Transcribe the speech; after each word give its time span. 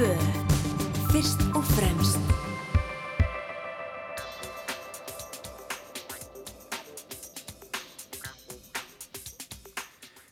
2. 0.00 0.06
Fyrst 1.12 1.42
og 1.52 1.64
fremst. 1.74 2.20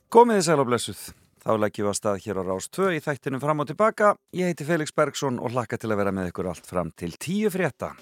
Komiði 0.09 0.47
sæl 0.47 0.63
og 0.63 0.71
blessuð. 0.71 1.03
Þá 1.45 1.51
leggjum 1.61 1.85
við 1.85 1.91
að 1.91 1.99
stað 1.99 2.25
hér 2.25 2.41
á 2.41 2.43
Rás 2.49 2.71
2 2.79 2.89
í 2.97 3.03
þættinum 3.05 3.43
fram 3.45 3.61
og 3.61 3.69
tilbaka. 3.69 4.15
Ég 4.33 4.49
heiti 4.49 4.65
Felix 4.65 4.97
Bergsson 4.97 5.37
og 5.37 5.53
hlakka 5.53 5.77
til 5.77 5.93
að 5.93 6.01
vera 6.01 6.17
með 6.17 6.33
ykkur 6.33 6.49
allt 6.55 6.65
fram 6.65 6.95
til 6.97 7.13
tíu 7.21 7.53
frétta. 7.53 7.93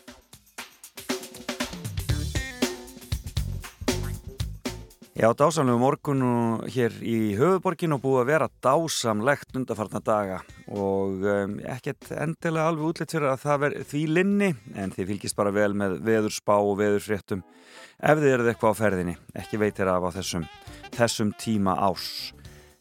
Já, 5.16 5.30
dásamlegu 5.32 5.78
morgun 5.80 6.20
og 6.28 6.66
hér 6.68 6.92
í 7.00 7.32
höfuborginu 7.38 7.96
búið 8.02 8.18
að 8.20 8.26
vera 8.28 8.48
dásamlegt 8.60 9.56
undarfarna 9.56 10.02
daga 10.04 10.42
og 10.68 11.22
um, 11.24 11.54
ekkert 11.72 12.10
endilega 12.12 12.66
alveg 12.68 12.90
útlitt 12.90 13.14
fyrir 13.14 13.30
að 13.30 13.46
það 13.46 13.62
verði 13.62 13.86
því 13.88 14.02
linni 14.10 14.50
en 14.76 14.90
þið 14.92 15.08
fylgist 15.14 15.38
bara 15.38 15.54
vel 15.56 15.70
með 15.72 15.94
veðurspá 16.04 16.58
og 16.58 16.76
veðurfréttum 16.82 17.40
ef 17.96 18.20
þið 18.20 18.28
eruð 18.34 18.50
eitthvað 18.52 18.76
á 18.76 18.80
ferðinni, 18.82 19.14
ekki 19.40 19.60
veitir 19.62 19.88
af 19.88 20.04
á 20.04 20.10
þessum, 20.18 20.44
þessum 20.98 21.30
tíma 21.40 21.78
ás. 21.80 22.10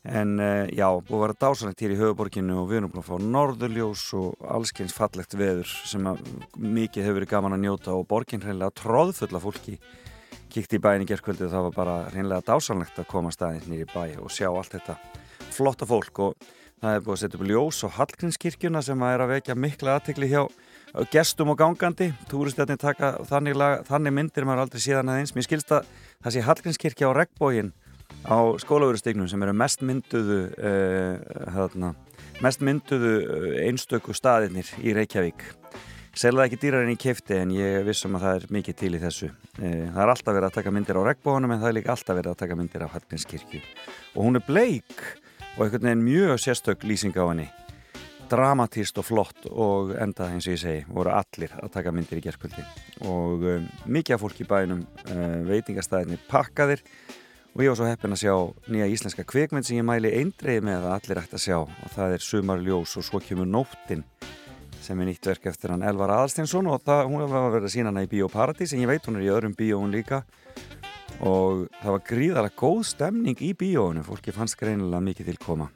En 0.03 0.35
uh, 0.35 0.67
já, 0.75 0.89
búið 0.91 1.15
að 1.15 1.23
vera 1.23 1.41
dásamlegt 1.45 1.83
hér 1.85 1.93
í 1.95 2.01
höfuborginu 2.01 2.57
og 2.59 2.67
við 2.67 2.81
erum 2.81 2.91
búin 2.91 3.05
að 3.05 3.13
fá 3.13 3.29
norðurljós 3.31 4.09
og 4.19 4.49
allskeins 4.57 4.97
fallegt 4.97 5.39
veður 5.39 5.71
sem 5.87 6.11
mikið 6.59 7.07
hefur 7.07 7.21
verið 7.21 7.31
gaman 7.31 7.55
að 7.55 7.63
njóta 7.63 7.95
og 7.95 8.09
borgin 8.11 8.43
hreinlega 8.43 8.75
tróðfulla 8.83 9.39
fólki 9.39 9.79
kíkti 10.55 10.79
í 10.79 10.83
bæin 10.83 11.03
í 11.03 11.07
gerðkvöldu 11.09 11.49
það 11.51 11.65
var 11.67 11.73
bara 11.75 11.95
reynlega 12.13 12.45
dásanlegt 12.47 12.99
að 13.01 13.09
koma 13.11 13.31
staðins 13.33 13.67
nýri 13.67 13.87
bæ 13.91 14.21
og 14.23 14.31
sjá 14.31 14.47
allt 14.47 14.71
þetta 14.77 14.95
flotta 15.51 15.87
fólk. 15.89 16.21
Og 16.23 16.53
það 16.79 16.95
er 16.95 17.03
búið 17.03 17.15
að 17.15 17.21
setja 17.23 17.39
upp 17.39 17.49
ljós 17.49 17.81
og 17.87 17.93
Hallgrímskirkjuna 17.97 18.83
sem 18.85 19.03
að 19.03 19.15
er 19.15 19.23
að 19.25 19.33
vekja 19.33 19.55
mikla 19.59 19.97
aðtekli 19.97 20.29
hjá 20.31 20.43
gestum 21.11 21.51
og 21.51 21.59
gangandi. 21.59 22.11
Túristjarnir 22.31 22.79
taka 22.79 23.11
þannig, 23.27 23.57
lag, 23.59 23.83
þannig 23.89 24.15
myndir 24.15 24.47
maður 24.47 24.65
aldrei 24.65 24.83
síðan 24.85 25.11
aðeins 25.11 25.35
mér 25.35 25.47
skilst 25.47 25.75
að 25.75 25.89
það 26.23 26.35
sé 26.37 26.45
Hallgrímskirkja 26.47 27.11
á 27.11 27.17
regnbógin 27.19 27.73
á 28.23 28.39
skólaverustegnum 28.61 29.27
sem 29.27 29.43
eru 29.43 29.55
mest 29.57 29.83
mynduðu 29.83 30.39
uh, 30.55 31.51
hérna, 31.55 31.91
mest 32.45 32.63
mynduðu 32.63 33.15
einstöku 33.65 34.15
staðirnir 34.15 34.71
í 34.85 34.95
Reykjavík 34.95 35.49
Selða 36.15 36.45
ekki 36.47 36.57
dýrar 36.61 36.85
en 36.85 36.93
ég 36.93 36.99
kefti 37.01 37.35
en 37.41 37.49
ég 37.51 37.81
vissum 37.83 38.13
að 38.15 38.21
það 38.23 38.37
er 38.37 38.43
mikið 38.55 38.75
til 38.79 38.89
í 38.95 38.99
þessu. 39.01 39.27
Það 39.57 39.97
er 39.99 40.11
alltaf 40.13 40.29
verið 40.31 40.47
að 40.47 40.53
taka 40.55 40.71
myndir 40.71 40.99
á 41.03 41.07
regnbónum 41.09 41.51
en 41.51 41.59
það 41.59 41.67
er 41.67 41.75
líka 41.75 41.91
alltaf 41.91 42.15
verið 42.15 42.31
að 42.31 42.37
taka 42.39 42.55
myndir 42.55 42.85
á 42.87 42.93
Hallgrímskirkju. 42.93 43.59
Og 44.15 44.21
hún 44.23 44.39
er 44.39 44.45
bleik 44.47 44.93
og 45.57 45.65
einhvern 45.65 45.89
veginn 45.89 46.05
mjög 46.05 46.39
sérstök 46.39 46.85
lýsing 46.87 47.19
á 47.19 47.27
henni. 47.27 47.49
Dramatíst 48.31 49.01
og 49.03 49.07
flott 49.09 49.49
og 49.51 49.91
enda 49.99 50.29
eins 50.31 50.47
og 50.47 50.55
ég 50.55 50.61
segi 50.63 50.85
voru 50.87 51.11
allir 51.11 51.51
að 51.59 51.73
taka 51.75 51.91
myndir 51.91 52.21
í 52.21 52.23
gerðkvöldi. 52.23 52.63
Og 53.11 53.43
um, 53.51 53.67
mikið 53.83 54.15
af 54.15 54.23
fólk 54.23 54.39
í 54.39 54.47
bænum 54.47 54.87
uh, 55.11 55.37
veitingastæðinni 55.51 56.21
pakkaðir 56.31 56.85
og 57.51 57.65
ég 57.65 57.73
var 57.73 57.81
svo 57.81 57.91
heppin 57.91 58.15
að 58.15 58.23
sjá 58.23 58.37
nýja 58.71 58.87
íslenska 58.95 59.27
kvikmynd 59.27 59.67
sem 59.67 59.83
ég 59.83 59.87
mæli 59.91 60.15
eindreið 60.15 60.63
með 60.63 60.87
að 60.87 60.95
allir 60.95 61.21
ætti 61.25 61.37
að 61.41 61.45
sjá 61.49 61.59
og 61.59 61.91
það 61.91 62.15
er 62.15 62.25
Sumarljós 62.31 62.95
og 62.99 63.07
svo 63.07 63.19
kemur 63.23 63.51
Nóttinn 63.51 64.07
sem 64.85 65.01
er 65.01 65.09
nýtt 65.09 65.25
verk 65.31 65.49
eftir 65.49 65.73
hann 65.73 65.83
Elvar 65.85 66.13
Aðalstinsson 66.13 66.69
og 66.69 66.83
það, 66.85 67.03
hún 67.09 67.25
var 67.25 67.47
að 67.47 67.57
vera 67.57 67.73
sína 67.73 67.91
hana 67.91 68.05
í 68.05 68.11
Bíóparadís 68.11 68.75
en 68.75 68.83
ég 68.83 68.91
veit 68.91 69.09
hún 69.09 69.17
er 69.19 69.25
í 69.25 69.33
öðrum 69.33 69.57
bíóun 69.57 69.93
líka. 69.93 70.21
Og 71.25 71.65
það 71.81 71.91
var 71.95 72.07
gríðarlega 72.09 72.59
góð 72.59 72.81
stemning 72.91 73.41
í 73.41 73.53
bíóunu, 73.57 74.05
fólki 74.05 74.35
fannst 74.35 74.59
greinilega 74.59 75.03
mikið 75.09 75.31
til 75.31 75.37
koma. 75.41 75.69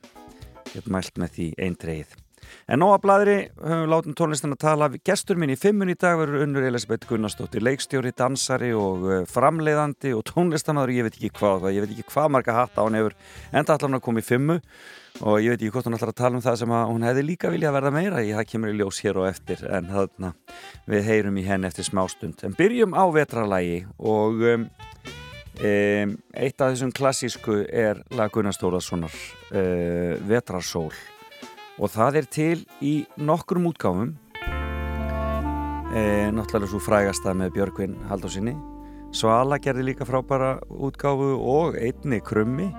Ég 0.69 0.81
hef 0.81 0.89
mælt 0.93 1.17
með 1.17 1.37
því 1.37 1.53
einn 1.65 1.79
dreyið 1.79 2.17
en 2.69 2.81
nóga 2.83 2.99
bladri, 3.03 3.37
höfum 3.59 3.89
látum 3.91 4.15
tónlistan 4.17 4.55
að 4.55 4.61
tala. 4.63 4.89
Gestur 5.05 5.39
minn 5.39 5.53
í 5.53 5.57
fimmun 5.59 5.91
í 5.91 5.97
dag 5.99 6.19
verður 6.19 6.45
unnur 6.45 6.67
Elisabeth 6.69 7.09
Gunnarsdóttir, 7.09 7.63
leikstjóri, 7.65 8.13
dansari 8.17 8.71
og 8.77 9.27
framleiðandi 9.29 10.13
og 10.17 10.25
tónlistamæður 10.29 10.95
ég 10.95 11.07
veit 11.07 11.19
ekki 11.19 11.33
hvað, 11.39 11.69
ég 11.75 11.85
veit 11.85 11.93
ekki 11.95 12.07
hvað 12.13 12.33
marga 12.35 12.57
hatta 12.61 12.85
hún 12.85 12.97
hefur 12.99 13.17
enda 13.51 13.75
allar 13.75 13.89
hún 13.89 13.99
að 13.99 14.05
koma 14.07 14.23
í 14.23 14.27
fimmu. 14.29 14.59
Og 15.25 15.41
ég 15.43 15.51
veit 15.51 15.59
ekki 15.59 15.73
hvort 15.73 15.89
hún 15.89 15.97
ætlar 15.97 16.13
að 16.13 16.19
tala 16.21 16.37
um 16.37 16.43
það 16.45 16.59
sem 16.61 16.73
hún 16.75 17.03
hefði 17.03 17.23
líka 17.25 17.51
vilja 17.51 17.71
að 17.71 17.77
verða 17.79 17.91
meira 17.95 18.21
í, 18.23 18.31
það 18.37 18.49
kemur 18.53 18.71
í 18.71 18.77
ljós 18.79 19.01
hér 19.03 19.19
og 19.19 19.27
eftir. 19.27 19.63
En 19.67 19.89
þarna 19.91 20.33
við 20.87 21.09
heyrum 21.09 21.39
í 21.41 21.45
henn 21.47 21.67
eftir 21.67 21.87
smástund. 21.87 22.43
En 22.47 22.55
byrjum 22.55 22.95
á 22.95 23.03
vetralægi 23.11 23.81
og 23.97 24.43
um, 24.53 24.67
um, 25.59 26.17
eitt 26.33 26.61
af 26.61 26.73
þessum 26.73 26.93
klassísku 26.95 27.61
er 27.67 28.03
lag 28.15 28.31
Gunnarsdóðarssonar 28.35 29.15
uh, 29.51 30.15
Vetrarsól 30.29 30.93
og 31.79 31.93
það 31.93 32.19
er 32.21 32.27
til 32.29 32.57
í 32.83 32.95
nokkrum 33.17 33.69
útgáfum. 33.71 34.17
E, 35.89 36.01
náttúrulega 36.35 36.69
svo 36.69 36.83
frægasta 36.83 37.33
með 37.33 37.55
Björgvin 37.55 37.95
Haldósinni 38.11 38.53
Svala 39.09 39.57
gerði 39.57 39.87
líka 39.87 40.05
frábæra 40.05 40.59
útgáfu 40.69 41.31
og 41.41 41.77
einni 41.81 42.19
krummi. 42.21 42.69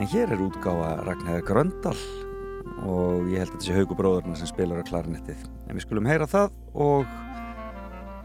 En 0.00 0.08
hér 0.10 0.32
er 0.34 0.42
útgáfa 0.42 0.96
Ragnhæður 1.06 1.46
Gröndal. 1.46 1.96
Og 2.82 3.28
ég 3.30 3.38
held 3.38 3.52
að 3.52 3.54
þetta 3.54 3.66
sé 3.68 3.76
haugubróðurna 3.78 4.38
sem 4.38 4.50
spilar 4.50 4.82
á 4.82 4.88
klarinettið. 4.88 5.44
En 5.68 5.76
við 5.78 5.86
skulum 5.86 6.10
heyra 6.10 6.26
það 6.30 6.56
og 6.74 7.04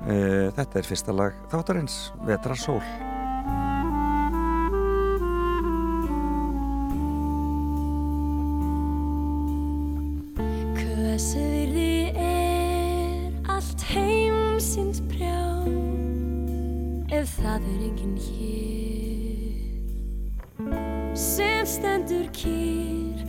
e, 0.09 0.15
þetta 0.57 0.79
er 0.81 0.89
fyrsta 0.89 1.13
lag 1.13 1.43
þáttarins 1.53 1.99
Vetrarsól 2.25 2.81
Hversverði 11.15 12.11
er 12.19 13.31
allt 13.47 13.83
heimsins 13.87 14.97
prjá 15.07 15.45
ef 17.15 17.37
það 17.37 17.69
er 17.71 17.85
enginn 17.85 18.17
hér 18.25 19.55
sem 21.15 21.63
stendur 21.71 22.27
kýr 22.35 23.23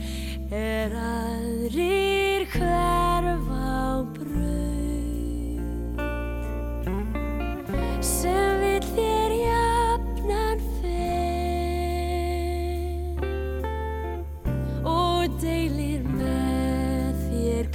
er 0.51 0.99
aðrir 0.99 2.43
hverf 2.57 3.47
á 3.55 4.03
braut 4.19 4.86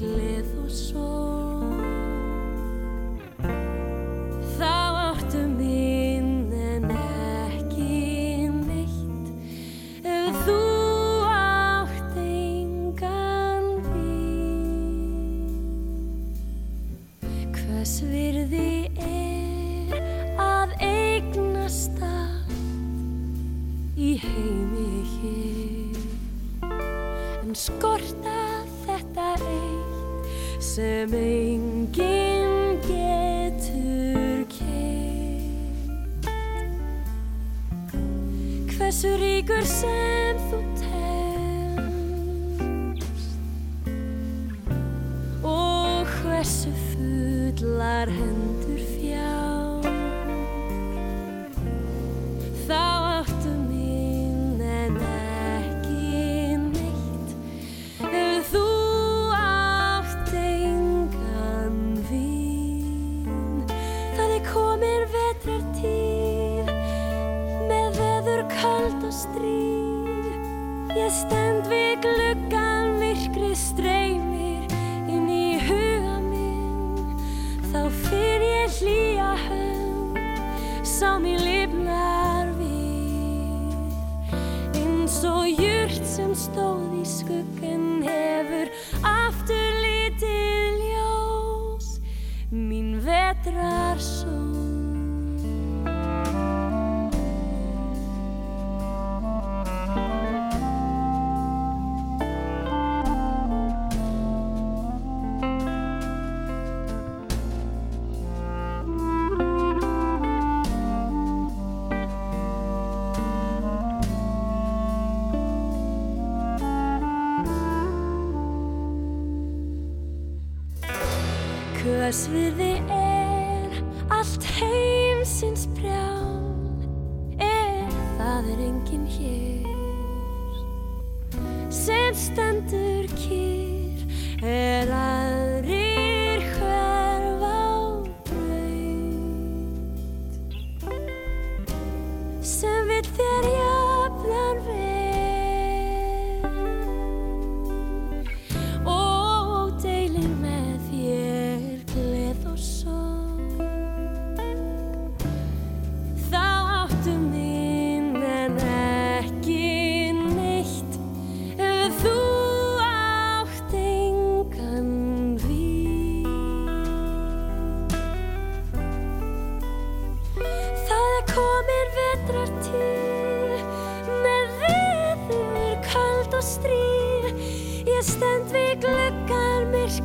gleð 0.01 0.49
og 0.57 0.69
sól 0.73 1.69
þá 4.57 4.71
áttu 5.11 5.41
mín 5.45 6.49
en 6.57 6.89
ekki 6.95 8.49
neitt. 8.55 9.27
Ef 10.01 10.39
þú 10.47 10.57
átt 11.29 12.17
engan 12.23 13.67
vín. 13.91 15.53
Hvers 17.59 17.95
virði 18.09 18.73
er 19.05 20.01
að 20.41 20.69
eignast 20.89 22.01
allt 22.09 22.57
í 24.01 24.17
heimi 24.25 25.05
hér? 25.13 26.03
En 27.45 27.53
skorta 27.67 28.30
sem 30.71 31.13
enginn 31.13 32.77
getur 32.87 34.45
keitt 34.53 35.91
hversu 38.71 39.11
ríkur 39.19 39.65
sem 39.67 40.39
þú 40.47 40.59
telst. 40.79 41.91
Og 45.43 46.07
hversu 46.21 46.71
fullar 46.93 48.07
hendur 48.07 48.40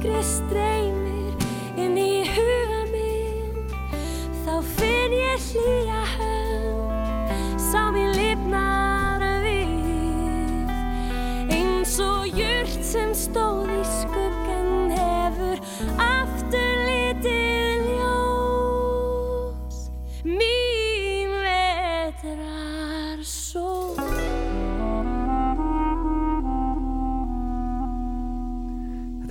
crestreiro. 0.00 0.75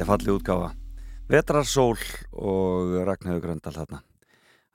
er 0.06 0.12
fallið 0.12 0.36
útgáfa. 0.38 0.74
Vetrarsól 1.32 1.98
og 2.38 2.92
Ragnhjóður 3.08 3.42
Gröndal 3.42 3.74
þarna 3.74 4.02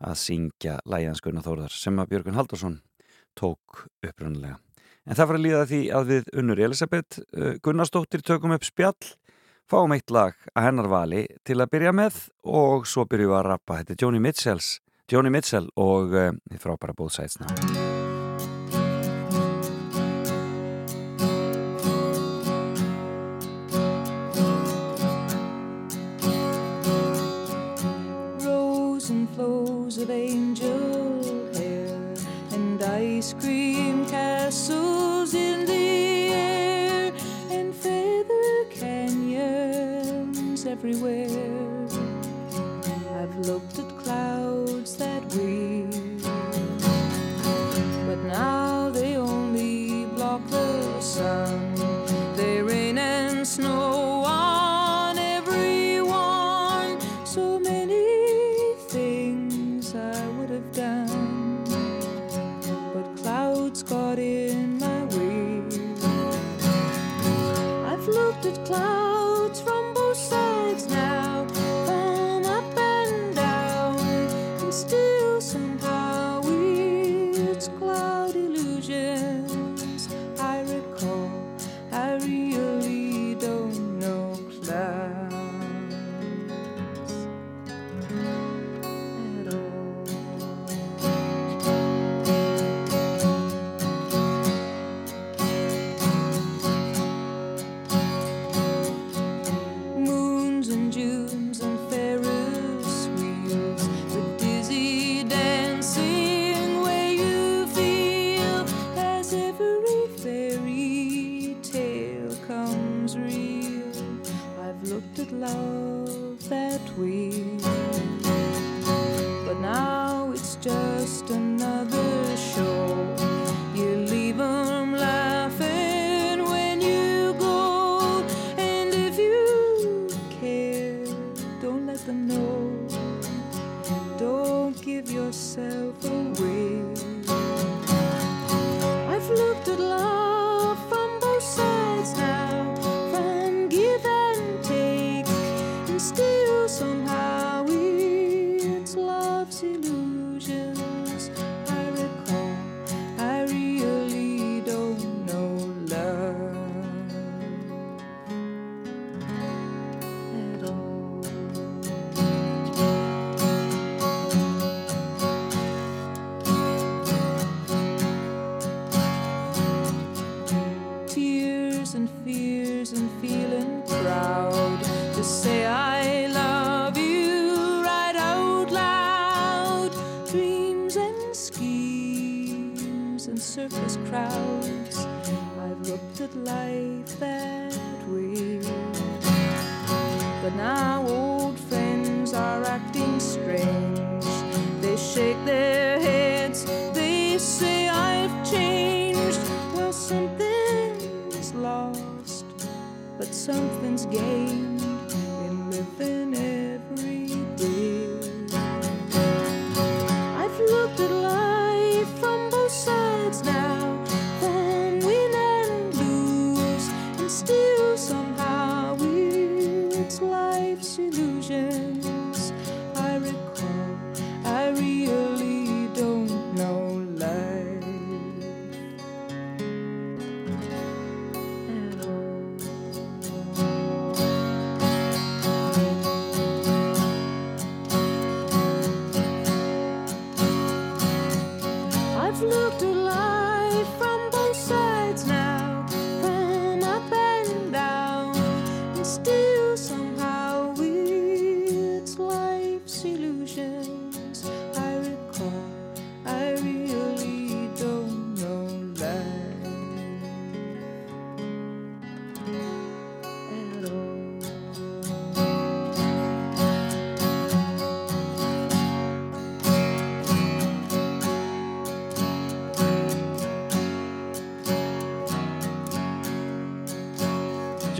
að 0.03 0.17
syngja 0.19 0.79
lægjanskunna 0.91 1.45
þóðar 1.45 1.75
sem 1.77 2.01
að 2.03 2.11
Björgun 2.11 2.39
Haldursson 2.39 2.81
tók 3.39 3.85
uppröndilega 4.03 4.59
en 5.07 5.15
það 5.15 5.31
var 5.31 5.39
að 5.39 5.45
líða 5.45 5.63
því 5.71 5.81
að 5.95 6.11
við 6.11 6.33
unnur 6.43 6.65
Elisabeth 6.67 7.21
eh, 7.21 7.55
Gunnarsdóttir 7.63 8.25
tökum 8.27 8.57
upp 8.57 8.67
spjall 8.67 9.13
fáum 9.71 9.95
eitt 9.95 10.11
lag 10.11 10.35
að 10.51 10.67
hennar 10.67 10.91
vali 10.91 11.25
til 11.47 11.61
að 11.61 11.71
byrja 11.77 11.95
með 11.95 12.25
og 12.51 12.89
svo 12.91 13.07
byrju 13.07 13.37
að 13.37 13.47
rappa. 13.53 13.79
Þetta 13.85 13.95
er 13.95 14.03
Joni 15.15 15.31
Mitchell 15.31 15.73
og 15.79 16.17
eh, 16.17 16.35
þið 16.51 16.65
frábæra 16.65 16.97
bóðsætsna 16.97 18.00
angel 30.11 31.23
hair 31.55 31.97
and 32.53 32.83
ice 32.83 33.33
cream 33.35 34.05
castles 34.07 35.35
in 35.35 35.65
the 35.65 36.33
air 36.33 37.13
and 37.51 37.75
feather 37.75 38.65
canyons 38.71 40.67
everywhere. 40.67 41.89
I've 43.19 43.37
looked 43.39 43.79
at 43.79 43.89
clouds 43.99 44.97
that 44.97 45.25
weep, 45.35 46.23
but 48.07 48.19
now 48.25 48.91
they 48.91 49.17
only 49.17 50.07
block 50.07 50.47
the 50.49 51.01
sun. 51.01 51.60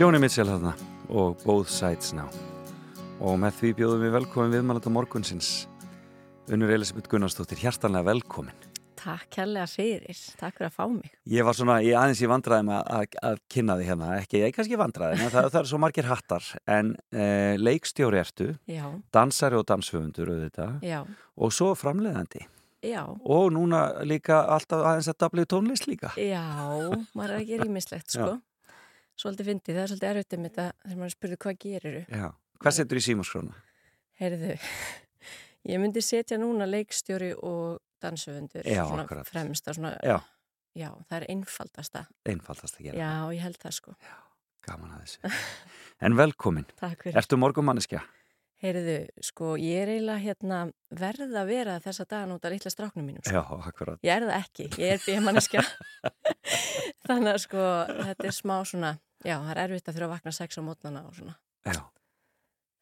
Jóni 0.01 0.17
Mitchell 0.17 0.49
þarna 0.49 0.71
og 1.13 1.43
Both 1.43 1.69
Sides 1.69 2.09
Now. 2.17 2.31
Og 3.21 3.35
með 3.37 3.59
því 3.59 3.69
bjóðum 3.77 3.99
við 4.01 4.15
velkomin 4.15 4.55
viðmælanda 4.55 4.89
morgunsins 4.89 5.49
Unnur 6.49 6.73
Elisabeth 6.73 7.11
Gunnarsdóttir, 7.11 7.59
hjartanlega 7.61 8.07
velkomin. 8.07 8.65
Takk 8.97 9.27
kærlega 9.35 9.67
fyrir, 9.69 10.23
takk 10.39 10.57
fyrir 10.57 10.71
að 10.71 10.73
fá 10.79 10.81
mig. 10.95 11.13
Ég 11.29 11.45
var 11.45 11.59
svona, 11.59 11.77
ég 11.85 11.99
aðeins 11.99 12.23
í 12.25 12.31
vandræðum 12.31 12.73
að, 12.79 12.89
að, 12.97 13.19
að 13.29 13.39
kynna 13.53 13.77
því 13.77 13.87
hérna, 13.91 14.09
ekki, 14.23 14.41
ég 14.41 14.49
er 14.49 14.57
kannski 14.57 14.81
vandræðum 14.81 15.21
en 15.21 15.33
það, 15.35 15.51
það 15.53 15.61
er 15.61 15.71
svo 15.75 15.83
margir 15.85 16.09
hattar. 16.09 16.51
En 16.79 16.93
eh, 17.13 17.53
leikstjóri 17.61 18.23
ertu, 18.25 18.51
Já, 18.65 18.85
dansari 19.13 19.61
og 19.61 20.81
já, 20.81 20.99
og 21.37 21.53
svo 21.53 21.75
framleiðandi. 21.77 22.47
Já, 22.89 23.03
og 23.05 23.51
núna 23.53 24.01
líka 24.01 24.47
alltaf 24.49 24.81
aðeins 24.81 25.13
að 25.13 25.21
dablið 25.27 25.51
tónlist 25.53 25.85
líka. 25.85 26.15
Já, 26.17 26.41
maður 27.13 27.35
er 27.35 27.43
ekki 27.43 27.61
rýmislegt, 27.61 28.15
sko. 28.17 28.39
Svolítið 29.21 29.49
fyndið, 29.51 29.75
það 29.77 29.83
er 29.83 29.91
svolítið 29.91 30.09
erfitt 30.11 30.35
um 30.37 30.45
þetta 30.47 30.65
þegar 30.81 30.99
maður 31.01 31.13
spurði 31.15 31.37
hvað 31.43 31.57
geriru. 31.65 32.01
Já, 32.09 32.27
hvað 32.63 32.75
setur 32.77 32.99
í 32.99 33.03
símaskrána? 33.05 33.57
Heyrðu, 34.21 34.55
ég 35.71 35.81
myndi 35.83 36.01
setja 36.05 36.39
núna 36.41 36.65
leikstjóri 36.69 37.31
og 37.37 37.81
dansöfundur 38.01 38.65
Já, 38.65 38.81
svona 38.89 39.05
akkurat. 39.05 39.29
fremst 39.29 39.67
að 39.69 39.77
svona, 39.77 39.91
Já, 40.01 40.17
já, 40.77 40.89
það 41.09 41.17
er 41.19 41.27
einfaldasta. 41.35 42.05
einfaldast 42.33 42.79
að 42.79 42.87
gera 42.89 42.97
Já, 43.03 43.11
ég 43.37 43.45
held 43.45 43.59
það, 43.61 43.75
sko. 43.77 43.93
Gaman 44.65 44.95
að 44.95 45.05
þessu 45.05 45.35
En 46.01 46.17
velkomin, 46.17 46.65
Takk 46.81 47.05
fyrir. 47.05 47.19
ertu 47.21 47.37
morgumanniska? 47.37 48.01
Heyrðu, 48.61 48.95
sko, 49.25 49.55
ég 49.57 49.83
er 49.85 49.89
eiginlega 49.95 50.21
hérna 50.21 50.57
verð 50.93 51.31
að 51.33 51.47
vera 51.49 51.77
þessa 51.81 52.05
dagan 52.09 52.33
út 52.35 52.43
af 52.45 52.53
litla 52.53 52.69
stráknum 52.73 53.07
mínum, 53.09 53.21
sko. 53.25 53.37
Já, 53.37 53.69
akkurat 53.69 54.01
Ég 54.05 54.17
er 54.17 54.25
það 54.29 54.35
ekki, 54.37 54.67
ég 54.81 54.97
er 54.97 55.05
bímanniska 55.05 55.63
Þannig 57.07 57.31
að 57.35 57.39
sko 57.45 57.63
þetta 58.05 58.27
er 58.29 58.35
smá 58.37 58.57
svona, 58.69 58.91
já 59.25 59.35
það 59.37 59.51
er 59.55 59.63
erfitt 59.65 59.89
að 59.89 59.97
þurfa 59.97 60.09
að 60.09 60.13
vakna 60.15 60.35
sex 60.37 60.59
á 60.59 60.61
mótnana 60.65 61.03
og 61.07 61.17
svona. 61.17 61.35
Já, 61.67 61.81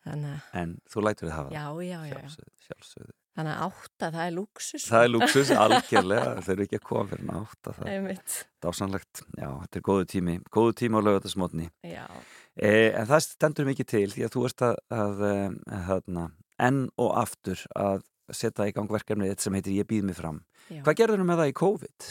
Þannig 0.10 0.32
að, 0.32 0.44
en 0.62 0.76
þú 0.90 1.02
lætur 1.04 1.28
þið 1.28 1.34
hafa 1.36 1.54
já, 1.54 1.64
já, 1.84 1.88
já, 1.90 1.98
já. 2.00 2.20
Sjálfsögðu, 2.20 2.54
sjálfsögðu. 2.68 3.16
Þannig 3.40 3.54
að 3.54 3.64
átta, 3.66 4.08
það 4.16 4.22
er 4.24 4.34
luxus 4.36 4.86
Það 4.90 5.06
er 5.06 5.12
luxus, 5.12 5.52
algjörlega, 5.64 6.30
þeir 6.46 6.54
eru 6.56 6.66
ekki 6.66 6.80
að 6.80 6.86
koma 6.90 7.10
fyrir 7.12 7.28
nátt 7.30 7.68
það. 7.68 7.82
Er 7.84 7.92
Einmitt, 7.98 8.38
dásanlegt, 8.64 9.24
já, 9.36 9.50
þetta 9.50 9.80
er 9.80 9.86
góðu 9.90 10.08
tími. 10.14 10.36
Góðu 10.56 10.76
tími 10.82 11.00
á 11.00 11.02
lögatarsmotni 11.06 11.68
já, 11.88 12.06
e, 12.56 12.72
en 12.90 13.10
það 13.12 13.26
stendur 13.28 13.70
mikið 13.70 13.92
til 13.94 14.06
því 14.16 14.26
að 14.28 14.34
þú 14.36 14.46
ert 14.50 14.66
að, 14.70 14.80
að, 14.96 15.26
að 15.28 15.86
hérna, 15.92 16.26
enn 16.70 16.82
og 17.00 17.14
aftur 17.20 17.66
að 17.76 18.08
setja 18.40 18.70
í 18.70 18.76
gang 18.76 18.92
verkefnið 18.92 19.34
þitt 19.34 19.46
sem 19.46 19.60
heitir 19.60 19.78
Ég 19.82 19.90
býð 19.90 20.10
mig 20.10 20.20
fram. 20.20 20.42
Já. 20.70 20.82
Hvað 20.86 21.00
gerður 21.02 21.28
með 21.28 21.44
það 21.44 21.52
í 21.52 21.60
COVID? 21.60 22.10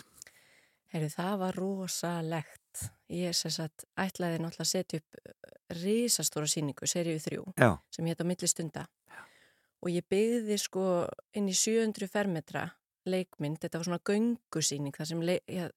Heyrðu, 0.92 1.10
það 1.14 1.34
var 1.42 1.58
rosalegt 1.60 2.67
Ég 3.08 3.36
sem 3.36 3.52
sagt 3.52 3.86
ætlaði 3.96 4.40
náttúrulega 4.42 4.66
að 4.66 4.72
setja 4.72 5.00
upp 5.00 5.20
uh, 5.20 5.52
risastóra 5.78 6.48
síningu, 6.50 6.88
seríu 6.88 7.20
þrjú 7.22 7.46
Já, 7.56 7.70
sem 7.94 8.08
hétt 8.08 8.20
á 8.20 8.28
milli 8.28 8.50
stunda. 8.50 8.88
Og 9.78 9.92
ég 9.94 10.04
byggði 10.10 10.56
sko 10.58 10.84
inn 11.38 11.48
í 11.48 11.54
700 11.54 12.10
fermetra 12.10 12.66
leikmynd, 13.08 13.60
þetta 13.62 13.78
var 13.80 13.86
svona 13.88 14.00
göngusýning 14.04 14.96
þar 14.96 15.08
sem 15.08 15.22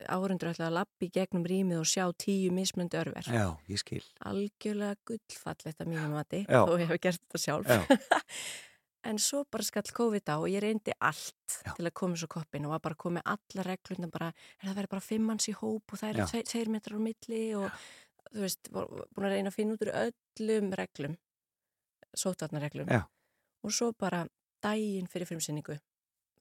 áhundur 0.10 0.50
ætlaði 0.52 0.68
að 0.68 0.78
lappi 0.80 1.10
gegnum 1.14 1.46
rýmið 1.48 1.82
og 1.84 1.88
sjá 1.88 2.04
tíu 2.20 2.52
mismöndi 2.56 3.00
örver. 3.00 3.30
Já, 3.30 3.46
ég 3.72 3.80
skil. 3.82 4.02
Algjörlega 4.28 4.98
gullfallegt 5.08 5.86
að 5.86 5.94
mínum 5.94 6.18
mati 6.18 6.44
Já. 6.44 6.64
og 6.66 6.76
ég 6.82 6.92
hef 6.92 7.02
gert 7.06 7.24
þetta 7.24 7.44
sjálf. 7.46 7.72
Já. 7.72 7.86
en 9.08 9.20
svo 9.22 9.44
bara 9.52 9.66
skall 9.66 9.94
COVID 9.98 10.30
á 10.30 10.36
og 10.38 10.48
ég 10.52 10.62
reyndi 10.64 10.94
allt 11.00 11.58
Já. 11.66 11.74
til 11.76 11.88
að 11.88 11.94
koma 11.98 12.20
svo 12.20 12.30
koppin 12.32 12.66
og 12.68 12.76
var 12.76 12.84
bara 12.86 13.00
komið 13.00 13.26
alla 13.34 13.66
reglurna 13.68 14.10
bara, 14.12 14.32
er 14.60 14.70
það 14.70 14.78
verið 14.82 14.94
bara 14.94 15.06
fimm 15.08 15.28
manns 15.30 15.50
í 15.50 15.56
hóp 15.58 15.94
og 15.94 16.02
það 16.02 16.08
Já. 16.08 16.14
eru 16.14 16.28
tveir, 16.32 16.48
tveir 16.52 16.74
metrar 16.76 17.00
á 17.00 17.06
milli 17.08 17.44
og 17.58 17.70
þú 18.32 18.44
veist, 18.46 18.72
búin 18.72 19.28
að 19.28 19.36
reyna 19.36 19.52
að 19.52 19.58
finna 19.58 19.78
út 19.78 19.86
úr 19.86 19.94
öllum 20.06 20.74
reglum 20.80 21.16
sótvarnarreglum 22.18 22.92
Já. 22.92 23.02
og 23.64 23.74
svo 23.76 23.92
bara 23.98 24.26
daginn 24.62 25.10
fyrir 25.10 25.30
frumsýningu 25.30 25.80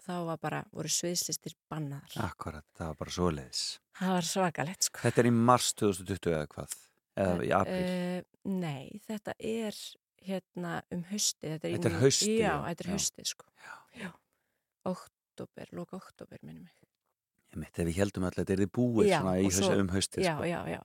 þá 0.00 0.12
var 0.28 0.38
bara, 0.40 0.60
voru 0.72 0.90
sviðslistir 0.90 1.56
bannaðar 1.70 2.28
Akkurat, 2.28 2.66
það 2.76 2.92
var 2.92 3.00
bara 3.02 3.16
svoleiðis 3.16 3.64
það 3.98 4.14
var 4.16 4.28
svakalegt 4.30 4.88
sko 4.88 5.04
Þetta 5.06 5.22
er 5.22 5.30
í 5.30 5.34
mars 5.36 5.72
2020 5.80 6.36
eða 6.36 6.46
hvað? 6.54 6.78
Eða 7.20 7.44
í 7.44 7.50
apríl? 7.52 7.80
Eh, 7.84 8.22
nei, 8.48 9.00
þetta 9.04 9.34
er 9.38 9.76
hérna 10.26 10.82
um 10.92 11.02
haustið. 11.10 11.54
Þetta 11.56 11.68
er, 11.68 11.72
Þetta 11.76 11.88
er 11.90 11.96
í- 11.96 12.00
haustið, 12.04 12.38
Já, 12.40 12.54
þetta 12.68 12.84
er 12.84 12.90
já. 12.90 12.92
haustið, 12.96 13.26
sko. 13.26 13.46
Já. 14.00 14.10
Oktober, 14.90 15.68
loka 15.72 15.96
oktober, 15.96 16.38
minnum. 16.42 16.68
Ég 17.50 17.66
ef 17.66 17.86
við 17.88 17.96
heldum 17.98 18.24
alltaf 18.28 18.44
þetta 18.44 18.54
er 18.54 18.60
þið 18.64 18.70
búið 18.76 19.08
Já, 19.10 19.18
svona 19.20 19.32
í 19.42 19.48
þessu 19.50 19.78
um 19.82 19.88
haustið 19.90 20.22
Já, 20.24 20.34
sko. 20.36 20.44
já, 20.46 20.60
já. 20.70 20.80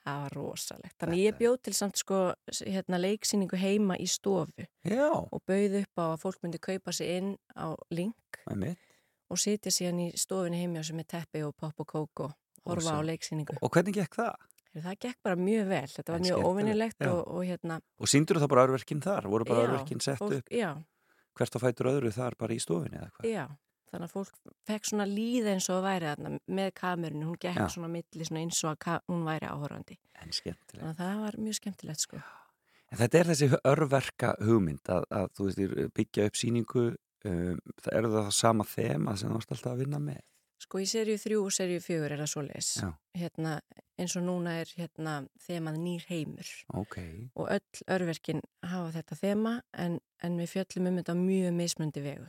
Það 0.00 0.20
var 0.22 0.32
rosalegt. 0.38 0.94
Þannig 1.02 1.20
ég 1.20 1.34
bjóð 1.36 1.56
til 1.66 1.74
samt 1.76 1.98
sko 2.00 2.20
hérna 2.64 2.96
leiksýningu 3.02 3.58
heima 3.60 3.98
í 4.00 4.06
stofu 4.08 4.64
Já, 4.88 5.10
og 5.12 5.42
bauð 5.44 5.74
upp 5.82 6.00
á 6.00 6.04
að 6.14 6.20
fólk 6.22 6.38
myndi 6.42 6.58
kaupa 6.58 6.92
sig 6.96 7.18
inn 7.18 7.34
á 7.52 7.76
link 7.92 8.40
og 9.30 9.38
sitja 9.38 9.68
síðan 9.70 10.00
í 10.06 10.16
stofinni 10.16 10.62
heimi 10.62 10.80
á 10.80 10.84
sem 10.88 10.98
er 10.98 11.04
teppi 11.04 11.42
og 11.44 11.52
pop 11.54 11.74
og 11.84 11.86
kók 11.92 12.24
og 12.24 12.32
horfa 12.64 12.96
á 12.96 12.96
Awesome. 12.96 13.10
leiksýningu. 13.12 13.58
Og 13.60 13.70
hvernig 13.70 13.94
gekk 14.00 14.16
það? 14.16 14.34
Það 14.70 14.98
gekk 15.02 15.18
bara 15.26 15.36
mjög 15.40 15.64
vel. 15.70 15.86
Þetta 15.90 16.12
var 16.12 16.20
En 16.20 16.26
mjög 16.28 16.44
óvinnilegt 16.46 17.06
og, 17.08 17.20
og 17.26 17.42
hérna... 17.48 17.80
Og 17.98 18.10
síndur 18.10 18.38
það 18.38 18.52
bara 18.52 18.66
örverkin 18.68 19.02
þar? 19.02 19.26
Voru 19.32 19.46
bara 19.48 19.64
já, 19.64 19.66
örverkin 19.66 20.04
sett 20.04 20.22
upp 20.22 20.52
Já, 20.54 20.70
hvert 21.38 21.56
á 21.56 21.58
fætur 21.58 21.90
öðru 21.90 22.12
þar 22.14 22.36
bara 22.38 22.54
í 22.54 22.60
stofinni 22.62 23.00
eða 23.00 23.10
hvað? 23.16 23.30
Já, 23.30 23.44
þannig 23.90 24.06
að 24.06 24.14
fólk 24.14 24.54
fekk 24.70 24.90
svona 24.92 25.06
líð 25.10 25.50
eins 25.54 25.66
og 25.74 25.82
væri 25.86 26.10
þarna 26.12 26.32
með 26.60 26.70
kamerunni, 26.78 27.26
hún 27.26 27.40
gekk 27.42 27.58
Já. 27.58 27.66
svona 27.74 27.90
milli 27.90 28.28
svona 28.28 28.44
eins 28.44 28.62
og 28.62 28.86
að 28.94 29.10
hún 29.10 29.26
væri 29.26 29.50
áhörandi. 29.50 29.98
En 30.22 30.36
skemmtilegt. 30.38 30.84
Þannig 30.84 30.94
að 30.94 31.02
það 31.02 31.24
var 31.24 31.40
mjög 31.48 31.58
skemmtilegt 31.58 32.06
sko. 32.06 32.22
En 32.90 32.98
þetta 32.98 33.20
er 33.20 33.30
þessi 33.30 33.48
örverka 33.70 34.34
hugmynd 34.42 34.90
að, 34.90 35.04
að 35.14 35.30
þú 35.38 35.48
veist, 35.48 35.78
byggja 35.98 36.26
upp 36.30 36.38
síningu, 36.38 36.84
um, 37.26 37.60
það 37.82 37.96
eru 38.00 38.12
það 38.16 38.30
sama 38.38 38.66
þema 38.66 39.14
sem 39.18 39.30
þú 39.30 39.38
varst 39.38 39.54
alltaf 39.54 39.74
að 39.74 39.82
vinna 39.84 40.02
með. 40.02 40.22
Sko 40.60 40.80
í 40.82 40.86
serju 40.88 41.16
þrjú 41.16 41.44
og 41.46 41.52
serju 41.56 41.80
fjögur 41.80 42.12
er 42.12 42.20
það 42.20 42.30
svoleiðis. 42.34 42.70
Hérna, 43.16 43.54
eins 44.00 44.16
og 44.18 44.26
núna 44.26 44.58
er 44.60 44.68
hérna 44.76 45.14
þemað 45.46 45.78
nýr 45.80 46.04
heimur 46.10 46.50
Ok, 46.76 46.98
og 47.34 47.48
öll 47.54 47.84
örverkin 47.96 48.42
hafa 48.68 48.90
þetta 48.98 49.16
þema 49.22 49.54
en, 49.72 49.96
en 50.22 50.36
við 50.40 50.52
fjöllum 50.54 50.90
um 50.90 51.00
þetta 51.00 51.16
mjög 51.16 51.56
mismundi 51.56 52.04
vegu. 52.04 52.28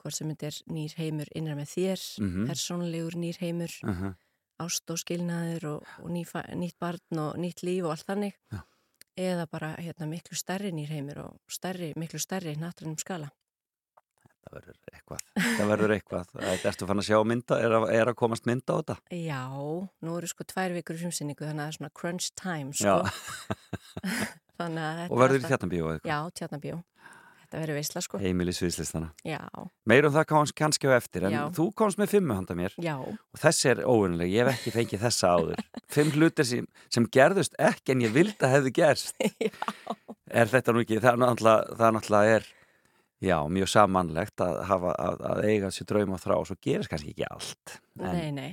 Hvort 0.00 0.16
sem 0.16 0.32
þetta 0.32 0.48
er 0.48 0.58
nýr 0.72 0.96
heimur 0.96 1.28
innan 1.36 1.58
með 1.60 1.68
þér, 1.76 2.04
Mhm. 2.24 2.46
persónlegur 2.48 3.16
nýr 3.20 3.36
heimur, 3.42 3.72
uh 3.84 3.90
-huh. 4.00 4.14
ást 4.60 4.90
og 4.90 4.98
skilnaður 4.98 5.64
og, 5.74 5.86
og 6.02 6.10
ný, 6.10 6.24
nýtt 6.56 6.78
barn 6.80 7.18
og 7.18 7.36
nýtt 7.36 7.62
líf 7.62 7.84
og 7.84 7.90
allt 7.90 8.06
þannig 8.06 8.34
Já. 8.52 8.62
eða 9.16 9.46
bara 9.50 9.76
hérna, 9.76 10.06
miklu 10.06 10.34
stærri 10.36 10.72
nýrheimur 10.72 11.18
og 11.18 11.40
stærri, 11.48 11.92
miklu 11.96 12.18
stærri 12.18 12.56
náttúrunum 12.56 12.98
skala 12.98 13.30
það 14.44 14.56
verður 14.58 14.76
eitthvað. 14.94 15.24
Það 15.44 15.70
verður 15.72 15.94
eitthvað. 15.96 16.34
Ertu 16.70 16.88
fann 16.90 17.02
að 17.02 17.08
sjá 17.10 17.18
mynda, 17.30 17.58
er 17.60 17.76
að, 17.78 17.88
er 18.00 18.12
að 18.12 18.18
komast 18.20 18.48
mynda 18.50 18.76
á 18.76 18.78
þetta? 18.80 18.98
Já, 19.20 19.42
nú 20.06 20.18
eru 20.18 20.30
sko 20.30 20.46
tvær 20.48 20.76
vikur 20.76 20.98
í 20.98 21.02
frumsýningu 21.04 21.46
þannig 21.46 21.56
að 21.56 21.66
það 21.66 21.72
er 21.72 21.78
svona 21.78 21.94
crunch 22.00 22.30
time 22.38 22.76
sko. 22.76 22.98
Og 24.60 25.16
verður 25.16 25.38
er 25.38 25.44
í 25.44 25.48
eitthvað? 25.48 26.00
Já, 26.04 26.18
tjarnabíó 26.36 26.82
Þetta 27.50 27.62
verður 27.64 27.78
veisla 27.80 28.00
sko 28.04 28.18
Heimili 28.22 28.52
sviðslistana. 28.54 29.08
Já, 29.26 29.40
Meirum 29.90 30.12
það 30.14 30.26
komst 30.30 30.54
kannski 30.54 30.86
á 30.86 30.94
eftir, 30.94 31.24
en 31.26 31.32
Já. 31.34 31.40
þú 31.56 31.64
komst 31.74 31.98
með 31.98 32.12
fimmu 32.12 32.36
handa 32.38 32.54
mér 32.54 32.76
já, 32.78 32.92
og 33.02 33.40
þessi 33.42 33.72
er 33.72 33.80
óunnileg, 33.82 34.30
ég 34.30 34.46
hef 34.46 34.52
ekki 34.60 34.74
fengið 34.76 35.02
þessa 35.02 35.32
áður. 35.34 35.64
Fimm 35.96 36.12
hlutir 36.14 36.46
sem, 36.46 36.68
sem 36.94 37.08
gerðust 37.10 37.58
ekki 37.58 37.96
en 37.96 38.04
ég 38.06 38.14
vildi 38.14 38.38
að 38.46 38.54
hefði 38.54 38.74
gerst. 38.78 39.18
já, 39.48 39.50
Er 40.30 40.46
þetta 40.46 40.76
nú 40.76 40.84
ekki, 40.84 41.00
það 41.02 41.18
náttúrulega 41.24 42.36
er, 42.36 42.46
já, 43.20 43.36
mjög 43.52 43.70
samanlegt 43.74 44.40
að, 44.44 44.62
hafa, 44.70 44.96
að, 44.96 45.22
að 45.34 45.44
eiga 45.50 45.70
sér 45.74 45.90
draum 45.92 46.16
og 46.16 46.24
þrá 46.24 46.36
og 46.38 46.48
svo 46.48 46.58
gerist 46.62 46.92
kannski 46.92 47.14
ekki 47.14 47.28
allt. 47.30 47.78
En, 48.00 48.12
nei, 48.16 48.30
nei 48.34 48.50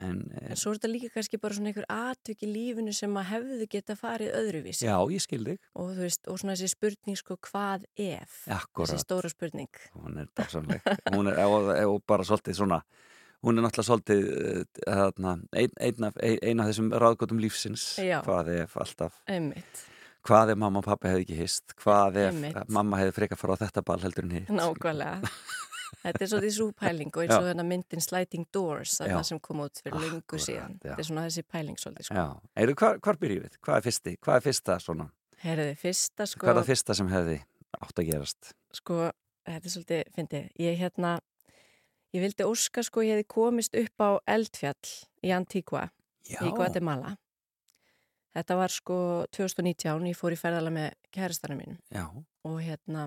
en, 0.00 0.32
eh, 0.34 0.50
En 0.50 0.58
svo 0.58 0.72
er 0.72 0.78
þetta 0.78 0.90
líka 0.90 1.10
kannski 1.14 1.40
bara 1.40 1.56
svona 1.56 1.70
einhver 1.70 1.86
atvik 1.92 2.44
í 2.44 2.50
lífinu 2.50 2.94
sem 2.96 3.16
að 3.16 3.28
hefðu 3.30 3.68
geta 3.72 3.96
farið 3.98 4.34
öðruvísi 4.40 4.88
já, 4.88 4.96
ég 5.12 5.24
skil 5.24 5.42
þig. 5.46 5.58
og 5.74 5.90
þú 5.94 6.04
veist, 6.04 6.22
og 6.28 6.40
svona 6.40 6.56
þessi 6.56 6.72
spurning 6.74 7.20
sko 7.20 7.38
hvað 7.48 7.86
ef 7.96 8.38
þessi 8.44 8.56
Akkurat, 8.58 9.02
stóra 9.02 9.32
spurning 9.32 9.82
hún 9.94 10.22
er 10.22 10.30
dásamleg. 10.36 10.88
Hún 11.14 11.32
er, 11.32 11.42
og, 11.46 11.72
og 11.94 12.00
bara 12.08 12.26
svolítið 12.28 12.60
svona, 12.60 12.80
hún 13.46 13.58
er 13.58 13.66
náttúrulega 13.66 13.90
svolítið 13.90 14.30
uh, 14.30 14.64
þarna, 14.84 15.36
ein, 15.56 15.76
ein, 15.80 16.08
ein, 16.42 16.60
af 16.60 16.70
þessum 16.72 16.92
ráðgóttum 16.92 17.42
lífsins 17.42 17.94
Já. 18.02 18.20
hvað 18.26 18.52
ef 18.60 18.76
alltaf 18.82 19.20
einmitt, 19.26 19.84
hvað 20.26 20.52
ef 20.54 20.58
mamma 20.62 20.82
og 20.82 20.86
pappi 20.88 21.08
hefði 21.12 21.24
ekki 21.26 21.38
hist 21.38 21.74
hvað 21.82 22.18
ef 22.24 22.32
Einmitt. 22.34 22.68
mamma 22.72 22.98
hefði 23.00 23.14
frekar 23.20 23.40
fara 23.40 23.56
á 23.56 23.62
þetta 23.64 23.82
ball 23.86 24.02
heldur 24.04 24.26
en 24.28 24.34
hitt 24.40 24.52
nákvæmlega. 24.52 25.20
Þetta 26.02 26.22
er 26.22 26.28
svolítið 26.30 26.52
svo 26.54 26.64
pæling 26.74 27.10
og 27.14 27.22
eins 27.22 27.34
og 27.36 27.44
þennan 27.46 27.66
myndin 27.70 28.02
Sliding 28.02 28.44
Doors, 28.54 28.96
Já. 29.06 29.16
sem 29.26 29.38
kom 29.42 29.60
út 29.62 29.78
fyrir 29.82 29.96
löngu 30.02 30.18
Akkúrat, 30.20 30.42
síðan. 30.44 30.74
já. 30.82 30.90
Þetta 30.92 31.02
er 31.02 31.06
svona 31.08 31.24
þessi 31.26 31.44
pæling 31.50 31.78
svolítið, 31.78 32.08
sko. 32.08 32.24
Hvar, 32.80 32.98
hvar 33.06 33.18
byrjum 33.22 33.44
við? 33.46 33.56
Hvað 33.62 33.78
er 33.78 33.84
fyrsti? 33.86 34.14
Hvað 34.22 34.38
er 34.38 34.44
fyrsta 34.46 34.76
svona? 34.82 35.06
Herði, 35.42 35.68
fyrsta, 35.80 36.26
sko, 36.26 36.42
Hvað 36.46 36.52
er 36.52 36.58
það 36.60 36.70
fyrsta 36.72 36.96
sem 36.98 37.10
hefði 37.10 37.36
átt 37.86 38.02
að 38.02 38.08
gerast? 38.10 38.52
sko, 38.80 38.98
þetta 39.46 39.70
er 39.70 39.74
svolítið, 39.76 40.02
fyndið, 40.18 40.48
ég 40.66 40.78
hérna, 40.82 41.12
ég 42.16 42.26
vildi 42.26 42.48
óska, 42.50 42.82
sko, 42.86 43.06
ég 43.06 43.16
hefði 43.16 43.28
komist 43.36 43.78
upp 43.78 44.06
á 44.06 44.10
Eldfjall 44.36 44.94
í 45.22 45.34
Antíqua 45.38 45.86
Já, 46.26 46.40
í 46.42 46.50
Guatemala. 46.54 47.14
Þetta 48.36 48.56
var 48.58 48.72
sko 48.72 48.96
2019, 49.32 50.10
ég 50.10 50.18
fór 50.18 50.34
í 50.34 50.40
ferðala 50.40 50.72
með 50.74 50.90
kærastanum 51.14 51.62
mínum 51.62 51.78
já, 51.88 52.04
og 52.44 52.56
hérna, 52.60 53.06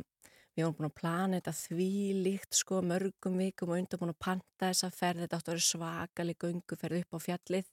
við 0.58 0.66
vorum 0.66 0.78
búin 0.80 0.90
að 0.90 0.96
plana 0.98 1.38
þetta 1.38 1.54
því 1.60 1.90
líkt 2.26 2.58
sko 2.58 2.80
mörgum 2.82 3.38
vikum 3.38 3.70
og 3.70 3.78
undan 3.84 4.02
búin 4.02 4.14
að 4.16 4.22
panta 4.26 4.70
þessa 4.72 4.90
ferð, 4.96 5.26
þetta 5.26 5.40
átti 5.40 5.52
að 5.52 5.56
vera 5.56 5.68
svakalig 5.68 6.40
gönguferð 6.42 7.02
upp 7.04 7.14
á 7.14 7.20
fjallið 7.28 7.70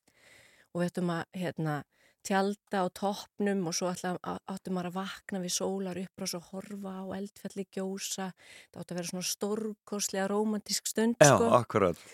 og 0.75 0.83
við 0.83 0.91
ættum 0.91 1.15
að 1.15 1.23
hérna, 1.41 1.79
tjalda 2.27 2.83
á 2.85 2.87
toppnum 3.01 3.65
og 3.71 3.79
svo 3.79 3.95
áttum 3.95 4.83
að 4.83 4.93
vakna 4.99 5.41
við 5.41 5.57
sólar 5.57 6.03
upp 6.03 6.27
og 6.27 6.51
horfa 6.51 6.95
á 7.01 7.05
eldfjalli 7.17 7.67
gjósa, 7.73 8.31
þetta 8.37 8.83
átti 8.83 8.93
að 8.93 9.01
vera 9.01 9.13
svona 9.15 9.31
stórkoslega 9.33 10.29
romantísk 10.35 10.93
stund 10.93 11.17
já 11.23 11.33
sko, 11.33 11.53
akkurat 11.57 12.07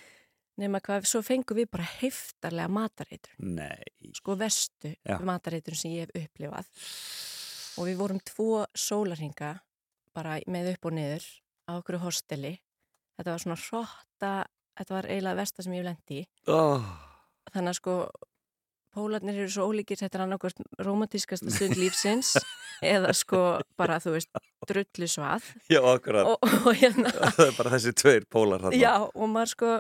nema 0.61 0.81
hvað, 0.85 1.07
svo 1.09 1.23
fengum 1.25 1.57
við 1.57 1.71
bara 1.73 1.87
heftarlega 2.01 2.73
matareitur 2.73 3.37
Nei, 3.39 3.85
sko 4.17 4.37
vestu 4.41 4.95
Já. 5.01 5.19
matareitur 5.25 5.77
sem 5.79 5.95
ég 5.97 6.09
hef 6.09 6.27
upplifað. 6.27 6.73
Og 7.81 7.89
við 7.89 8.01
vorum 8.03 8.19
tvo 8.21 8.67
sólarhinga 8.77 9.55
bara 10.13 10.37
með 10.47 10.75
upp 10.75 10.91
og 10.91 10.99
niður 10.99 11.29
á 11.69 11.73
okkur 11.79 12.03
hosteli. 12.03 12.59
Þetta 13.17 13.33
var 13.33 13.45
svona 13.45 13.63
hrotta 13.63 14.35
þetta 14.79 14.97
var 14.97 15.09
eiginlega 15.11 15.39
versta 15.39 15.65
sem 15.65 15.75
ég 15.77 15.83
hef 15.83 15.91
lendi 15.91 16.21
oh, 16.53 16.85
þannig 17.53 17.73
að 17.73 17.79
sko 17.79 17.97
pólarnir 18.93 19.39
eru 19.41 19.53
svo 19.53 19.69
ólíkir 19.71 20.01
þetta 20.01 20.19
er 20.19 20.25
annarkvæmst 20.27 20.63
romantískasta 20.85 21.53
stund 21.53 21.79
lífsins 21.81 22.35
eða 22.95 23.13
sko 23.17 23.43
bara 23.79 23.99
þú 24.03 24.17
veist 24.17 24.43
drullu 24.69 25.09
svað 25.11 25.47
Já, 25.73 25.81
akkurat. 25.81 26.29
Og, 26.29 26.45
og 26.67 26.77
hérna 26.79 27.13
Það 27.37 27.47
er 27.47 27.57
bara 27.59 27.75
þessi 27.77 27.95
tveir 27.99 28.29
pólar 28.31 28.65
þarna. 28.65 28.81
Já, 28.81 28.95
og 29.07 29.33
maður 29.33 29.55
sko 29.57 29.73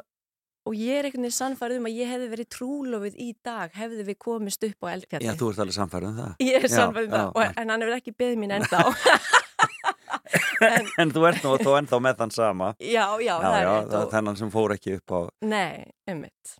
og 0.68 0.76
ég 0.78 0.98
er 1.00 1.08
einhvern 1.08 1.26
veginn 1.26 1.36
sannfærið 1.36 1.80
um 1.80 1.88
að 1.90 1.96
ég 1.98 2.10
hefði 2.12 2.28
verið 2.32 2.48
trúlofið 2.54 3.16
í 3.18 3.28
dag 3.44 3.72
hefði 3.74 4.06
við 4.08 4.18
komist 4.22 4.66
upp 4.68 4.86
á 4.86 4.86
eldfjalli 4.94 5.26
Já, 5.28 5.34
þú 5.40 5.50
ert 5.52 5.62
alveg 5.64 5.76
samfærið 5.78 6.10
um 6.12 6.18
það. 6.22 6.34
Ég 6.46 6.66
er 6.68 6.72
sannfærið 6.76 7.08
um 7.08 7.16
það, 7.16 7.30
og, 7.34 7.56
en 7.62 7.74
hann 7.74 7.84
hefur 7.86 7.96
ekki 7.98 8.14
beðið 8.22 8.42
mín 8.42 8.56
ennþá. 8.58 8.82
En, 10.62 10.86
En 11.00 11.10
þú 11.10 11.24
ert 11.26 11.42
nú 11.42 11.56
þó 11.58 11.72
ennþá 11.80 11.98
með 12.04 12.18
þann 12.20 12.32
sama. 12.32 12.66
Já, 12.78 13.06
já, 13.18 13.32
Já, 13.32 13.32
það 13.42 13.56
já, 13.56 13.64
það 13.66 13.96
er 13.96 14.02
og, 14.04 14.10
þennan 14.12 14.36
sem 14.38 14.50
fór 14.52 14.74
ekki 14.76 14.92
upp 14.98 15.14
á 15.16 15.20
Nei, 15.50 15.88
einmitt. 16.08 16.52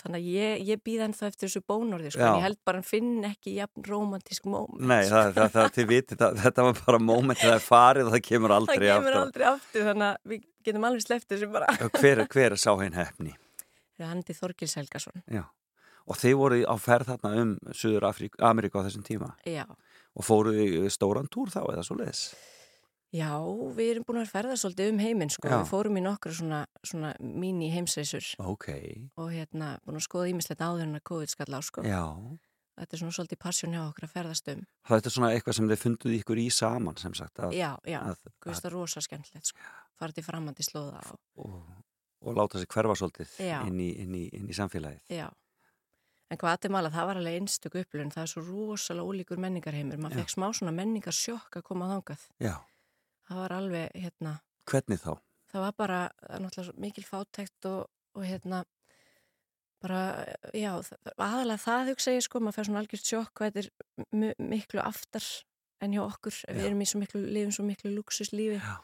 Þannig 0.00 0.16
að 0.16 0.28
ég, 0.32 0.62
ég 0.70 0.80
býð 0.86 1.02
ennþá 1.04 1.26
eftir 1.28 1.44
þessu 1.50 1.60
bónorði 1.68 2.12
sko, 2.14 2.24
ég 2.24 2.44
held 2.46 2.58
bara 2.64 2.80
hann 2.80 2.88
finn 2.88 3.26
ekki 3.28 3.58
jafn 3.58 3.84
romantísk 3.84 4.46
moment. 4.48 4.80
Nei, 4.80 5.02
það, 5.10 5.34
það, 5.36 5.50
það, 5.58 5.68
þið 5.76 5.90
viti, 5.90 6.18
það, 6.22 6.40
þetta 6.46 6.66
var 6.70 6.80
bara 6.86 7.02
moment 7.10 7.42
það 7.42 7.56
er 7.58 7.66
farið 7.66 8.08
og 8.08 8.14
það 8.16 8.24
kemur 8.30 8.54
aldrei 8.56 8.78
það 8.80 8.86
kemur 8.94 9.18
aftur. 9.18 9.20
aldrei 9.26 9.46
aftur 9.50 9.86
þannig 9.90 10.06
að 10.08 10.32
við 10.32 10.42
getum 10.70 10.88
alveg 10.88 11.04
sleppt 11.04 11.34
þessu 11.34 11.50
bara. 11.52 11.68
Hver, 12.00 12.24
hver 12.32 12.56
er 12.56 12.62
sá 12.64 12.72
hinn 12.80 12.96
hefni? 12.96 13.36
Er 14.00 14.10
Handi 14.10 14.36
Þorgils 14.36 14.76
Helgason. 14.80 15.24
Já, 15.30 15.44
og 16.06 16.20
þið 16.20 16.38
voru 16.40 16.62
á 16.64 16.74
ferð 16.80 17.12
þarna 17.12 17.34
um 17.44 17.56
Suður 17.76 18.08
Ameríku 18.10 18.80
á 18.80 18.86
þessum 18.86 19.04
tíma? 19.06 19.34
Já, 19.48 19.66
og 19.68 20.26
fóruð 20.26 20.62
í 20.64 20.88
stóran 20.92 21.28
túr 21.30 21.52
þá 21.52 21.62
eða 21.66 21.86
svo 21.86 22.00
leiðis 22.00 22.30
já 23.14 23.30
við 23.74 23.94
erum 23.94 24.06
búin 24.06 24.20
að 24.22 24.30
ferða 24.30 24.56
svolítið 24.58 24.92
um 24.92 25.00
heiminn 25.02 25.32
sko. 25.34 25.48
Já. 25.48 25.56
Við 25.58 25.72
fórum 25.72 25.98
í 25.98 26.04
nokkra 26.04 26.34
svona, 26.34 26.60
svona 26.86 27.10
mini 27.18 27.70
heimsreisur. 27.74 28.28
Ok, 28.42 28.70
og 29.18 29.32
hérna 29.34 29.72
búin 29.84 29.98
að 29.98 30.06
skoða 30.06 30.30
ímislegt 30.30 30.62
áður 30.62 30.86
en 30.86 31.00
að 31.00 31.04
COVID 31.10 31.34
skall 31.34 31.50
á 31.50 31.60
sko. 31.66 31.84
já. 31.86 32.04
Þetta 32.80 32.96
er 32.96 33.00
svona 33.02 33.12
svolítið 33.12 33.38
passjón 33.42 33.74
hjá 33.76 33.80
okkur 33.82 34.06
að 34.06 34.12
ferðast 34.14 34.46
um. 34.54 34.60
Það 34.88 35.06
er 35.10 35.12
svona 35.12 35.28
eitthvað 35.34 35.56
sem 35.58 35.66
þið 35.68 35.80
funduð 35.82 36.14
ykkur 36.16 36.38
í 36.40 36.46
saman 36.54 36.96
sem 36.96 37.16
sagt 37.18 37.42
að, 37.44 37.52
Já, 37.58 37.74
já, 37.84 37.98
það 38.46 38.68
er 38.70 38.72
rosa 38.72 39.02
skemmtilegt 39.04 39.50
sko. 39.50 39.66
Fara 40.00 40.16
til 40.16 40.24
framandi 40.24 40.64
slóða 40.64 41.02
og, 41.10 41.18
og, 41.44 41.58
og 42.22 42.36
láta 42.36 42.58
sig 42.60 42.68
hverfa 42.68 42.96
svolítið 43.00 43.36
inn 43.68 43.78
í, 43.80 43.90
inn, 44.04 44.14
í, 44.14 44.24
inn 44.36 44.48
í 44.50 44.56
samfélagið 44.56 45.14
Já, 45.16 45.28
en 46.30 46.38
alveg, 46.78 46.92
það 46.94 47.06
var 47.10 47.20
alveg 47.22 47.38
einstök 47.40 47.78
upplun, 47.80 48.10
það 48.14 48.22
er 48.26 48.32
svo 48.34 48.42
rosalega 48.46 49.08
ólíkur 49.10 49.40
menningarheimur, 49.42 49.98
maður 49.98 50.20
fekk 50.22 50.34
smá 50.36 50.48
svona 50.54 50.74
menningarsjokk 50.76 51.56
að 51.60 51.64
koma 51.70 51.88
þangað. 51.94 52.26
Já, 52.38 52.56
Það 53.30 53.38
var 53.44 53.52
alveg, 53.54 53.92
hérna, 53.94 54.30
hvernig 54.66 54.98
þá? 55.02 55.12
það 55.50 55.60
var 55.64 55.74
bara 55.78 55.98
er 56.30 56.40
náttúrulega 56.44 56.80
mikil 56.82 57.04
fátækt 57.06 57.66
og, 57.70 57.88
og 58.18 58.24
hérna, 58.26 58.64
bara, 59.82 60.00
já, 60.54 60.72
aðalega 61.16 61.62
það 61.62 61.90
hugsa 61.92 62.14
ég 62.14 62.24
sko, 62.26 62.40
maður 62.42 62.58
fær 62.58 62.68
svona 62.68 62.82
algjört 62.84 63.08
sjokk 63.10 63.32
hvað 63.40 63.54
þetta 63.54 63.62
er 63.64 64.06
mi- 64.20 64.34
miklu 64.52 64.82
aftar 64.84 65.24
en 65.80 65.94
hjá 65.96 66.02
okkur, 66.04 66.36
við 66.50 66.60
Já. 66.60 66.66
erum 66.68 66.82
í 66.84 66.88
svo 66.90 67.00
miklu, 67.00 67.22
lifum 67.32 67.54
svo 67.56 67.64
miklu 67.64 67.92
luxuslífi 67.94 68.58
Já. 68.60 68.74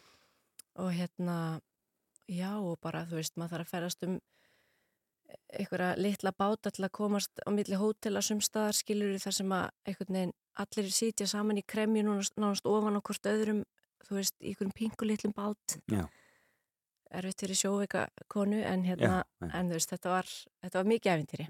og 0.80 0.90
hérna, 0.96 1.36
já, 2.28 2.50
og 2.58 2.78
bara, 2.82 3.04
þú 3.06 3.20
veist, 3.20 3.36
maður 3.36 3.56
þarf 3.56 3.66
að 3.66 3.74
ferast 3.76 4.06
um 4.06 4.18
einhverja 5.58 5.94
litla 5.98 6.32
báta 6.32 6.70
til 6.70 6.84
að 6.86 6.92
komast 6.98 7.42
á 7.42 7.50
milli 7.54 7.78
hótela 7.78 8.22
sumstaðar 8.22 8.76
skilur 8.78 9.16
þar 9.22 9.34
sem 9.34 9.54
að 9.56 9.64
einhvern 9.88 10.18
veginn 10.18 10.34
allir 10.62 10.92
sitja 10.94 11.26
saman 11.30 11.58
í 11.60 11.64
kremju 11.66 12.04
nánast, 12.06 12.36
nánast 12.40 12.68
ofan 12.70 13.00
hvort 13.00 13.30
öðrum 13.30 13.64
þú 14.06 14.20
veist, 14.20 14.36
í 14.40 14.52
einhverjum 14.52 14.76
pingu 14.76 15.08
litlum 15.08 15.34
bát 15.36 15.76
Já. 15.90 16.04
erfitt 17.10 17.42
fyrir 17.44 17.58
sjóveika 17.58 18.06
konu 18.32 18.62
en 18.62 18.86
hérna, 18.86 19.22
Já, 19.24 19.46
já. 19.46 19.50
en 19.58 19.72
þú 19.72 19.78
veist, 19.80 19.92
þetta 19.94 20.14
var 20.14 20.30
þetta 20.30 20.78
var 20.78 20.90
mikið 20.94 21.12
æfintýri, 21.16 21.48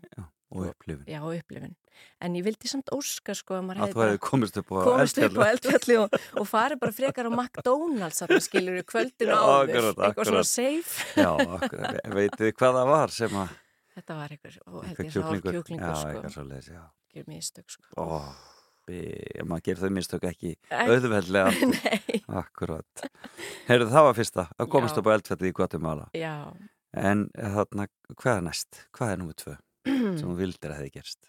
og 0.53 0.69
upplifun 0.71 1.09
já, 1.11 1.19
og 1.23 1.35
upplifun. 1.35 1.75
En 2.21 2.35
ég 2.37 2.45
vildi 2.45 2.69
samt 2.69 2.91
óska, 2.93 3.35
sko, 3.37 3.57
að 3.57 3.63
maður 3.67 3.79
að 3.79 3.87
hefði 3.87 3.97
þú 3.97 4.03
hefði 4.05 4.23
komist 4.27 4.59
upp 4.61 4.73
á 4.73 4.77
komist 4.87 5.21
upp 5.21 5.39
á 5.41 5.45
eldfjalli. 5.47 5.53
eldfjalli 5.53 5.97
og, 6.03 6.19
og 6.43 6.49
farið 6.51 6.83
bara 6.83 6.97
frekar 6.97 7.29
á 7.29 7.33
McDonalds 7.33 8.21
þarna 8.23 8.41
skilur 8.45 8.77
við 8.77 8.85
kvöldinu 8.91 9.37
áður. 9.37 9.71
akkurat, 9.71 10.03
eitthvað 10.09 10.29
svona 10.31 10.43
akkurat. 10.43 10.51
safe. 10.51 11.07
Já, 11.17 11.31
akkurat, 11.57 12.03
veitið 12.19 12.45
þið 12.45 12.53
hvað 12.61 12.79
það 12.81 12.93
var 12.93 13.17
sem 13.17 13.39
að 13.43 13.55
þetta 13.97 14.19
var 14.21 14.37
ég 14.37 14.45
sár 14.45 15.09
kjúklingur, 15.17 15.57
kjúklingur 15.57 15.89
já, 15.89 15.97
sko, 15.97 16.13
eitthvað 16.13 16.37
svo 16.37 16.47
leiðis, 16.51 16.71
já. 16.77 16.85
Ekki 17.07 17.27
mistök 17.33 17.73
sko. 17.73 17.89
Ó, 17.97 18.07
maður 19.49 19.65
gerir 19.67 19.83
þau 19.83 19.93
mistök 19.97 20.27
ekki 20.29 20.55
auðveldlega. 20.71 21.51
Nei, 21.73 22.21
Akkurat. 22.27 23.07
Heyrðu, 23.71 23.89
það 23.91 24.09
var 24.09 24.17
fyrsta, 24.19 24.49
að 24.61 24.71
komast 24.77 24.97
Já. 24.97 25.01
upp 25.01 25.09
á 25.11 25.17
eldfjalli 25.17 25.51
í 25.51 25.55
Guatemala. 25.57 26.09
Já. 26.15 26.35
En 26.97 27.27
þarna, 27.35 27.89
hvað 28.15 28.35
er 28.37 28.45
næst? 28.47 28.83
Hvað 28.97 29.13
er 29.15 29.23
númið 29.23 29.41
tvö 29.43 29.57
sem 30.19 30.27
þú 30.27 30.37
vildir 30.39 30.73
að 30.73 30.79
hefði 30.81 30.95
gerst? 30.99 31.23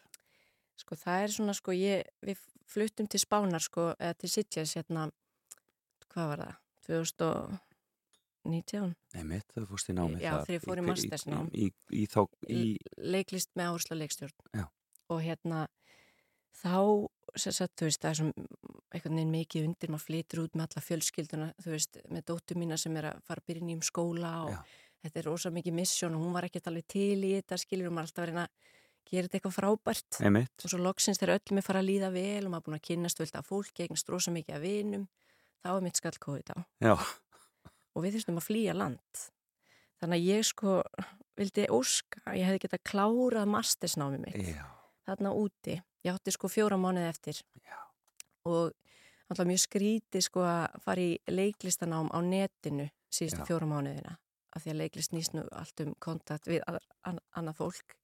Sko 0.78 0.94
það 1.00 1.24
er 1.24 1.34
svona 1.34 1.54
sko 1.58 1.72
ég, 1.74 2.04
við 2.26 2.38
fluttum 2.70 3.08
til 3.10 3.20
Spánar 3.22 3.64
sko, 3.64 3.92
eða 3.98 4.14
til 4.22 4.30
Sitges 4.32 4.76
hérna, 4.78 5.02
hvað 6.12 6.26
var 6.34 6.40
það, 6.44 6.56
2019, 6.88 8.94
Nei, 9.16 9.24
mitt, 9.28 9.48
þau 9.56 9.66
fórst 9.72 9.92
í 9.92 9.98
námið 9.98 10.24
Já, 10.24 10.32
þegar 10.38 10.56
ég 10.56 10.66
fór 10.66 10.82
í 10.82 10.88
mastersnám. 10.88 11.48
í, 11.52 11.54
í, 11.68 11.68
í, 11.68 11.70
í, 12.04 12.06
þá, 12.12 12.22
í, 12.48 12.50
leiklist 13.16 13.52
með 13.60 13.74
áherslu 13.74 14.00
leikstjórn. 14.00 14.38
Já. 14.56 14.66
Og 15.12 15.20
hérna 15.24 15.60
þá, 16.58 16.78
sagt, 17.36 17.76
þú 17.80 17.90
veist, 17.90 18.02
það 18.04 18.12
er 18.12 18.18
svo 18.20 18.28
einhvern 18.96 19.20
veginn 19.20 19.36
mikið 19.36 19.68
undir, 19.68 19.92
maður 19.94 20.06
flytur 20.08 20.44
út 20.46 20.54
með 20.56 20.66
alla 20.68 20.86
fjölskylduna, 20.88 21.48
þú 21.64 21.70
veist, 21.74 21.94
með 22.14 22.22
dóttur 22.32 22.58
mína 22.62 22.76
sem 22.80 22.94
er 23.00 23.06
að 23.12 23.16
fara 23.28 23.40
að 23.44 23.48
byrja 23.52 23.68
nýjum 23.68 23.84
skóla 23.86 24.32
og 24.46 24.54
Já. 24.56 24.60
Þetta 25.06 25.22
er 25.22 25.28
rosa 25.30 25.52
mikið 25.54 25.78
missjón 25.78 26.18
og 26.18 26.26
hún 26.26 26.34
var 26.36 26.48
ekkert 26.48 26.68
alveg 26.72 26.88
til 26.90 27.20
í 27.24 27.36
þetta, 27.38 27.60
skilur, 27.62 27.90
og 27.90 27.96
maður 27.98 28.10
alltaf 28.10 28.24
að 28.24 28.30
reyna 28.32 28.48
að 28.48 28.74
gera 29.08 29.28
þetta 29.28 29.38
eitthvað 29.40 29.56
frábært. 29.56 30.20
einmitt 30.28 30.66
og 30.66 30.74
svo 30.74 30.80
loksins 30.84 31.22
þegar 31.22 31.38
öllum 31.40 31.62
er 31.62 31.68
fara 31.68 31.84
að 31.84 31.90
líða 31.92 32.10
vel 32.12 32.44
og 32.44 32.52
maður 32.52 32.60
er 32.60 32.66
búin 32.68 32.80
að 32.80 32.86
kynnast 32.90 33.22
völd 33.22 33.38
af 33.40 33.48
fólki, 33.48 33.86
eignast 33.86 34.10
rosa 34.12 34.34
mikið 34.36 34.58
af 34.58 34.66
vinum, 34.66 35.08
þá 35.64 35.70
er 35.76 35.86
mitt 35.86 36.02
skall 36.02 36.20
COVID 36.28 36.54
á. 36.54 36.58
Já, 36.84 36.96
Og 37.98 38.04
við 38.06 38.18
þurftum 38.18 38.38
að 38.38 38.46
flýja 38.46 38.74
land. 38.78 39.22
Þannig 39.98 40.20
að 40.20 40.28
ég 40.30 40.44
sko 40.46 40.74
vildi 41.38 41.64
óska, 41.74 42.22
að 42.30 42.36
ég 42.38 42.46
hefði 42.46 42.60
getað 42.68 42.84
klárað 42.92 43.48
mastersnámi 43.50 44.20
mitt 44.22 44.52
já, 44.52 44.66
þarna 45.08 45.32
úti. 45.34 45.80
Ég 46.06 46.14
átti 46.14 46.34
sko 46.36 46.50
fjóra 46.52 46.78
mánuði 46.78 47.10
eftir. 47.10 47.40
Já. 47.66 47.80
Og 48.46 48.70
alltaf 49.32 49.50
mjög 49.50 49.64
skríti 49.64 50.22
sko 50.22 50.46
að 50.46 50.78
fara 50.86 51.02
í 51.02 51.18
leiklistanám 51.26 52.12
á 52.14 52.20
netinu 52.22 52.86
síðustu 53.10 53.48
fjóra 53.50 53.66
mánuðina. 53.70 54.14
Af 54.58 54.64
því 54.66 54.74
að 54.74 54.80
leiklist 54.82 55.14
nýst 55.14 55.36
nú 55.38 55.46
allt 55.54 55.84
um 55.86 55.94
kontakt 56.04 56.50
við 56.50 56.64
að- 56.68 56.82
an, 57.06 57.22
annað 57.38 57.60
fólk. 57.62 57.96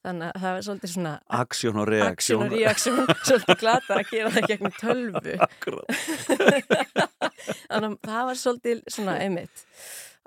Þannig 0.00 0.30
að 0.30 0.40
það 0.42 0.54
var 0.56 0.62
svolítið 0.64 0.90
svona 0.94 1.10
aksjón 1.36 1.78
og 1.82 1.90
aksjón 2.06 2.46
reaksjón 2.54 3.00
svolítið 3.28 3.58
glata 3.60 3.96
að 3.98 4.06
gera 4.14 4.30
það 4.36 4.46
gegnum 4.48 4.76
tölvu. 4.80 5.34
Þannig 7.70 7.90
að 7.90 7.96
það 8.06 8.24
var 8.30 8.38
svolítið 8.40 8.80
svona 8.94 9.16
einmitt. 9.24 9.64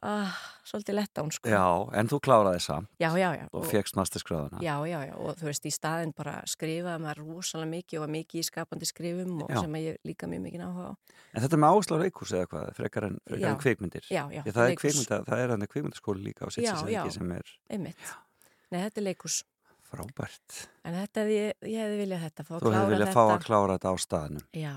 Ah, 0.04 0.36
svolítið 0.74 0.96
letta 0.98 1.22
hún 1.24 1.32
sko. 1.36 1.50
Já, 1.54 1.64
en 2.00 2.10
þú 2.10 2.18
kláraði 2.26 2.62
samt 2.66 2.90
já, 3.00 3.10
já, 3.20 3.30
já. 3.38 3.46
og 3.54 3.66
fegst 3.70 3.96
masterskráðuna. 4.00 4.62
Já, 4.66 4.74
já, 4.90 5.00
já, 5.06 5.14
og 5.22 5.38
þú 5.38 5.48
veist, 5.50 5.68
í 5.70 5.74
staðin 5.74 6.14
bara 6.18 6.34
skrifaði 6.50 7.04
maður 7.06 7.22
rosalega 7.28 7.70
mikið 7.76 8.00
og 8.00 8.04
var 8.04 8.12
mikið 8.16 8.42
í 8.42 8.46
skapandi 8.50 8.90
skrifum 8.90 9.44
og 9.46 9.54
Já. 9.54 9.60
sem 9.62 9.78
að 9.78 9.86
ég 9.86 10.10
líka 10.10 10.30
mjög 10.32 10.44
mikið 10.48 10.66
áhuga 10.66 10.90
á. 10.90 10.94
En 11.34 11.46
þetta 11.46 11.62
með 11.62 11.78
áslá 11.78 12.02
reikurs 12.02 12.34
eða 12.34 12.50
hvað, 12.52 12.74
frekar 12.82 13.08
en, 13.10 13.18
frekar 13.30 13.46
Já. 13.46 13.52
en 13.54 13.62
kvikmyndir. 13.64 14.10
Já, 14.10 14.24
já, 14.34 14.42
Ég, 14.44 14.54
það, 14.54 14.70
er 14.74 14.78
kvikmynda, 14.82 15.22
það 15.30 15.44
er 15.46 15.54
hann 15.56 15.68
kvikmyndaskóli 15.74 16.24
líka 16.26 16.46
á 16.46 16.50
Já, 16.66 16.76
já. 16.90 17.02
sem 17.14 17.32
er 17.38 17.56
Einmitt. 17.70 18.14
Nei, 18.74 18.80
þetta 18.88 18.98
er 19.04 19.08
leikus. 19.12 19.44
frábært. 19.94 20.68
En 20.90 20.96
þetta, 20.98 21.22
hefði 21.22 21.36
ég, 21.38 21.58
ég 21.70 21.84
hefði 21.84 21.98
viljað 22.02 22.22
þetta, 22.26 22.44
fá 22.48 22.54
að 22.56 22.64
Þú 22.64 22.72
hefði 22.74 22.96
klára 23.46 23.76
þetta. 23.78 23.92
að. 23.94 24.40
Já, 24.58 24.72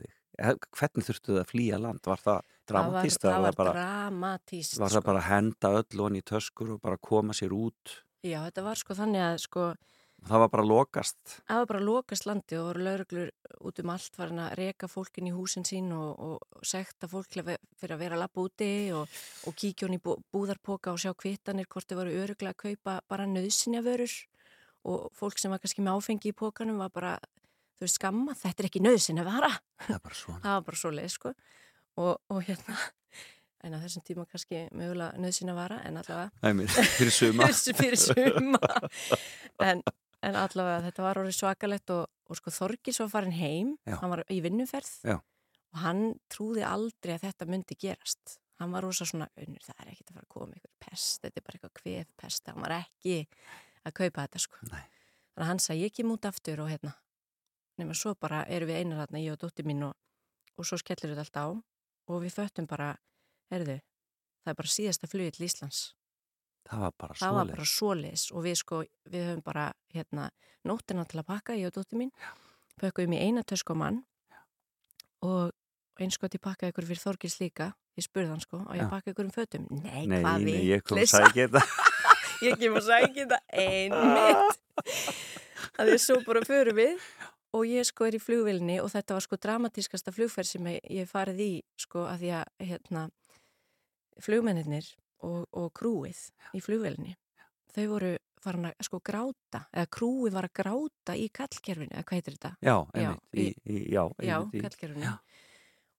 þig. 0.00 0.14
Eh, 0.38 0.54
Hvernig 0.78 1.04
þurftu 1.06 1.34
þið 1.34 1.40
að 1.42 1.50
flýja 1.52 1.80
land? 1.82 2.00
Var 2.08 2.22
það 2.24 2.40
það 2.68 2.76
var, 2.76 2.90
dramatíst? 2.90 3.22
það 3.24 3.32
eða 3.34 3.42
var 3.48 3.58
bara, 3.60 3.72
dramatíst. 3.78 4.78
var 4.80 4.94
það 4.94 5.04
bara 5.08 5.18
að 5.24 5.28
henda 5.30 5.72
öll 5.80 6.00
honi 6.04 6.22
í 6.22 6.28
töskur 6.30 6.70
og 6.76 6.80
bara 6.84 6.96
koma 6.98 7.32
sér 7.36 7.52
út? 7.56 7.98
Já, 8.24 8.38
þetta 8.46 8.62
var 8.64 8.80
sko 8.80 8.94
þannig 9.02 9.20
að 9.32 9.38
sko, 9.48 9.74
Það 10.24 10.40
var 10.40 10.48
bara 10.48 10.64
lokast. 10.64 11.18
það 11.44 11.58
var 11.60 11.66
bara 11.68 11.80
lokast 11.84 12.24
landi 12.24 12.56
og 12.56 12.64
voru 12.70 12.84
lauruglur 12.86 13.30
út 13.68 13.80
um 13.82 13.90
allt 13.92 14.14
farin 14.16 14.38
að 14.40 14.54
reka 14.56 14.88
fólkin 14.88 15.26
í 15.28 15.32
húsin 15.36 15.66
sín 15.68 15.90
og, 15.92 16.16
og 16.16 16.64
sekta 16.64 17.04
fólk 17.12 17.28
fyrir 17.28 17.92
að 17.92 17.98
vera 18.00 18.16
að 18.16 18.22
lappa 18.22 18.40
úti 18.40 18.70
og, 18.96 19.04
og 19.44 19.52
kíkja 19.60 19.84
hún 19.84 19.98
í 19.98 20.00
bú- 20.00 20.16
búðarpoka 20.32 20.94
og 20.94 21.02
sjá 21.02 21.12
kvittanir 21.12 21.68
hvort 21.68 21.84
þau 21.92 21.98
voru 22.00 22.16
öruglega 22.22 22.54
að 22.56 22.62
kaupa 22.62 22.94
bara 23.12 23.26
nöðsynja 23.28 23.82
vörur 23.84 24.14
og 24.88 25.10
fólk 25.12 25.36
sem 25.42 25.52
var 25.52 25.60
kannski 25.60 25.84
með 25.84 25.98
áfengi 26.00 26.32
í 26.32 26.36
pokanum 26.40 26.80
var 26.80 26.88
bara, 26.96 27.12
veist, 27.84 27.98
skamma, 28.00 28.32
þetta 28.32 28.64
er 28.64 28.70
ekki 28.70 28.80
nöðsynja 28.84 29.24
vara. 29.28 29.52
Það 29.84 30.00
bara 30.08 30.14
svona. 30.22 30.40
Það 30.40 30.56
var 30.56 30.64
bara 30.70 30.80
svo 30.80 30.90
leið, 30.96 31.12
sko. 31.18 31.34
Og, 32.00 32.16
og 32.32 32.40
hérna, 32.42 32.74
en 33.64 33.76
á 33.76 33.78
þessum 33.80 34.02
tíma 34.06 34.24
kannski 34.28 34.64
mögulega 34.74 35.14
nöðsynja 35.22 35.54
vara, 35.56 35.80
en 35.86 35.98
allavega 36.00 36.30
Æmir, 36.50 36.68
fyrir 36.96 37.12
suma. 37.14 37.46
fyrir, 37.80 37.98
suma 38.00 38.60
en, 39.62 39.82
en 40.26 40.38
allavega 40.40 40.80
þetta 40.88 41.04
var 41.06 41.20
orðið 41.22 41.36
svakalett 41.38 41.92
og, 41.94 42.08
og 42.28 42.40
sko 42.40 42.52
Þorgis 42.54 42.98
var 43.04 43.12
farin 43.12 43.36
heim 43.38 43.76
Já. 43.86 43.96
hann 44.00 44.12
var 44.12 44.24
í 44.32 44.40
vinnuferð 44.44 44.90
Já. 45.06 45.16
og 45.20 45.82
hann 45.84 46.02
trúði 46.32 46.64
aldrei 46.66 47.14
að 47.14 47.28
þetta 47.28 47.48
myndi 47.50 47.78
gerast 47.78 48.38
hann 48.60 48.74
var 48.74 48.84
rosa 48.86 49.06
svona, 49.08 49.30
unnur 49.40 49.62
það 49.64 49.80
er 49.84 49.92
ekkit 49.94 50.10
að 50.10 50.18
fara 50.18 50.26
að 50.26 50.34
koma 50.34 50.58
ykkur 50.58 50.74
pest, 50.84 51.22
þetta 51.22 51.40
er 51.40 51.46
bara 51.46 51.58
eitthvað 51.60 51.76
kvef 51.80 52.10
pest 52.24 52.50
hann 52.50 52.62
var 52.66 52.76
ekki 52.82 53.16
að 53.84 53.96
kaupa 54.02 54.26
þetta 54.26 54.42
sko 54.44 54.66
Nei. 54.72 54.82
þannig 54.82 55.46
að 55.46 55.50
hann 55.52 55.62
sagði, 55.62 55.86
ég 55.86 55.94
kem 55.96 56.12
út 56.14 56.28
aftur 56.28 56.62
og 56.66 56.70
hérna 56.74 56.94
nema 57.80 57.94
svo 57.98 58.12
bara 58.18 58.44
erum 58.46 58.68
við 58.70 58.82
einar 58.82 59.00
þarna, 59.04 59.22
ég 59.24 59.34
og 59.34 59.40
dóttir 59.42 59.66
mín 59.66 59.82
og, 59.88 59.96
og 60.58 60.68
svo 60.68 60.78
skellir 60.78 61.14
þetta 61.14 61.24
allt 61.24 61.40
á 61.40 61.46
og 62.08 62.22
við 62.24 62.34
föttum 62.36 62.66
bara, 62.70 62.92
erðu 63.54 63.78
það 64.44 64.52
er 64.52 64.58
bara 64.60 64.72
síðasta 64.74 65.08
flugið 65.08 65.36
til 65.38 65.46
Íslands. 65.48 65.82
Það 66.68 66.80
var 66.84 66.94
bara 67.00 67.14
það 67.20 67.34
var 67.38 67.50
bara 67.52 67.64
svoleiðis. 67.68 68.24
og 68.32 68.44
við 68.44 68.56
sko, 68.60 68.80
við 69.12 69.26
höfum 69.28 69.42
bara 69.44 69.66
hérna, 69.94 70.30
nóttina 70.64 71.04
til 71.08 71.20
að 71.20 71.26
pakka, 71.28 71.56
ég 71.60 71.68
og 71.68 71.76
dóttir 71.76 72.00
mín. 72.00 72.10
Pökkum 72.80 73.12
í 73.14 73.20
eina 73.20 73.42
tösku 73.44 73.76
á 73.76 73.78
mann 73.78 74.02
og 75.24 75.52
eins 76.00 76.16
gott 76.18 76.34
ég 76.34 76.42
pakkaði 76.42 76.72
ykkur 76.74 76.86
fyrir 76.88 77.00
Þorgils 77.04 77.36
líka 77.40 77.68
ég 77.94 78.02
spurði 78.08 78.32
hann 78.32 78.40
sko, 78.42 78.58
og 78.66 78.74
ég 78.74 78.82
Já. 78.82 78.90
pakka 78.90 79.12
ykkur 79.12 79.28
um 79.28 79.34
fötum? 79.34 79.66
Nei, 79.70 80.06
Nei, 80.10 80.18
hvað 80.24 80.42
nei, 80.48 80.56
ég 80.66 80.82
kom 80.82 80.98
að 80.98 81.06
sækja 81.12 81.46
þetta. 81.46 81.62
ég 82.42 82.58
kem 82.58 82.74
að 82.80 82.88
sækja 82.88 83.26
þetta 83.28 83.38
einmitt. 83.54 84.58
Að 85.78 85.92
ég 85.94 86.02
svo 86.02 86.18
bara 86.26 86.42
förum 86.46 86.76
við 86.80 86.98
og 87.54 87.66
ég 87.70 87.86
sko 87.86 88.08
er 88.08 88.18
í 88.18 88.22
flugvilni 88.22 88.80
og 88.82 88.90
þetta 88.92 89.16
var 89.16 89.24
sko 89.24 89.38
dramatískasta 89.40 90.14
flugferð 90.14 90.50
sem 90.50 90.68
ég, 90.72 91.06
farið 91.10 91.42
í 91.44 91.52
sko 91.80 92.06
að 92.10 92.24
því 92.24 92.32
að 92.40 92.68
hérna 92.70 93.04
flugmennir 94.22 94.88
og, 95.26 95.46
og 95.54 95.70
krúið 95.76 96.20
í 96.54 96.62
flugvilni 96.64 97.14
þau 97.74 97.86
voru 97.90 98.12
farin 98.44 98.68
að 98.68 98.86
sko 98.86 99.00
gráta 99.04 99.64
eða 99.72 99.90
krúið 99.96 100.36
var 100.36 100.48
að 100.48 100.56
gráta 100.60 101.16
í 101.16 101.30
kallkerfinu 101.34 101.94
eða 101.94 102.04
hvað 102.04 102.18
heitir 102.20 102.36
þetta? 102.36 102.52
Já, 102.60 102.76
Já, 102.76 103.00
einmitt. 103.00 103.24
Í, 103.32 103.46
í, 103.64 103.78
já, 103.94 104.02
Já, 104.20 104.36
kallkerfinu 104.52 105.06
Já. 105.06 105.14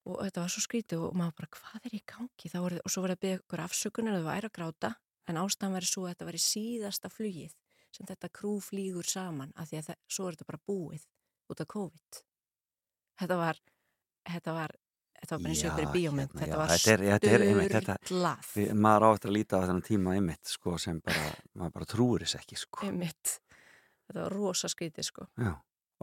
og 0.06 0.22
þetta 0.22 0.44
var 0.44 0.54
svo 0.54 0.62
skrítið 0.64 1.04
og 1.08 1.18
maður 1.18 1.36
bara 1.40 1.52
hvað 1.58 1.88
er 1.90 1.98
í 1.98 2.02
gangi 2.12 2.52
voru, 2.54 2.80
og 2.84 2.92
svo 2.92 3.04
voru 3.04 3.16
að 3.16 3.22
byggja 3.24 3.40
ykkur 3.40 3.64
afsökunar 3.66 4.16
að 4.16 4.22
það 4.22 4.30
væri 4.30 4.50
að 4.50 4.56
gráta 4.60 4.92
en 5.26 5.40
ástæðan 5.42 5.76
verið 5.76 5.92
svo 5.92 6.06
að 6.06 6.12
þetta 6.14 6.28
var 6.28 6.38
í 6.38 6.44
síðasta 6.46 7.12
flugið 7.12 7.56
sem 7.96 8.08
þetta 8.08 8.32
krú 8.38 8.56
flýgur 8.62 9.08
saman 9.08 9.52
af 9.56 9.70
því 9.70 9.80
að 9.80 9.88
það, 9.90 10.00
svo 10.12 10.28
er 10.28 10.36
þetta 10.36 10.50
bara 10.52 10.64
búið 10.68 11.06
út 11.52 11.62
af 11.62 11.70
COVID 11.72 12.20
þetta 13.20 13.38
var 13.40 13.60
þetta 14.26 14.56
var, 14.56 14.74
þetta 15.20 15.36
var 15.36 15.42
bara 15.44 15.54
eins 15.54 15.64
og 15.64 15.70
ykkur 15.70 15.92
bíómynd 15.94 16.32
hérna, 16.32 16.40
þetta 16.42 16.60
var 16.60 16.74
Við, 18.56 18.72
maður 18.86 19.06
á 19.06 19.08
eftir 19.14 19.32
að 19.32 19.36
líta 19.38 19.60
á 19.60 19.64
þennan 19.66 19.86
tíma 19.86 20.16
einmitt, 20.16 20.44
sko, 20.50 20.76
sem 20.82 21.00
bara, 21.04 21.28
maður 21.54 21.76
bara 21.78 21.90
trúir 21.92 22.26
þess 22.26 22.40
ekki, 22.40 22.58
sko. 22.60 22.82
einmitt 22.86 23.36
þetta 24.06 24.22
var 24.22 24.36
rosa 24.36 24.70
skrítið 24.72 25.08
sko 25.10 25.28
Já. 25.34 25.52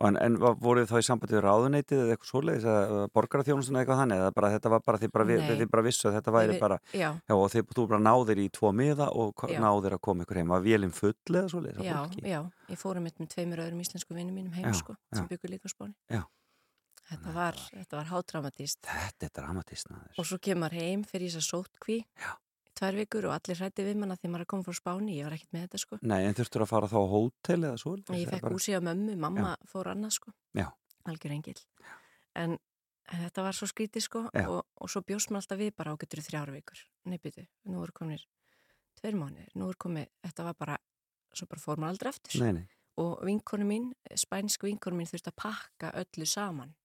En, 0.01 0.17
en 0.17 0.37
voruð 0.41 0.89
þá 0.89 0.95
í 0.97 1.05
sambandi 1.05 1.35
við 1.37 1.43
ráðuneytið 1.45 1.99
eða 2.01 2.15
eitthvað 2.15 2.29
svoleiðis 2.31 2.63
eða 2.65 3.03
borgaraþjónustun 3.13 3.75
eða 3.75 3.83
eitthvað 3.83 3.99
þannig 4.01 4.21
eða 4.23 4.31
bara 4.33 4.49
þetta 4.55 4.71
var 4.73 4.83
bara 4.87 5.01
þið 5.03 5.11
bara, 5.13 5.25
vi, 5.29 5.67
bara 5.69 5.83
vissu 5.85 6.07
að 6.09 6.15
þetta 6.17 6.33
væri 6.33 6.55
bara 6.63 6.77
já, 6.89 7.09
já 7.13 7.35
og 7.37 7.45
þið, 7.53 7.67
þú 7.77 7.85
bara 7.91 8.01
náðir 8.07 8.41
í 8.41 8.47
tvo 8.57 8.71
miða 8.73 9.09
og 9.13 9.45
Já. 9.45 9.59
náðir 9.61 9.97
að 9.99 10.01
koma 10.09 10.25
ykkur 10.25 10.39
heim. 10.41 10.53
Var 10.55 10.65
vélinn 10.65 10.95
full 10.97 11.13
eða 11.29 11.51
svoleiðis? 11.53 11.83
Já, 11.85 11.99
já. 12.25 12.39
Ég 12.73 12.81
fórum 12.81 13.05
með 13.05 13.27
tveimur 13.35 13.61
öðrum 13.67 13.83
íslensku 13.85 14.17
vinnum 14.17 14.39
mínum 14.39 14.55
heim 14.57 14.73
sko, 14.73 14.97
sem 15.13 15.29
byggur 15.29 15.53
líka 15.53 15.69
Já. 16.09 16.23
þetta 17.11 17.33
var, 17.35 17.59
þetta 17.69 17.99
var 17.99 18.09
hátraumatíst 18.09 18.87
Þetta 18.87 19.27
er 19.27 19.33
dramatísn 19.37 19.93
aðeins 19.93 20.19
og 20.21 20.25
svo 20.29 20.39
kemur 20.41 20.73
heim 20.73 21.03
fyrir 21.05 21.29
þess 21.29 21.41
að 21.43 21.49
sótkví 21.51 21.97
Já. 22.01 22.33
Tvær 22.83 22.99
vikur 22.99 23.27
og 23.29 23.35
allir 23.37 23.59
hrætti 23.59 23.85
við 23.87 23.99
manna 24.01 24.17
því 24.19 24.31
maður 24.33 24.43
er 24.43 24.49
koma 24.51 24.67
frá 24.67 24.77
Spáni, 24.77 25.15
ég 25.17 25.27
var 25.27 25.37
ekkert 25.37 25.55
með 25.55 25.65
þetta 25.67 25.81
sko. 25.83 25.99
Nei, 26.03 26.19
en 26.27 26.37
þurftur 26.37 26.65
að 26.65 26.71
fara 26.73 26.89
þá 26.91 26.99
á 26.99 27.05
hótel 27.13 27.59
eða 27.61 27.79
svoleiðis 27.79 28.11
ég 28.17 28.27
eða 28.27 28.35
fekk 28.35 28.45
bara... 28.47 28.57
húsi 28.57 28.75
á 28.75 28.81
mömmu, 28.83 29.15
mamma 29.23 29.55
fór 29.71 29.91
annað 29.93 30.15
sko. 30.17 30.35
Já. 30.57 30.67
algjör 31.07 31.35
engil 31.35 31.57
en, 32.39 32.57
en 33.11 33.23
þetta 33.25 33.47
var 33.47 33.57
svo 33.57 33.67
skrítið 33.71 34.05
sko 34.05 34.21
Já. 34.31 34.45
og, 34.47 34.61
og 34.79 34.91
svo 34.91 35.03
bjóst 35.05 35.31
maður 35.31 35.43
alltaf 35.43 35.61
við 35.63 35.73
bara 35.79 35.95
á 35.95 35.95
getur 36.03 36.23
þrjára 36.27 36.55
vikur? 36.55 36.85
Nei 37.07 37.19
byrju, 37.23 37.47
nú 37.71 37.83
er 37.83 37.95
kominir 37.95 38.27
tveir 38.99 39.17
mánuðir, 39.19 39.51
nú 39.59 39.67
er 39.71 39.79
komið, 39.79 40.07
þetta 40.27 40.47
var 40.47 40.59
bara 40.59 40.77
svo 41.33 41.49
bara 41.49 41.63
fór 41.63 41.81
maður 41.81 41.95
aldrei 41.95 42.13
aftur. 42.13 42.39
Nei, 42.43 42.61
nei, 42.61 42.65
og 43.01 43.23
vinkonu 43.25 43.67
mín, 43.67 43.91
spænsk 44.15 44.67
vinkonu 44.67 44.99
mín 44.99 45.09
þurfti 45.09 45.33
að 45.33 45.39
pakka 45.43 45.93
öllu 46.03 46.27
saman 46.29 46.75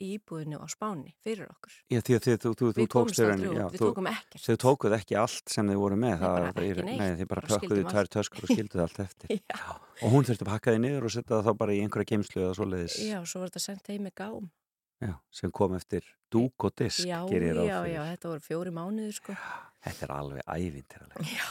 íbúðinu 0.00 0.60
á 0.60 0.66
Spáni 0.70 1.12
fyrir 1.24 1.48
okkur 1.50 1.72
já, 1.90 1.98
því 2.00 2.14
að 2.16 2.22
þið, 2.26 2.36
þú, 2.44 2.50
þú, 2.50 2.68
þú 2.70 2.80
við 2.80 2.88
tókst 2.90 2.94
komumst 2.94 3.20
þér 3.20 3.32
aldrei 3.34 3.50
út, 3.50 3.58
við 3.74 3.80
þú- 3.80 3.88
tókum 3.90 4.08
ekkert 4.10 4.44
Þau 4.46 4.56
tókuð 4.64 4.96
ekki 5.00 5.18
allt 5.20 5.54
sem 5.54 5.70
þið 5.72 5.80
voru 5.82 5.98
með 6.00 6.14
Nei, 6.14 6.20
það, 6.20 6.38
bara 6.54 6.66
ekki 6.70 6.84
neitt. 6.90 7.00
Nei, 7.00 7.10
þið 7.20 7.28
bara 7.32 7.54
skildum 7.56 7.90
tvær 7.90 8.10
töskur 8.16 8.44
og 8.46 8.52
skilduð 8.54 8.84
allt 8.86 9.00
eftir 9.06 9.34
Já. 9.50 9.58
Og 10.00 10.14
hún 10.14 10.24
þurfti 10.30 10.46
að 10.46 10.50
pakka 10.52 10.74
þið 10.76 10.80
niður 10.86 11.08
og 11.10 11.14
setja 11.16 11.34
það 11.36 11.44
þá 11.50 11.52
bara 11.64 11.74
í 11.76 11.80
einhverja 11.84 12.10
geimslu 12.14 12.42
eða 12.46 12.54
svoleiðis 12.60 12.96
Já, 13.04 13.18
svo 13.26 13.42
var 13.42 13.50
þetta 13.52 13.64
sendt 13.66 13.90
heim 13.92 14.06
með 14.08 14.14
gám. 14.22 14.46
já, 15.00 15.12
sem 15.32 15.50
kom 15.56 15.74
eftir 15.80 16.04
dúk 16.30 16.64
og 16.68 16.74
disk 16.76 17.04
Já, 17.08 17.20
já, 17.26 17.78
já, 17.88 18.00
þetta 18.12 18.28
voru 18.34 18.44
fjóri 18.44 18.72
mánuður, 18.76 19.14
sko. 19.16 19.36
Þetta 19.84 20.04
er 20.06 20.12
alveg 20.16 20.42
ævintirlega 20.44 21.24
Já. 21.24 21.48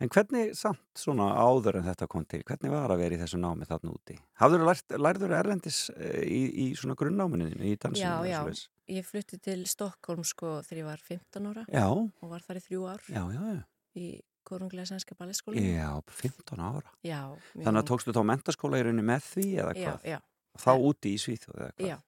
En 0.00 0.08
hvernig 0.08 0.54
samt 0.56 0.80
svona 0.96 1.26
áður 1.36 1.76
en 1.80 1.84
þetta 1.90 2.06
kom 2.08 2.24
til 2.24 2.40
hvernig 2.48 2.72
var 2.72 2.92
að 2.94 3.02
vera 3.02 3.16
í 3.16 3.20
þessu 3.20 3.40
námi 3.40 3.66
þarna 3.68 3.92
úti? 3.92 4.16
Hafður 4.40 4.64
lært, 4.70 4.94
lærður 4.96 5.34
erlendis 5.36 5.80
eh, 5.92 6.22
í, 6.24 6.40
í 6.64 6.66
svona 6.78 6.96
grunnnáminu 6.96 7.50
þínu, 7.50 7.66
í 7.68 7.74
dansinu? 7.76 8.06
Já, 8.24 8.40
já. 8.48 8.70
Ég 8.90 9.06
flutti 9.06 9.36
til 9.44 9.60
Stokkólm, 9.70 10.24
sko, 10.26 10.56
þegar 10.66 10.80
ég 10.80 10.88
var 10.88 11.04
15 11.04 11.50
ára 11.52 11.66
Já, 11.68 11.84
og 11.92 12.32
var 12.32 12.42
þar 12.46 12.58
í 12.58 12.64
þrjú 12.64 12.86
ár 12.90 13.04
já, 13.12 13.22
já, 13.36 13.44
já. 13.58 13.62
í 14.00 14.08
Korunglega 14.50 14.88
sænska 14.88 15.14
balletskólinni. 15.18 15.74
Já, 15.76 15.90
15 16.16 16.62
ára. 16.64 16.90
Já. 17.04 17.20
Þannig 17.52 17.82
að 17.82 17.88
tókstu 17.92 18.14
þá 18.16 18.22
mentaskóla 18.32 18.80
í 18.80 18.86
rauninni 18.86 19.04
með 19.06 19.26
því 19.28 19.44
eða 19.60 19.74
Já, 19.76 19.82
hvað? 19.84 20.06
já, 20.08 20.18
Þá 20.64 20.70
úti 20.88 21.12
í 21.12 21.18
Svíþjóð 21.20 21.58
eða 21.60 21.74
hvað? 21.76 21.90
já. 21.92 21.98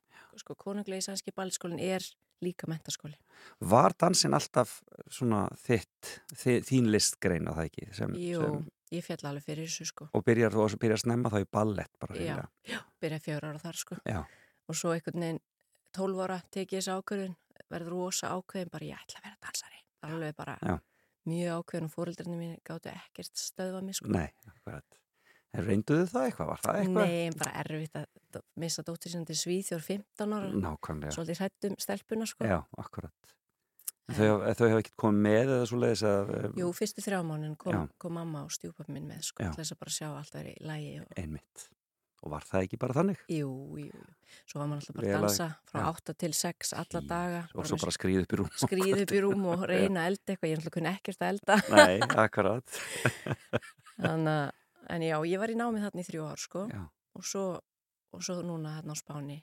Sko, 0.41 0.57
Korunglega 0.57 1.05
sænski 1.05 1.35
balletskólinn 1.37 1.83
er 1.85 2.09
líka 2.43 2.69
mentaskóli. 2.71 3.17
Var 3.73 3.95
dansin 3.99 4.35
alltaf 4.37 4.77
svona 5.11 5.45
þitt, 5.59 6.13
þi, 6.35 6.59
þín 6.69 6.91
listgrein 6.93 7.49
á 7.51 7.53
það 7.57 7.69
ekki? 7.71 7.89
Sem, 7.97 8.15
Jú, 8.19 8.43
sem, 8.45 8.61
ég 8.95 9.07
fjall 9.07 9.25
alveg 9.31 9.47
fyrir 9.47 9.67
þessu, 9.71 9.89
sko. 9.91 10.09
og 10.13 10.25
byrjar 10.27 10.55
þú 10.55 10.67
að 10.67 10.77
byrja 10.85 10.99
að 10.99 11.05
snemma 11.05 11.33
þá 11.33 11.39
í 11.43 11.49
ballett 11.59 11.93
bara 12.03 12.19
Já, 12.21 12.37
já, 12.69 12.79
byrjaði 13.03 13.27
fjör 13.27 13.49
ára 13.51 13.63
þar, 13.63 13.81
sko. 13.83 13.99
Já. 14.07 14.21
Og 14.71 14.79
svo 14.79 14.95
einhvern 14.95 15.27
veginn 15.27 15.43
12 15.97 16.25
ára 16.25 16.39
tekið 16.55 16.79
þessu 16.79 16.97
ákvörðun, 16.99 17.37
verður 17.73 17.97
rosa 17.97 18.33
ákveðin, 18.37 18.73
bara 18.73 18.89
ég 18.89 19.03
ætla 19.03 19.21
að 19.21 19.27
vera 19.29 19.41
dansari. 19.47 19.83
Alveg 20.09 20.37
bara 20.39 20.57
Já. 20.63 20.77
mjög 21.31 21.61
ákveðin 21.63 21.89
og 21.89 21.95
fóreldrarnir 21.97 22.41
mín 22.41 22.59
gáttu 22.67 22.93
ekkert 22.95 23.43
stöðvað 23.43 23.89
mig, 23.89 23.99
sko. 23.99 24.13
Nei, 24.15 24.29
akkurat. 24.49 25.02
Reynduðu 25.53 26.07
það 26.09 26.27
eitthvað? 26.31 26.49
Var 26.49 26.61
það 26.65 26.79
eitthvað? 26.81 27.11
Nei, 27.13 27.33
bara 27.37 27.53
erfitt 27.61 27.97
að 28.01 28.45
missa 28.63 28.85
dóttir 28.87 29.13
sinni 29.13 29.29
til 29.29 29.37
Svíþjór 29.37 29.83
15 29.85 30.33
ára, 30.33 30.49
Nákvæmlega. 30.65 31.13
svolítið 31.13 31.41
hrættum 31.43 31.75
stelpuna, 31.83 32.29
sko. 32.31 32.47
Já, 32.49 32.59
akkurat. 32.81 33.35
En 34.09 34.17
þau, 34.17 34.31
þau 34.57 34.65
hefur 34.67 34.81
ekkert 34.81 34.97
komið 35.03 35.21
með 35.27 35.53
eða 35.53 35.67
svo 35.69 35.79
leiðis 35.83 36.03
að 36.09 36.33
um, 36.39 36.57
Jú, 36.63 36.71
fyrstu 36.75 37.05
þrjá 37.05 37.21
mánin 37.29 37.53
Já. 37.53 37.59
kom, 37.67 37.85
kom 38.01 38.17
mamma 38.17 38.41
og 38.47 38.55
stjúpappi 38.57 38.97
minn 38.97 39.07
með, 39.11 39.21
sko, 39.29 39.45
Já. 39.45 39.51
til 39.53 39.61
þess 39.61 39.75
að 39.77 39.81
bara 39.85 39.95
sjá 39.99 40.09
allt 40.09 40.35
verið 40.39 40.57
í 40.57 40.67
lægi 40.71 40.95
og 41.03 41.07
einmitt. 41.23 41.69
og 42.23 42.31
var 42.33 42.45
það 42.49 42.67
ekki 42.67 42.79
bara 42.79 42.97
þannig? 42.97 43.19
Jú, 43.35 43.53
jú, 43.83 43.87
jú. 43.93 44.03
Svo 44.49 44.57
var 44.63 44.69
maður 44.71 44.81
alltaf 44.81 44.97
bara 44.97 45.07
að 45.13 45.27
dansa 45.27 45.49
frá 45.69 45.79
já. 45.83 45.87
8 45.93 46.17
til 46.23 46.33
6 46.39 46.73
alla 46.81 47.01
daga. 47.13 47.43
og 47.53 47.69
svo 47.69 47.77
bara 47.83 47.93
skrið 47.99 48.25
upp 48.25 48.33
í 48.33 48.41
rúm 48.41 48.51
skriði 48.63 49.01
upp 49.05 49.13
í 49.13 49.21
rúm 49.21 49.43
og 49.53 49.65
reyna 49.71 50.07
að 50.07 50.09
elda 50.13 50.29
eitthvað. 50.33 50.49
Ég 50.49 50.57
en 54.91 55.05
já, 55.07 55.17
ég 55.29 55.41
var 55.43 55.53
í 55.53 55.57
námið 55.59 55.87
þarna 55.87 56.03
í 56.03 56.09
þrjú 56.09 56.27
ár, 56.27 56.43
sko. 56.43 56.67
Já. 56.73 56.83
Og 57.19 57.27
svo, 57.29 57.47
og 58.13 58.25
svo 58.25 58.39
núna 58.47 58.77
þarna 58.79 58.97
á 58.97 58.99
Spáni 58.99 59.39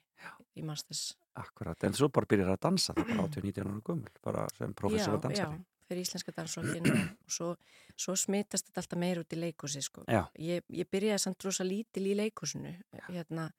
í 0.57 0.63
Masters. 0.65 1.03
Akkurat, 1.39 1.83
en 1.87 1.95
svo 1.95 2.09
bara 2.11 2.27
byrjar 2.29 2.53
að 2.55 2.63
dansa 2.67 2.95
það 2.97 3.11
bara 3.13 3.27
18-19 3.29 3.67
ára 3.69 3.83
gömul, 3.89 4.15
bara 4.25 4.47
sem 4.57 4.73
professor 4.77 5.15
að 5.15 5.19
Já, 5.19 5.23
dansari 5.27 5.59
já, 5.59 5.65
fyrir 5.89 6.03
íslenska 6.03 6.35
dansókin 6.35 6.91
og 6.91 7.33
svo, 7.37 7.53
svo 7.95 8.17
smitast 8.19 8.69
þetta 8.69 8.83
alltaf 8.83 9.01
meir 9.05 9.23
út 9.23 9.35
í 9.37 9.39
leikúsi, 9.39 9.83
sko. 9.85 10.03
Já. 10.09 10.25
Ég, 10.43 10.65
ég 10.75 10.89
byrjaði 10.91 11.23
samt 11.25 11.47
rosa 11.47 11.67
lítil 11.67 12.09
í 12.09 12.17
leikúsinu, 12.19 12.75
hérna, 13.07 13.49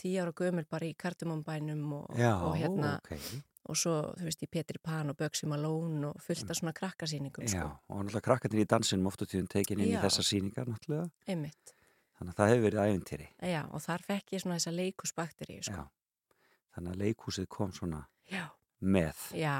tíu 0.00 0.22
ára 0.22 0.36
gömul 0.36 0.68
bara 0.70 0.88
í 0.88 0.94
kartumombænum 0.96 1.86
og, 1.98 2.12
Já, 2.20 2.34
og 2.38 2.54
hérna, 2.60 2.98
ok 3.02 3.48
og 3.70 3.78
svo, 3.78 3.94
þú 4.18 4.26
veist, 4.28 4.42
í 4.42 4.48
Petri 4.50 4.80
Pan 4.82 5.12
og 5.12 5.16
Böksi 5.20 5.46
Malone 5.50 6.10
og 6.10 6.22
fullt 6.24 6.50
af 6.50 6.58
svona 6.58 6.72
krakkasýningum, 6.76 7.46
Já, 7.46 7.52
sko, 7.54 7.68
og 7.88 8.00
náttúrulega 8.04 8.26
krakkarnir 8.26 8.64
í 8.64 8.68
dansinum 8.70 9.06
ofta 9.10 9.26
tíðum 9.30 9.48
tekin 9.52 9.80
inn 9.80 9.92
Já. 9.94 10.00
í 10.00 10.02
þessar 10.04 10.26
sýningar 10.26 10.68
náttúrulega, 10.70 11.10
einmitt. 11.30 11.74
þannig 12.18 12.34
að 12.34 12.40
það 12.42 12.50
hefur 12.52 12.64
verið 12.66 12.82
æfintýri 12.84 13.28
Já, 13.54 13.62
og 13.70 13.80
þar 13.86 14.06
fekk 14.10 14.34
ég 14.36 14.42
svona 14.44 14.58
þessa 14.58 14.74
leikúsbakteríu, 14.76 15.62
sko. 15.70 15.84
Já, 15.86 16.36
þannig 16.76 16.92
að 16.96 17.02
leikhúsið 17.06 17.48
kom 17.48 17.72
svona 17.72 18.02
Já, 18.30 18.44
með 18.80 19.24
já. 19.38 19.56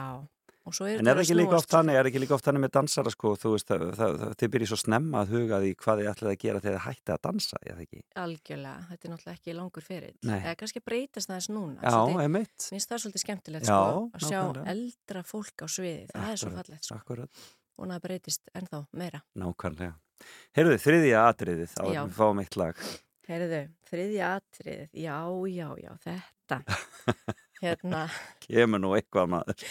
Og 0.68 0.75
svo 0.77 0.85
er 0.87 0.99
En 1.01 1.09
er 1.09 1.16
ekki 1.23 1.35
líka 1.38 1.57
oft 1.57 1.70
þannig, 1.73 1.96
er 1.96 2.09
ekki 2.11 2.20
líka 2.20 2.35
oft 2.37 2.44
þannig 2.44 2.61
með 2.66 2.73
dansara 2.77 3.11
sko, 3.14 3.31
þú 3.40 3.53
veist, 3.55 3.66
það, 3.70 3.85
það, 3.96 4.11
það, 4.20 4.33
þið 4.42 4.51
byrjið 4.55 4.68
svo 4.70 4.79
snemma 4.83 5.23
að 5.23 5.31
huga 5.33 5.61
því 5.62 5.70
hvað 5.81 6.01
þið 6.03 6.11
ætlaði 6.11 6.35
að 6.37 6.42
gera 6.44 6.61
þegar 6.61 6.75
þið 6.77 6.85
hætti 6.85 7.14
að 7.14 7.20
dansa, 7.27 7.61
ég 7.64 7.73
það 7.79 7.85
ekki? 7.87 8.01
Algjörlega, 8.25 8.83
þetta 8.90 9.09
er 9.09 9.12
náttúrulega 9.14 9.38
ekki 9.40 9.55
langur. 9.57 9.87
Nei. 10.31 10.37
Eða 10.44 10.53
kannski 10.61 10.83
breytast 10.85 11.31
það 11.31 11.38
þess 11.40 11.51
núna. 11.55 11.79
Já, 11.81 11.90
Svolítið- 11.96 12.25
emitt, 12.29 12.59
Mér 12.61 12.68
finnst 12.75 12.92
það 12.92 13.01
svolítið 13.07 13.25
skemmtilegt 13.25 13.64
Já, 13.64 13.81
sko, 13.81 14.05
að 14.12 14.27
sjá 14.29 14.40
nákvæmlega. 14.44 14.66
eldra 14.75 15.23
fólk 15.33 15.57
á 15.64 15.66
sviði, 15.73 16.05
það 16.12 16.29
er 16.31 16.37
svo 16.37 16.51
Akkurat. 16.51 16.66
fallegt 16.66 16.85
sko, 16.90 17.01
akkurat, 17.01 17.31
og 17.81 17.88
það 17.88 18.01
breytist 18.05 18.42
ennþá 18.55 18.83
meira. 18.92 19.23
nákvæmlega. 19.40 19.94
Heyrðu, 20.53 20.77
þriðja 20.85 21.25
atriðið, 21.33 21.68
þetta. 26.05 26.59
hérna, 27.64 28.05
Kemur 28.44 28.81
nú 28.83 28.92
eitthvað 28.99 29.29
maður, 29.33 29.64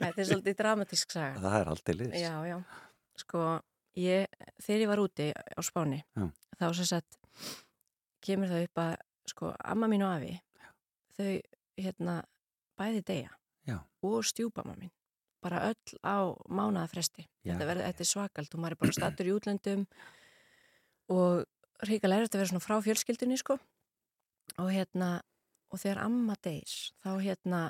þetta 0.00 0.20
er 0.24 0.28
svolítið 0.30 0.56
dramatísk 0.58 1.14
saga. 1.14 1.40
það 1.44 1.56
er 1.60 1.70
alltaf 1.74 1.98
liðs. 1.98 2.16
Já, 2.20 2.34
já, 2.48 2.56
sko, 3.22 3.44
ég, 4.00 4.26
þegar 4.64 4.80
ég 4.84 4.90
var 4.90 5.02
úti 5.04 5.28
á 5.34 5.60
Spáni, 5.64 6.00
Já. 6.16 6.26
þá 6.58 6.66
sem 6.80 6.88
sagt, 6.90 7.18
kemur 8.24 8.48
það 8.50 8.66
upp 8.68 8.82
að, 8.84 8.94
sko, 9.30 9.52
amma 9.64 9.88
mín 9.92 10.04
og 10.06 10.14
afi, 10.16 10.34
þau, 11.18 11.30
hérna, 11.78 12.18
bæði 12.78 13.04
deyja 13.06 13.30
Já. 13.68 13.78
og 14.02 14.24
stjúpamma 14.26 14.74
mín, 14.80 14.90
bara 15.44 15.60
öll 15.70 15.98
á 16.02 16.32
mánaðafresti. 16.48 17.26
Já, 17.44 17.52
Þetta, 17.54 17.66
verð, 17.68 17.80
já. 17.84 17.86
þetta 17.92 18.04
er 18.06 18.10
svakalt 18.10 18.54
og 18.56 18.60
maður 18.64 18.76
er 18.78 18.82
bara 18.84 18.96
stattur 19.00 19.28
í 19.30 19.34
útlöndum 19.36 19.86
og 21.12 21.44
ríkilega 21.84 22.22
er 22.22 22.26
þetta 22.28 22.38
að 22.38 22.42
vera 22.44 22.50
svona 22.54 22.64
frá 22.64 22.76
fjölskyldunni, 22.86 23.36
sko, 23.40 23.58
og 24.62 24.68
hérna, 24.72 25.08
og 25.74 25.80
þegar 25.82 26.02
amma 26.06 26.36
deyrs, 26.44 26.92
þá 27.04 27.10
hérna, 27.20 27.60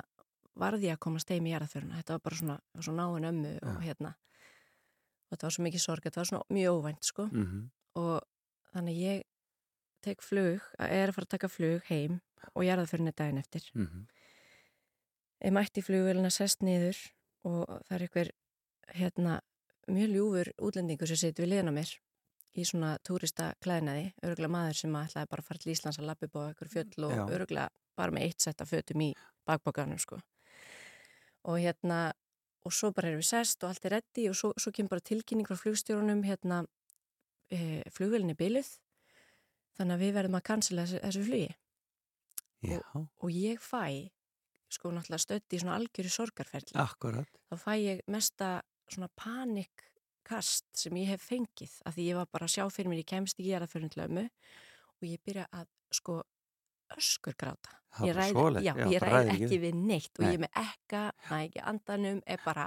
varði 0.55 0.89
ég 0.89 0.97
að 0.97 1.03
komast 1.05 1.31
heim 1.33 1.47
í 1.47 1.53
jarðaföruna. 1.53 1.99
Þetta 2.01 2.15
var 2.15 2.23
bara 2.25 2.39
svona, 2.41 2.59
svona 2.79 3.05
náinn 3.05 3.29
ömmu 3.31 3.55
og 3.61 3.81
hérna, 3.83 4.11
og 5.25 5.35
þetta 5.35 5.47
var 5.47 5.55
svo 5.55 5.65
mikið 5.65 5.83
sorg, 5.83 6.05
þetta 6.07 6.21
var 6.21 6.29
svona 6.31 6.57
mjög 6.57 6.79
óvænt, 6.79 7.03
sko, 7.03 7.29
Mm 7.31 7.71
og 7.95 8.25
þannig 8.75 8.97
ég 8.99 9.21
tek 10.03 10.21
flug, 10.21 10.63
er 10.77 11.09
að 11.09 11.15
fara 11.15 11.25
að 11.25 11.33
taka 11.33 11.49
flug 11.49 11.85
heim 11.89 12.19
og 12.53 12.65
jarðaföruna 12.67 13.13
daginn 13.15 13.37
eftir. 13.41 13.71
-hmm. 13.73 14.05
Ég 15.45 15.51
mætti 15.51 15.81
flugvelina 15.81 16.29
sest 16.29 16.61
niður 16.61 16.97
og 17.43 17.65
það 17.87 17.95
er 17.95 18.01
einhver, 18.01 18.31
hérna, 18.87 19.39
mjög 19.87 20.09
ljúfur 20.09 20.51
útlendingur 20.57 21.07
sem 21.07 21.17
situr 21.17 21.45
við 21.45 21.49
liðan 21.49 21.71
á 21.71 21.77
mér 21.79 21.89
í 22.55 22.63
svona 22.65 22.97
túrista 23.03 23.53
klæðinaði, 23.61 24.13
öruglega 24.23 24.51
maður 24.51 24.73
sem 24.73 24.95
ætlaði 24.95 25.29
bara 25.29 25.41
að 25.41 25.47
fara 25.47 25.59
til 25.59 25.71
Íslands 25.71 25.99
að 25.99 26.05
lappa 26.05 26.25
upp 26.25 26.35
á 26.35 26.41
einhver 26.47 26.69
fjöll 26.69 27.03
og 27.03 27.31
öruglega 27.31 27.69
bara 27.95 28.11
með 28.11 28.21
eitt 28.21 28.41
sett 28.41 28.61
af 28.61 28.69
fötum 28.69 29.01
í 29.01 29.13
bakbókanum, 29.45 29.99
sko. 29.99 30.19
Og 31.45 31.59
hérna, 31.61 31.99
og 32.65 32.73
svo 32.73 32.89
bara 32.95 33.11
erum 33.11 33.21
við 33.21 33.29
sest 33.29 33.63
og 33.63 33.69
allt 33.69 33.85
er 33.85 33.99
reddi 33.99 34.25
og 34.31 34.37
svo, 34.37 34.51
svo 34.57 34.73
kemur 34.73 34.95
bara 34.95 35.05
tilkynning 35.05 35.47
frá 35.47 35.59
flugstjórunum, 35.59 36.23
hérna, 36.25 36.63
e, 37.53 37.83
flugvelinni 37.93 38.35
byluð, 38.37 38.71
þannig 39.77 39.95
að 39.95 40.03
við 40.03 40.13
verðum 40.17 40.39
að 40.39 40.45
cancela 40.49 40.85
þessu, 40.85 41.01
þessu 41.03 41.25
flugi. 41.27 41.55
Já, 42.65 42.79
og 42.95 43.29
ég 43.29 43.61
fæ, 43.61 44.09
sko 44.73 44.89
náttúrulega 44.93 45.21
stötti 45.21 45.57
í 45.57 45.61
svona 45.61 45.75
algjöru 45.77 46.11
sorgarferli, 46.11 46.73
akkurat. 46.81 47.29
þá 47.51 47.55
fæ 47.61 47.73
ég 47.77 48.01
mesta 48.09 48.49
svona 48.89 49.11
panikkast 49.19 50.65
sem 50.73 50.97
ég 50.97 51.11
hef 51.13 51.27
fengið, 51.29 51.75
af 51.85 51.93
því 51.93 52.07
ég 52.09 52.17
var 52.17 52.31
bara 52.33 52.49
að 52.49 52.55
sjá 52.55 52.65
fyrir 52.73 52.89
mér, 52.89 53.03
ég 53.03 53.11
kemst 53.11 53.37
ekki 53.37 53.51
gera 53.51 53.69
fyrir 53.69 53.93
hlömu 53.93 54.25
og 54.25 55.05
ég 55.05 55.21
byrja 55.21 55.45
að 55.53 55.69
sko 55.93 56.23
öskur 56.97 57.35
gráta. 57.39 57.73
Það 57.95 58.07
Ég 58.09 58.15
ræð, 58.17 58.37
já, 58.59 58.73
já, 58.75 58.85
ég 58.91 59.03
ræð 59.05 59.29
ekki 59.35 59.57
við 59.63 59.75
neitt 59.79 60.19
og 60.19 60.25
Nei. 60.25 60.29
ég 60.29 60.35
er 60.35 60.43
með 60.43 60.57
ekka, 60.61 61.01
næ 61.29 61.35
ekki 61.47 61.61
andanum, 61.71 62.21
er 62.27 62.41
bara, 62.43 62.65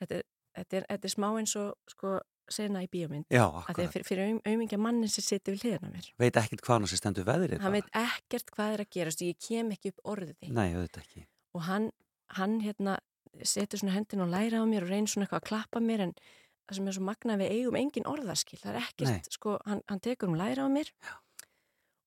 þetta 0.00 0.18
er, 0.20 0.24
þetta 0.56 0.76
er, 0.80 0.84
þetta 0.92 1.08
er 1.08 1.14
smá 1.16 1.28
eins 1.40 1.54
og 1.58 1.72
sko 1.90 2.12
sena 2.48 2.82
í 2.84 2.86
bíómynd. 2.86 3.26
Já, 3.34 3.42
Af 3.42 3.64
því 3.66 3.72
að 3.72 3.72
akkurat. 3.72 3.92
fyrir, 3.96 4.06
fyrir 4.06 4.28
aum, 4.28 4.38
aumingja 4.46 4.78
mannin 4.78 5.10
sem 5.10 5.24
situr 5.26 5.56
við 5.56 5.64
hliðina 5.66 5.90
á 5.90 5.94
mér. 5.96 6.10
Veit 6.22 6.36
ekkert 6.38 6.62
hvað 6.62 6.76
hann 6.78 6.86
sem 6.92 7.00
stendur 7.00 7.26
veðrið 7.26 7.64
Hann 7.64 7.74
veit 7.74 7.88
ekkert 7.98 8.52
hvað 8.54 8.74
er 8.76 8.82
að 8.84 8.90
gerast 8.94 9.22
og 9.24 9.26
ég 9.32 9.40
kem 9.48 9.72
ekki 9.74 9.90
upp 9.90 10.00
orðið 10.14 10.52
Nei, 10.54 10.68
auðvitað 10.76 11.02
ekki. 11.02 11.24
og 11.58 11.64
hann, 11.66 11.88
hann 12.38 12.60
hérna 12.62 12.94
setur 13.42 13.82
svona 13.82 13.96
hendin 13.98 14.22
og 14.22 14.30
læra 14.30 14.62
á 14.62 14.64
mér 14.64 14.86
og 14.86 14.92
reynir 14.94 15.10
svona 15.10 15.26
eitthvað 15.26 15.42
að 15.42 15.48
klappa 15.50 15.82
mér 15.82 16.04
en 16.06 16.14
það 16.70 16.78
sem 16.78 16.86
er 16.86 16.94
svo 17.00 17.02
magnað 17.10 17.42
við 17.42 17.50
eigum 17.58 17.76
engin 17.82 18.06
orðaskil, 18.06 18.58
það 18.62 18.70
er 18.76 18.78
ekkert 18.84 19.10
Nei. 19.10 19.34
sko, 19.34 19.58
hann, 19.66 19.82
hann 19.90 20.00
tekur 20.06 20.30
um 20.30 20.38
læra 20.38 20.64
á 20.64 20.70
mér 20.70 20.86
Já. 21.02 21.18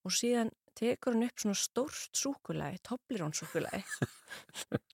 og 0.08 0.16
síðan 0.16 0.50
tekur 0.78 1.16
hann 1.16 1.26
upp 1.28 1.42
svona 1.42 1.58
stórt 1.58 2.20
súkulæði, 2.20 2.82
toblirón 2.86 3.34
súkulæði 3.38 3.82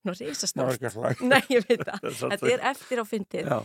nú 0.06 0.14
reysa 0.16 0.48
stórt 0.50 0.80
slag. 0.80 1.24
Nei, 1.26 1.42
ég 1.52 1.66
veit 1.68 1.84
það, 1.84 2.08
þetta 2.32 2.54
er 2.54 2.64
eftir 2.72 3.02
á 3.02 3.06
fyndið. 3.10 3.52
Já, 3.52 3.60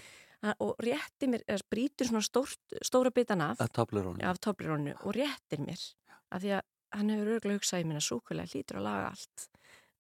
og 0.57 0.75
réttir 0.81 1.31
mér, 1.33 1.45
eða 1.47 1.67
brýtur 1.73 2.09
svona 2.09 2.25
stórt, 2.25 2.61
stóra 2.87 3.13
bitan 3.15 3.45
af, 3.45 3.61
af 3.61 4.41
toblirónu 4.41 4.95
og 5.05 5.17
réttir 5.17 5.63
mér. 5.65 5.83
Af 6.31 6.45
því 6.45 6.55
að 6.59 6.69
hann 6.97 7.11
hefur 7.13 7.33
örgulega 7.37 7.61
hugsað 7.61 7.85
í 7.85 7.89
minna 7.89 8.03
súkulæði 8.03 8.55
hlýtur 8.55 8.81
að 8.81 8.87
laga 8.89 9.11
allt. 9.13 9.49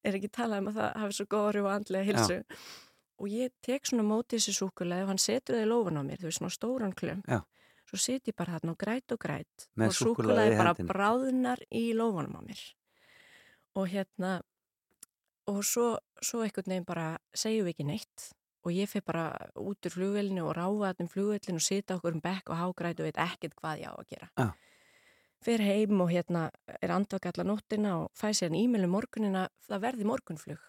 Er 0.00 0.16
ekki 0.16 0.30
talað 0.32 0.62
um 0.62 0.70
að 0.70 0.78
það 0.80 0.94
hafi 1.02 1.18
svo 1.18 1.26
góður 1.34 1.60
og 1.64 1.72
andlega 1.74 2.08
hilsu 2.08 2.38
og 3.20 3.28
ég 3.28 3.52
tek 3.60 3.84
svona 3.84 4.06
mótið 4.08 4.38
þessi 4.40 4.54
súkulæði 4.56 5.04
og 5.04 5.10
hann 5.12 5.20
setur 5.20 5.58
það 5.58 5.66
í 5.66 5.68
lófan 5.68 6.00
á 6.00 6.02
mér, 6.08 6.22
þú 6.22 6.30
veist, 6.30 6.40
svona 6.40 6.54
stóran 6.54 6.94
klum 6.96 7.20
Já. 7.28 7.42
Svo 7.90 8.00
set 8.00 8.30
ég 8.30 8.36
bara 8.38 8.56
þarna 8.56 8.74
og 8.74 8.80
græt 8.80 9.14
og 9.14 9.20
græt 9.20 9.66
Með 9.80 9.92
og 9.92 9.98
súkkulaðið 9.98 10.54
í 10.54 10.60
bara 10.60 10.74
bráðnar 10.92 11.64
í 11.68 11.84
lófanum 11.98 12.38
á 12.38 12.42
mér. 12.46 12.62
Og 13.78 13.90
hérna 13.90 14.34
og 15.50 15.64
svo, 15.66 15.96
svo 16.22 16.44
einhvern 16.44 16.70
veginn 16.70 16.86
bara 16.86 17.12
segjum 17.34 17.66
við 17.66 17.74
ekki 17.74 17.88
neitt 17.90 18.30
og 18.60 18.74
ég 18.76 18.90
fyrir 18.90 19.06
bara 19.08 19.26
út 19.58 19.86
úr 19.88 19.94
flugvelinu 19.94 20.44
og 20.46 20.56
ráfa 20.56 20.90
þetta 20.90 21.06
um 21.06 21.12
flugvelinu 21.14 21.60
og 21.60 21.64
sita 21.64 21.96
okkur 21.96 22.18
um 22.18 22.24
bekk 22.24 22.52
og 22.52 22.60
hágræt 22.60 23.00
og 23.00 23.08
veit 23.08 23.22
ekkert 23.24 23.56
hvað 23.56 23.84
ég 23.84 23.88
á 23.88 23.94
að 23.96 24.10
gera. 24.12 24.28
Já. 24.36 24.50
fyrir 25.40 25.64
heim 25.64 26.00
og 26.04 26.10
hérna 26.12 26.50
er 26.82 26.92
andvaka 26.92 27.30
alla 27.32 27.46
nóttina 27.48 27.94
og 28.02 28.10
fæ 28.12 28.28
sér 28.36 28.50
en 28.50 28.58
e-mail 28.60 28.84
um 28.84 28.92
morgunina 28.92 29.46
það 29.68 29.84
verði 29.86 30.08
morgunflug. 30.08 30.66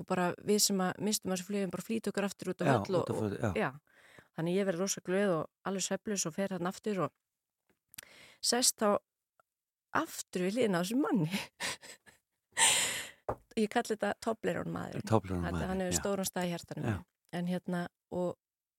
Og 0.00 0.06
bara 0.08 0.30
við 0.42 0.62
sem 0.64 0.80
að 0.80 1.02
mistum 1.06 1.34
þessu 1.34 1.46
flugin 1.50 1.74
bara 1.74 1.84
flýt 1.84 2.08
okkur 2.08 2.26
aftur 2.26 2.54
út 2.54 2.64
á 2.64 2.72
höll 2.72 2.96
og, 2.96 3.10
og, 3.10 3.18
föll, 3.20 3.36
já. 3.54 3.70
Já. 4.34 4.36
þannig 4.38 4.58
ég 4.58 4.68
verði 4.68 4.82
rosa 4.82 5.02
glöð 5.06 5.34
og 5.38 5.68
alveg 5.70 5.86
sveflus 5.86 6.26
og 6.26 6.34
fer 6.34 6.54
hann 6.56 6.70
aftur 6.70 7.06
og 7.06 7.12
sest 8.44 8.82
þá 8.82 8.98
aftur 9.94 10.48
við 10.48 10.58
liðna 10.58 10.80
á 10.80 10.82
þessu 10.82 10.98
manni. 11.00 11.30
Ég 13.54 13.70
kalli 13.70 13.94
þetta 13.94 14.14
Toblerone 14.24 14.72
maður 14.74 15.04
Toplar 15.06 15.38
hún 15.38 15.46
Þetta, 15.46 15.66
hann 15.70 15.82
hefur 15.84 15.96
stóran 16.00 16.26
stað 16.28 16.48
í 16.48 16.52
hjartanum 16.52 16.88
Já. 16.90 16.96
en 17.38 17.48
hérna 17.48 17.82
og, 18.10 18.34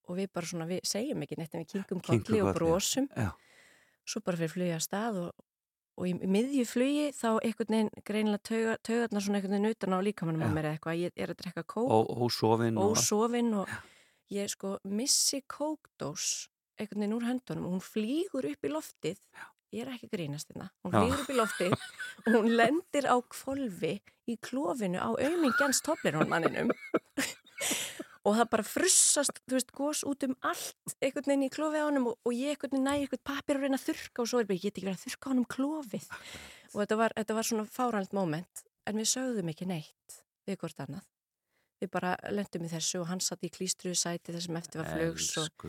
og 0.06 0.20
við 0.20 0.30
bara 0.36 0.50
svona, 0.52 0.68
við 0.70 0.84
segjum 0.90 1.24
ekki 1.24 1.40
neitt 1.40 1.56
en 1.56 1.64
við 1.64 1.72
Kinkum 1.72 2.02
kolli 2.04 2.42
og 2.44 2.52
brosum. 2.58 3.08
Já, 3.16 3.32
svo 4.04 4.22
bara 4.26 4.42
fyrir 4.42 4.52
flugja 4.52 4.78
að 4.80 4.84
stað 4.84 5.22
og, 5.24 5.46
og 5.96 6.10
í 6.12 6.14
miðju 6.20 6.68
flugi 6.68 7.08
þá 7.16 7.30
einhvern 7.38 7.78
veginn 7.78 8.06
greinilega 8.12 8.48
tauga, 8.52 8.78
taugarnar 8.84 9.26
svona 9.26 9.40
einhvern 9.40 9.56
veginn 9.56 9.78
utan 9.78 9.96
á 9.96 10.00
líkamannum 10.10 10.44
á 10.44 10.50
Já. 10.52 10.56
mér 10.60 10.70
eitthvað, 10.74 11.02
ég 11.06 11.16
er 11.16 11.34
að 11.34 11.42
drekka 11.42 11.66
kók 11.76 11.96
Ó, 11.96 12.00
ósofin 12.28 13.56
og... 13.56 13.64
og 13.64 13.95
ég 14.34 14.50
sko 14.52 14.78
missi 14.84 15.42
kókdós 15.48 16.48
einhvern 16.80 17.06
veginn 17.06 17.18
úr 17.18 17.28
höndunum 17.30 17.68
og 17.68 17.78
hún 17.78 17.86
flýgur 17.86 18.48
upp 18.50 18.66
í 18.68 18.72
loftið. 18.72 19.22
Ég 19.76 19.84
er 19.84 19.94
ekki 19.94 20.10
að 20.10 20.16
grínast 20.16 20.52
hérna. 20.52 20.70
Hún 20.84 20.96
flýgur 20.96 21.24
upp 21.24 21.32
í 21.32 21.38
loftið 21.40 21.76
og 21.78 22.36
hún 22.36 22.52
lendir 22.56 23.08
á 23.12 23.16
kvolfi 23.22 23.96
í 24.32 24.38
klófinu 24.42 25.00
á 25.00 25.10
aumingjans 25.14 25.82
toplinónmanninum 25.86 26.72
og 28.26 28.38
það 28.40 28.52
bara 28.56 28.66
frussast, 28.66 29.42
þú 29.46 29.58
veist, 29.58 29.74
gós 29.78 30.04
út 30.10 30.26
um 30.26 30.36
allt 30.50 30.96
einhvern 30.98 31.30
veginn 31.30 31.48
í 31.48 31.52
klófið 31.54 31.86
á 31.86 31.88
honum 31.88 32.12
og, 32.12 32.20
og 32.26 32.34
ég 32.34 32.56
einhvern 32.56 32.74
veginn 32.74 32.88
næ 32.90 32.94
einhvern 32.96 33.26
pappir 33.30 33.60
og 33.60 33.66
reyna 33.66 33.80
að 33.80 33.88
þurrka 33.90 34.24
og 34.24 34.32
svo 34.32 34.42
er 34.42 34.50
bara, 34.50 34.58
ég 34.58 34.66
get 34.66 34.80
ekki 34.80 34.88
verið 34.90 34.98
að 34.98 35.06
þurrka 35.06 35.30
á 35.30 35.32
honum 35.34 35.50
klófið 35.56 36.08
og 36.72 36.80
þetta 36.82 37.00
var, 37.04 37.18
þetta 37.20 37.38
var 37.38 37.50
svona 37.52 37.68
fáralt 37.78 38.16
moment 38.18 38.66
en 38.90 39.02
við 39.02 39.12
sögðum 39.14 39.52
ekki 39.54 39.70
neitt 39.70 40.24
við 40.50 40.60
hvort 40.62 40.82
annað 40.82 41.06
við 41.86 41.92
bara 41.94 42.16
lendum 42.34 42.66
í 42.66 42.72
þessu 42.72 43.02
og 43.02 43.10
hann 43.10 43.22
satt 43.24 43.46
í 43.46 43.52
klístruðu 43.54 43.98
sæti 44.00 44.36
þessum 44.36 44.60
eftir 44.60 44.82
var 44.82 44.92
flugs 44.92 45.32
og, 45.42 45.66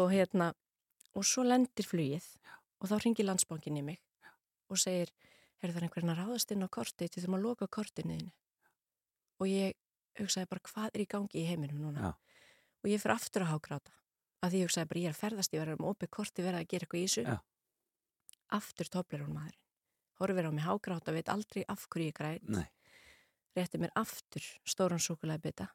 og 0.00 0.10
hérna 0.12 0.52
og 1.18 1.26
svo 1.28 1.44
lendir 1.46 1.88
flugið 1.88 2.26
og 2.80 2.90
þá 2.90 2.96
ringir 3.04 3.28
landsbankin 3.28 3.78
í 3.78 3.84
mig 3.86 4.00
og 4.72 4.80
segir, 4.80 5.12
er 5.60 5.72
það 5.74 5.86
einhverjana 5.86 6.16
ráðast 6.16 6.52
inn 6.54 6.64
á 6.64 6.68
kortið? 6.72 7.12
Til 7.12 7.22
þurfum 7.22 7.38
að 7.38 7.46
loka 7.46 7.68
kortinuðinu 7.68 8.32
og 9.42 9.50
ég 9.50 9.76
hugsaði 10.18 10.48
bara 10.50 10.66
hvað 10.70 10.90
er 10.92 11.04
í 11.04 11.08
gangi 11.10 11.42
í 11.42 11.48
heiminum 11.48 11.82
núna? 11.86 12.12
Já. 12.12 12.12
og 12.82 12.92
ég 12.92 13.02
fyrir 13.02 13.16
aftur 13.16 13.46
að 13.46 13.52
hágráta 13.52 13.96
að 14.42 14.54
því 14.54 14.62
ég 14.62 14.70
hugsaði 14.70 14.92
bara 14.92 15.02
ég 15.02 15.10
er 15.10 15.16
að 15.16 15.22
ferðast, 15.22 15.52
ég 15.54 15.62
verður 15.62 15.82
um 15.82 15.90
opið 15.92 16.14
korti 16.18 16.46
verið 16.46 16.62
að 16.62 16.70
gera 16.72 16.86
eitthvað 16.86 17.02
í 17.02 17.06
þessu. 17.06 17.26
Já. 17.28 17.36
aftur 18.58 18.90
toplir 18.90 19.22
hún 19.22 19.36
maðurinn 19.36 19.62
horfir 20.22 20.48
á 20.48 20.50
mig 20.54 20.64
hágráta, 20.64 21.14
veit 21.14 21.30
aldrei 21.32 21.64
af 21.68 21.86
hverju 21.90 22.10
ég 22.10 22.16
græt. 22.16 22.46
Nei. 22.46 22.66
Rétti 23.56 23.80
mér 23.80 23.92
aftur 23.98 24.44
stóran 24.68 25.02
súkulega 25.02 25.42
bita 25.42 25.68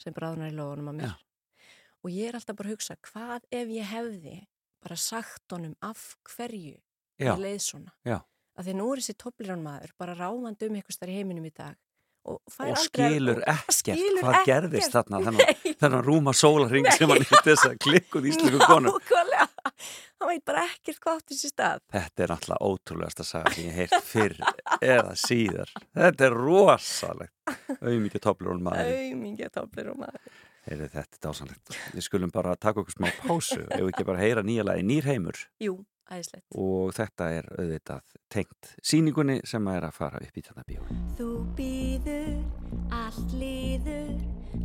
sem 0.00 0.14
bráðnar 0.16 0.52
í 0.52 0.56
lóðunum 0.56 0.90
á 0.90 0.94
mér 0.94 1.12
Já. 1.12 1.14
og 2.02 2.10
ég 2.14 2.28
er 2.30 2.38
alltaf 2.38 2.56
bara 2.58 2.70
að 2.70 2.76
hugsa 2.76 2.96
hvað 3.08 3.48
ef 3.50 3.72
ég 3.74 3.90
hefði 3.92 4.36
bara 4.84 4.96
sagt 5.00 5.52
honum 5.52 5.76
af 5.84 6.14
hverju 6.34 6.76
ég 7.22 7.42
leið 7.44 7.60
svona 7.62 7.94
Já. 8.04 8.18
að 8.58 8.68
því 8.68 8.76
nú 8.80 8.90
er 8.92 9.02
þessi 9.02 9.16
topplirán 9.22 9.64
maður 9.64 9.94
bara 9.98 10.16
ráðandi 10.18 10.68
um 10.68 10.78
eitthvað 10.80 10.98
starf 10.98 11.14
í 11.14 11.18
heiminum 11.20 11.48
í 11.48 11.54
dag 11.54 11.78
og, 12.24 12.40
og 12.40 12.78
skilur 12.80 13.42
ekkert 13.44 14.00
hvað 14.20 14.38
ekkert. 14.38 14.48
gerðist 14.48 14.96
þarna 14.96 15.20
þennan, 15.26 16.04
rúma 16.06 16.34
sólarring 16.36 16.88
sem 16.94 17.10
hann 17.10 17.24
hitt 17.24 17.44
þess 17.46 17.68
að 17.68 17.78
klikkuð 17.84 18.30
íslensku 18.32 18.62
konum 18.64 18.98
hann 20.24 20.30
veit 20.30 20.44
bara 20.46 20.64
ekkert 20.68 21.00
hvað 21.02 21.20
átt 21.20 21.34
þessi 21.34 21.50
stað 21.52 21.84
Þetta 21.92 22.24
er 22.24 22.32
náttúrulega 22.34 22.70
ótrúlegast 22.70 23.22
að 23.24 23.28
saga 23.30 23.52
sem 23.54 23.68
ég 23.68 23.78
heilt 23.82 24.08
fyrr 24.08 24.36
eða 24.80 25.14
síðar. 25.20 25.72
Þetta 25.96 26.26
er 26.28 26.36
rosalegt. 26.38 27.34
Auðmikið 27.80 28.24
toplurinn 28.24 28.64
maður. 28.64 28.92
Auðmingja 28.94 29.50
topplirán 29.52 30.00
maður 30.00 30.42
Heyrðu, 30.64 30.86
þetta 30.94 31.18
er 31.18 31.24
dásanlegt. 31.26 31.74
Við 31.92 32.06
skulum 32.06 32.30
bara 32.32 32.54
taka 32.56 32.80
okkur 32.80 32.94
smá 32.94 33.10
pásu 33.20 33.60
ef 33.66 33.82
við 33.82 33.90
ekki 33.90 34.06
bara 34.08 34.22
heyra 34.22 34.44
nýja 34.46 34.64
lagi 34.64 34.86
Nýrheimur 34.88 35.36
Jú, 35.60 35.74
og 36.56 36.94
þetta 36.96 37.28
er 37.36 37.50
auðvitað 37.52 38.16
tengt 38.32 38.72
síningunni 38.80 39.40
sem 39.48 39.68
er 39.74 39.84
að 39.90 39.98
fara 39.98 40.22
upp 40.24 40.40
í 40.40 40.44
þetta 40.46 40.64
bíó. 40.64 40.88
Allt 43.14 43.34
líður, 43.38 44.08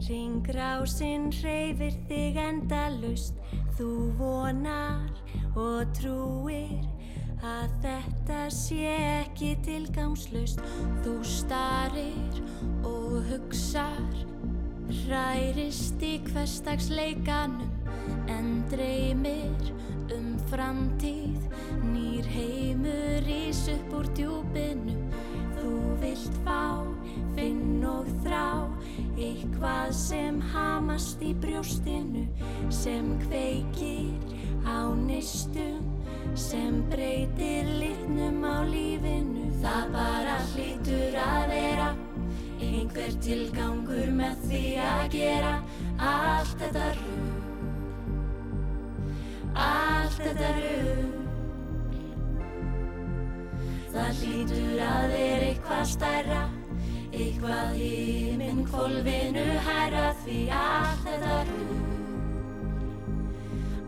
ringgrásinn 0.07 1.27
reyfir 1.43 1.93
þig 2.09 2.37
endalust. 2.41 3.35
Þú 3.77 3.89
vonar 4.17 5.11
og 5.53 5.91
trúir 5.93 6.81
að 7.45 7.75
þetta 7.83 8.39
sé 8.49 8.95
ekki 9.19 9.51
tilgangslust. 9.67 10.63
Þú 11.05 11.13
starir 11.21 12.41
og 12.89 13.19
hugsar, 13.29 14.01
hrærist 15.03 16.01
í 16.01 16.15
hverstagsleikanum, 16.31 17.69
en 18.33 18.63
dreymir 18.73 19.73
um 20.17 20.33
framtíð. 20.49 21.45
Nýr 21.85 22.25
heimur 22.33 23.21
rís 23.29 23.67
upp 23.77 23.93
úr 24.01 24.09
djúpinu, 24.17 24.97
þú 25.61 25.75
vilt 26.01 26.41
fá, 26.41 26.81
finn 27.39 27.83
og 27.87 28.07
þrá, 28.23 28.67
eitthvað 29.15 29.93
sem 29.95 30.39
hamast 30.51 31.21
í 31.23 31.31
brjóstinu, 31.39 32.25
sem 32.73 33.13
kveikir 33.23 34.11
á 34.67 34.91
nýstum, 34.99 35.85
sem 36.35 36.81
breytir 36.91 37.69
litnum 37.79 38.43
á 38.43 38.67
lífinu. 38.67 39.47
Það 39.59 39.87
bara 39.95 40.35
hlýtur 40.51 41.15
að 41.19 41.47
vera, 41.53 41.89
einhver 42.59 43.15
tilgangur 43.23 44.11
með 44.19 44.45
því 44.47 44.63
að 44.83 45.03
gera 45.15 45.55
allt 46.11 46.55
þetta 46.59 46.91
rugg, 46.99 47.41
allt 49.55 50.21
þetta 50.27 50.53
rugg. 50.59 51.17
Það 53.89 54.23
hlýtur 54.23 54.81
að 54.85 55.05
vera 55.15 55.45
eitthvað 55.49 55.85
stærra 55.89 56.47
Eitthvað 57.09 57.73
himinn 57.79 58.61
kvolfinu 58.69 59.45
hæra 59.65 60.09
Því 60.23 60.39
allt 60.53 61.05
þetta 61.07 61.37
rugg 61.49 61.87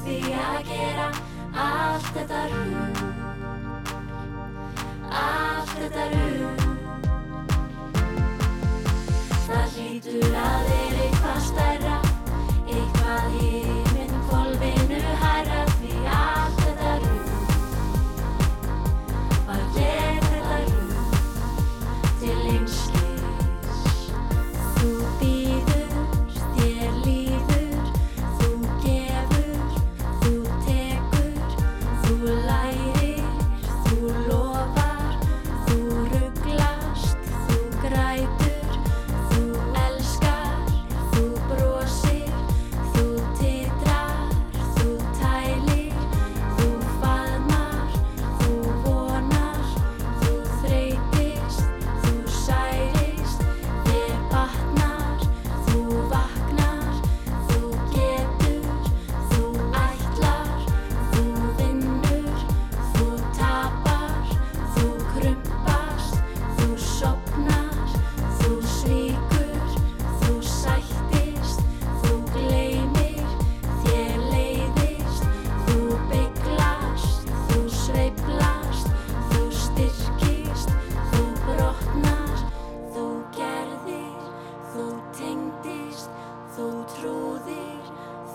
því 0.01 0.17
að 0.33 0.59
gera 0.69 1.07
allt 1.63 2.07
þetta 2.15 2.41
rúg 2.51 3.01
Allt 5.21 5.73
þetta 5.77 6.05
rúg 6.13 6.63
Það 9.47 9.75
hlýtur 9.75 10.39
að 10.45 10.71
vera 10.71 10.90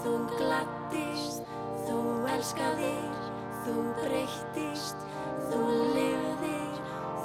þú 0.07 0.15
gladdist 0.39 1.43
Þú 1.87 2.01
elskaðir, 2.31 3.23
þú 3.65 3.77
breyttist 4.01 5.07
Þú 5.51 5.63
lifðir, 5.97 6.83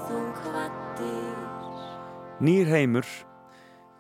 þú 0.08 0.22
kvattir 0.40 1.42
Nýr 2.42 2.72
heimur. 2.74 3.06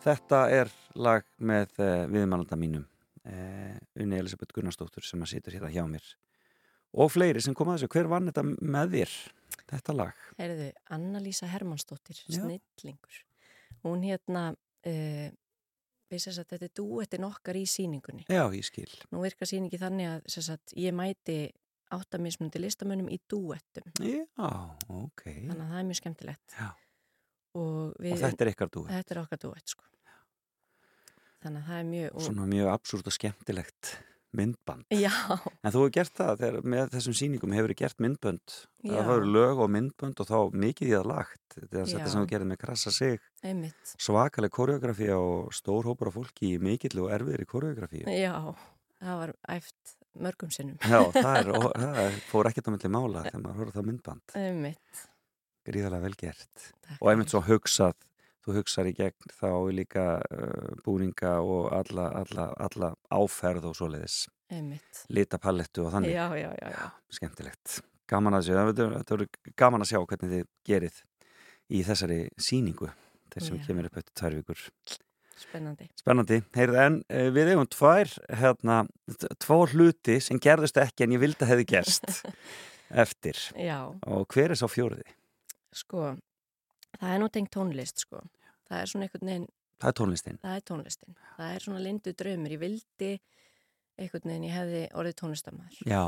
Þetta 0.02 0.38
er 0.50 0.72
lag 0.98 1.28
með 1.38 1.76
uh, 1.78 2.08
viðmælanda 2.10 2.58
mínum 2.58 2.88
uh, 3.30 3.76
Unni 4.02 4.18
Elisabeth 4.18 4.56
Gunnarsdóttur 4.56 5.06
sem 5.06 5.22
að 5.22 5.36
situr 5.36 5.54
hérna 5.54 5.70
hjá 5.70 5.84
mér. 5.86 6.08
Og 6.98 7.12
fleiri 7.14 7.44
sem 7.46 7.54
kom 7.54 7.70
að 7.70 7.84
þessu, 7.84 7.92
hver 7.94 8.10
vann 8.10 8.32
þetta 8.32 8.44
með 8.50 8.96
þér? 8.96 9.14
Þetta 9.70 9.96
lag? 10.00 10.24
Heyrðu, 10.40 10.72
Anna-Lísa 10.98 11.52
Hermannsdóttir, 11.52 12.18
snillingur. 12.26 13.22
Hún 13.86 14.02
hérna, 14.10 14.48
uh, 14.90 15.30
við 16.12 16.24
sem 16.26 16.36
sagt, 16.36 16.52
þetta 16.54 16.68
er 16.68 16.74
dúettin 16.78 17.28
okkar 17.28 17.60
í 17.60 17.64
síningunni. 17.70 18.28
Já, 18.30 18.44
ég 18.54 18.68
skil 18.68 18.90
Nú 19.12 19.24
virkar 19.24 19.50
síningi 19.50 19.80
þannig 19.82 20.12
að 20.12 20.30
sem 20.36 20.46
sagt, 20.52 20.76
ég 20.80 20.96
mæti 20.96 21.40
áttamismundi 21.92 22.62
listamönnum 22.62 23.10
í 23.12 23.20
dúettum. 23.32 23.88
Já, 24.00 24.24
ok 24.88 25.26
Þannig 25.26 25.58
að 25.58 25.72
það 25.72 25.80
er 25.82 25.88
mjög 25.90 26.02
skemmtilegt. 26.02 26.58
Já. 26.60 26.70
Og, 27.52 27.96
við, 28.00 28.14
Og 28.16 28.22
þetta 28.22 28.46
er 28.46 28.54
ykkar 28.54 28.70
dúi 28.72 28.86
þetta 28.88 29.16
er 29.16 29.22
okkar 29.26 29.42
dúett, 29.44 29.74
sko. 29.74 29.88
Þannig 31.42 31.64
að 31.64 31.68
það 31.68 31.80
er 31.82 31.90
mjög... 31.90 32.14
Og, 32.14 32.24
Svona 32.28 32.48
mjög 32.52 32.68
absúrt 32.72 33.08
og 33.10 33.16
skemmtilegt 33.16 33.92
myndband. 34.38 34.86
Já, 34.96 35.12
En 35.62 35.74
þú 35.74 35.84
hefur 35.84 35.94
gert 35.98 36.14
það 36.18 36.42
þegar 36.42 36.68
með 36.74 36.92
þessum 36.96 37.16
sýningum 37.20 37.56
hefur 37.56 37.74
gert 37.82 38.02
myndbönd? 38.04 38.56
Já. 38.86 38.94
Það 38.96 39.10
var 39.12 39.26
lög 39.36 39.62
og 39.66 39.72
myndbönd 39.76 40.22
og 40.24 40.30
þá 40.30 40.38
mikið 40.66 40.88
í 40.88 40.94
það 40.96 41.10
lagt 41.12 41.58
Þetta 41.62 41.86
sem 41.92 42.22
þú 42.22 42.26
gerði 42.32 42.48
með 42.52 42.60
krassa 42.64 42.94
sig. 42.96 43.20
Einmitt. 43.44 43.96
svakaleg 44.00 44.54
koreografi 44.56 45.10
og 45.16 45.52
stór 45.56 45.90
hópur 45.90 46.12
af 46.12 46.16
fólki 46.20 46.54
í 46.56 46.60
mikill 46.64 47.02
og 47.04 47.12
erfiðri 47.12 47.48
koreografi 47.50 48.06
Já, 48.08 48.36
það 49.02 49.20
var 49.24 49.34
æft 49.58 49.96
mörgum 50.22 50.52
sinnum. 50.52 50.78
Já, 50.84 51.00
það, 51.16 51.32
er, 51.40 51.52
og, 51.60 51.68
það 51.76 52.20
fór 52.32 52.50
ekkert 52.52 52.68
á 52.68 52.72
milli 52.76 52.92
mála 52.96 53.26
þegar 53.28 53.44
maður 53.46 53.60
horfður 53.62 53.78
það 53.80 53.90
myndband. 53.92 54.36
Einmitt. 54.40 55.04
gríðarlega 55.68 56.04
vel 56.08 56.16
gert. 56.20 56.72
Takk 56.88 56.98
og 57.04 57.12
einmitt 57.12 57.32
svo 57.32 57.44
hugsað 57.46 57.96
þú 58.46 58.56
hugsar 58.58 58.90
í 58.90 58.94
gegn 58.98 59.34
þá 59.38 59.50
líka 59.76 60.06
uh, 60.22 60.72
búninga 60.86 61.36
og 61.46 61.70
alla, 61.78 62.08
alla, 62.24 62.48
alla 62.58 62.94
áferð 63.14 63.70
og 63.72 63.78
svoleiðis 63.78 64.24
Einmitt. 64.52 65.04
litapalettu 65.14 65.86
og 65.86 65.94
þannig 65.96 66.16
Já, 66.16 66.26
já, 66.40 66.50
já, 66.58 66.68
já. 66.74 66.90
skemmtilegt 67.14 67.78
gaman 68.12 68.36
að 68.40 68.50
sjá, 68.50 69.24
gaman 69.56 69.86
að 69.86 69.92
sjá 69.94 70.02
hvernig 70.04 70.34
þið 70.34 70.48
gerið 70.68 70.98
í 71.72 71.84
þessari 71.88 72.18
sýningu 72.42 72.90
þess 73.32 73.48
sem 73.48 73.62
Já. 73.62 73.64
kemur 73.70 73.88
upp 73.88 74.02
eftir 74.02 74.18
tvær 74.20 74.34
vikur 74.42 74.66
Spennandi. 75.42 75.88
spennandi, 75.98 76.42
heyrðu 76.54 76.82
en 76.84 76.98
uh, 77.08 77.30
við 77.34 77.54
eigum 77.54 77.70
tvær 77.72 78.12
hérna, 78.42 78.82
tvo 79.42 79.62
hluti 79.72 80.18
sem 80.22 80.38
gerðust 80.44 80.78
ekki 80.84 81.06
en 81.08 81.16
ég 81.16 81.22
vildi 81.24 81.46
að 81.48 81.54
hefði 81.54 81.66
gerst 81.72 82.10
eftir 83.06 83.40
Já, 83.56 83.80
og 83.88 84.28
hver 84.36 84.52
er 84.52 84.60
sá 84.60 84.68
fjóriði? 84.70 85.08
sko, 85.72 86.12
það 87.00 87.14
er 87.16 87.22
nú 87.24 87.30
tengt 87.32 87.54
tónlist, 87.56 88.06
sko. 88.06 88.24
Það 88.70 88.82
er 88.82 88.92
svona 88.92 89.08
einhvern 89.08 89.32
veginn, 89.32 89.50
Það 89.82 89.90
er 89.90 89.96
tónlistin 89.98 90.36
það 90.42 90.56
er 90.56 90.66
tónlistin. 90.70 91.16
Það 91.38 91.54
er 91.56 91.64
svona 91.66 91.80
lindu 91.82 92.12
draumur. 92.14 92.52
Ég 92.54 92.60
vildi 92.62 93.08
einhvern 93.98 94.30
veginn, 94.30 94.44
ég 94.46 94.54
hefði 94.54 94.82
orðið 95.02 95.16
tónlistamæður. 95.22 95.80
Já, 95.90 96.04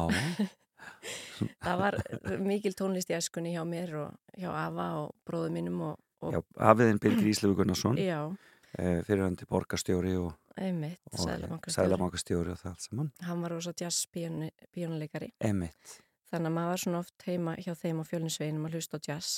Það 1.64 1.80
var 1.80 1.98
mikil 2.44 2.74
tónlist 2.78 3.12
í 3.12 3.18
æskunni 3.18 3.54
hjá 3.54 3.64
mér 3.68 3.94
og 4.02 4.40
hjá 4.40 4.50
Ava 4.52 4.88
og 5.04 5.14
bróðu 5.28 5.54
mínum 5.56 5.82
og, 5.88 6.00
og 6.24 6.36
já 6.36 6.40
hafiðin 6.60 7.00
Birgir 7.04 7.30
Íslefu 7.32 7.56
Gunnarsson 7.60 8.00
já, 8.02 8.20
uh, 8.28 8.98
fyrirhandi 9.08 9.48
borgarstjóri 9.50 10.18
og, 10.20 10.34
og 10.60 11.70
sæðlabankastjóri 11.72 12.54
og 12.54 12.60
það 12.60 12.74
allt 12.74 12.88
saman 12.88 13.14
Hann 13.24 13.46
var 13.46 13.56
rosa 13.56 13.74
jazz 13.80 14.04
píónuleikari. 14.12 15.32
Emitt, 15.40 15.98
Þannig 16.34 16.50
að 16.50 16.56
maður 16.58 16.72
var 16.74 16.84
svona 16.84 17.02
oft 17.04 17.28
heima 17.30 17.56
hjá 17.62 17.74
þeim 17.78 18.00
á 18.02 18.10
fjölinsveginum 18.10 18.68
að 18.68 18.78
hlusta 18.78 19.00
á 19.00 19.06
jazz 19.08 19.34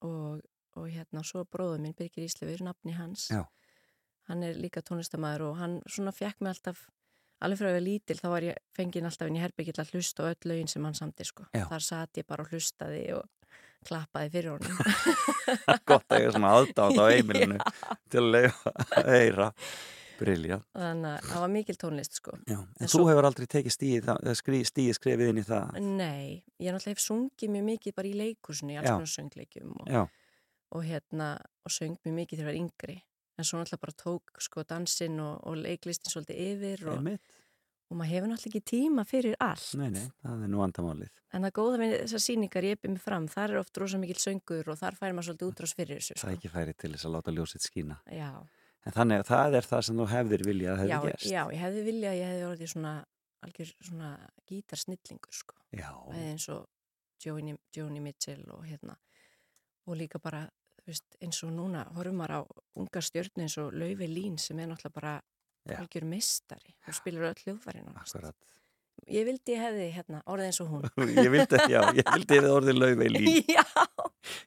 og, 0.00 0.42
og 0.76 0.88
hérna 0.90 1.22
svo 1.24 1.44
bróður 1.44 1.80
minn 1.84 1.94
Birgir 1.98 2.24
Íslefur, 2.28 2.62
nafni 2.66 2.92
hans. 2.96 3.28
Já. 3.30 3.44
hann 4.28 4.42
er 4.42 4.54
líka 4.56 4.80
tónlistamæður 4.80 5.42
og 5.50 5.56
hann 5.60 5.80
svona 5.86 6.12
fekk 6.16 6.40
mig 6.40 6.54
alltaf 6.54 6.78
alveg 7.44 7.58
frá 7.60 7.66
að 7.68 7.74
ég 7.74 7.76
var 7.76 7.84
lítil 7.84 8.16
þá 8.22 8.28
var 8.32 8.42
ég 8.46 8.60
fengið 8.76 9.04
alltaf 9.10 9.28
inn 9.28 9.36
í 9.36 9.42
herbyggill 9.42 9.80
að 9.82 9.90
hlusta 9.92 10.24
á 10.24 10.30
öll 10.32 10.48
lögin 10.48 10.68
sem 10.72 10.84
hann 10.86 10.94
samti 10.96 11.24
sko. 11.28 11.44
Þar 11.52 11.82
satt 11.84 12.16
ég 12.22 12.26
bara 12.26 12.42
og 12.46 12.48
hlustaði 12.54 13.02
og 13.18 13.26
klappaði 13.84 14.30
fyrir 14.32 14.54
honum. 14.54 14.78
Gott 15.90 16.06
að 16.08 16.22
eiga 16.22 16.32
svona 16.32 16.54
aðdátt 16.56 16.96
á 16.96 17.04
heimilinu 17.12 17.58
til 18.08 18.24
að 18.30 18.48
heyra. 19.12 19.50
Brilja 20.14 20.60
þannig 20.72 21.10
að 21.10 21.24
það 21.28 21.40
var 21.42 21.50
mikil 21.50 21.74
tónlist 21.82 22.16
sko. 22.20 22.36
Já, 22.46 22.54
en, 22.62 22.68
En 22.80 22.86
þú 22.88 23.00
svo- 23.00 23.08
hefur 23.10 23.26
aldrei 23.26 23.46
tekið 23.50 23.72
stíð, 23.74 24.10
stíð 24.70 24.92
skrefið 24.94 25.32
inn 25.32 25.40
í 25.42 25.44
það? 25.44 25.72
Nei, 25.82 26.44
ég 26.62 26.70
náttúrulega 26.70 26.94
hef 26.94 27.02
sungið 27.02 27.50
mjög 27.50 27.64
mikið 27.72 27.96
bara 27.98 28.08
í 28.08 28.12
leikursinu, 28.20 28.76
í 28.76 28.78
alls 28.78 28.92
konar 28.94 29.10
söngleikjum 29.10 29.72
og, 29.82 29.88
Já, 29.90 30.04
og 30.74 30.84
hérna 30.84 31.32
og 31.64 31.72
söng 31.72 31.96
mjög 32.04 32.14
mikið 32.20 32.40
þegar 32.40 32.44
ég 32.44 32.50
var 32.50 32.60
yngri. 32.64 32.96
En 33.38 33.46
svo 33.46 33.58
náttúrulega 33.58 33.82
bara 33.82 33.96
tók 33.98 34.36
sko 34.42 34.62
dansinn 34.68 35.16
og, 35.22 35.40
og 35.46 35.56
leiklistin 35.58 36.12
svolítið 36.12 36.42
yfir 36.44 36.84
og, 36.92 37.08
og 37.90 37.96
maður 37.98 38.12
hefur 38.12 38.30
náttúrulega 38.30 38.60
ekki 38.60 38.62
tíma 38.70 39.04
fyrir 39.08 39.34
allt. 39.42 39.70
Nei, 39.80 39.88
nei, 39.94 40.04
það 40.22 40.44
er 40.46 40.52
nú 40.52 40.62
andamálið 40.66 41.20
en 41.34 41.42
það 41.48 41.54
góða 41.58 41.80
við 41.82 41.94
þessar 42.04 42.22
sýningar 42.22 42.66
ég 42.68 42.76
epi 42.78 42.92
mig 42.92 43.02
fram 43.02 43.24
þar 43.32 43.54
er 43.56 43.58
oft 43.64 43.80
rosa 43.82 43.98
mikil 43.98 44.20
söngur 44.22 44.68
og 44.70 44.78
þar 44.78 44.94
fær 45.00 45.16
maður 45.16 45.32
svolítið 45.32 45.48
útrás 45.50 45.74
fyrir 45.74 45.98
þessu 45.98 46.14
Það 46.14 46.20
sko. 46.22 46.28
er 46.30 46.36
ekki 46.38 46.52
færi 46.52 46.74
til 46.78 46.92
þess 46.94 47.08
að 47.08 47.14
láta 47.16 47.34
ljósitt 47.34 47.66
skína. 47.66 47.96
Já, 48.14 48.30
En 48.84 48.92
þannig 48.92 49.22
að 49.22 49.28
það 49.32 49.54
er 49.58 49.66
það 49.70 49.82
sem 49.88 49.96
þú 49.98 50.06
hefðir 50.12 50.42
viljað 50.44 50.72
að 50.74 50.80
hefði 50.82 50.92
já, 50.92 51.00
gerst. 51.08 51.26
já, 51.32 51.42
ég 51.54 51.60
hefði 51.64 51.82
viljað 51.88 52.10
að 52.12 52.18
ég 52.20 52.30
hefði 52.30 52.46
orðið 52.50 52.70
svona 52.74 52.90
algjör 53.44 53.70
svona 53.88 54.10
gítarsnillingur 54.50 55.34
sko, 55.38 55.56
Já, 55.72 55.88
og 58.54 58.66
hérna. 58.68 58.96
Og 59.88 59.96
líka 60.00 60.20
bara 60.20 60.42
veist, 60.88 61.04
eins 61.22 61.42
og 61.46 61.52
núna 61.54 61.84
horfum 61.96 62.18
maður 62.20 62.34
á 62.36 62.40
unga 62.80 63.02
stjörnu 63.04 63.44
eins 63.46 63.56
og 63.62 63.72
Lauvi 63.76 64.08
Lín 64.10 64.36
sem 64.40 64.58
er 64.60 64.68
náttúrulega 64.70 64.98
bara 64.98 65.14
Já. 65.64 65.78
algjör 65.80 66.04
mistari 66.04 66.74
og 66.88 66.96
spilar 66.96 67.30
öll 67.30 67.40
hljóðfærin 67.44 67.88
akkurat. 67.94 68.36
Ég 69.10 69.24
vildi 69.26 69.52
ég 69.56 69.60
hefði 69.60 69.86
hérna, 69.96 70.20
orðið 70.30 70.46
eins 70.48 70.60
og 70.62 70.68
hún. 70.70 70.84
Ég 71.18 71.30
vildi, 71.32 71.58
já, 71.68 71.80
ég 71.98 72.06
vildi 72.14 72.36
yfir 72.38 72.52
orðið 72.52 72.76
laufey 72.78 73.10
lín 73.14 73.40
já, 73.50 73.64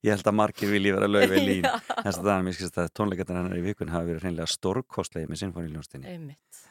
Ég 0.06 0.14
held 0.14 0.30
að 0.32 0.38
margir 0.40 0.72
vilji 0.72 0.94
vera 0.96 1.10
laufey 1.10 1.42
lín. 1.50 1.68
Þess 1.68 2.22
að 2.22 2.24
það 2.24 2.32
er 2.36 2.46
mér 2.48 2.56
skist 2.58 2.80
að 2.82 2.94
tónleikatar 2.98 3.40
hennar 3.42 3.60
í 3.60 3.66
vikun 3.66 3.92
hafa 3.94 4.08
verið 4.08 4.24
hreinlega 4.24 4.54
stórkostlegi 4.54 5.30
með 5.30 5.42
sinfóniljónstinni 5.44 6.14
einmitt. 6.14 6.62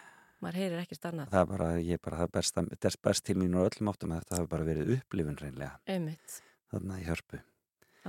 Maður 0.43 0.59
heyrir 0.63 0.83
ekkert 0.83 1.11
annað. 1.11 1.31
Það 1.35 1.43
er 1.43 1.51
bara, 1.53 1.69
ég 1.81 2.01
bara, 2.07 2.23
það 2.23 2.41
er 2.41 2.81
best, 2.81 3.03
best 3.11 3.27
til 3.29 3.37
mín 3.41 3.55
og 3.57 3.69
öllum 3.71 3.93
áttum 3.93 4.17
að 4.17 4.25
þetta 4.25 4.41
hafi 4.41 4.51
bara 4.57 4.67
verið 4.69 4.95
upplifun 4.97 5.39
hreinlega. 5.41 5.77
Einmitt, 5.91 6.41
þarna 6.73 6.99
í 7.03 7.07
hörpu 7.07 7.41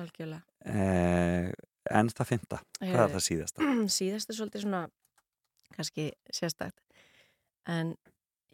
algjörlega. 0.03 0.43
Eh, 0.67 1.51
En 1.87 2.09
það 2.11 2.27
fymta, 2.33 2.57
hvað 2.81 3.01
er 3.05 3.13
það 3.15 3.23
síðasta? 3.23 3.67
síðast 3.99 4.31
er 4.31 4.37
svolítið 4.37 4.65
svona 4.65 4.81
kannski 5.75 6.07
sérstætt 6.33 6.75
en 7.67 7.93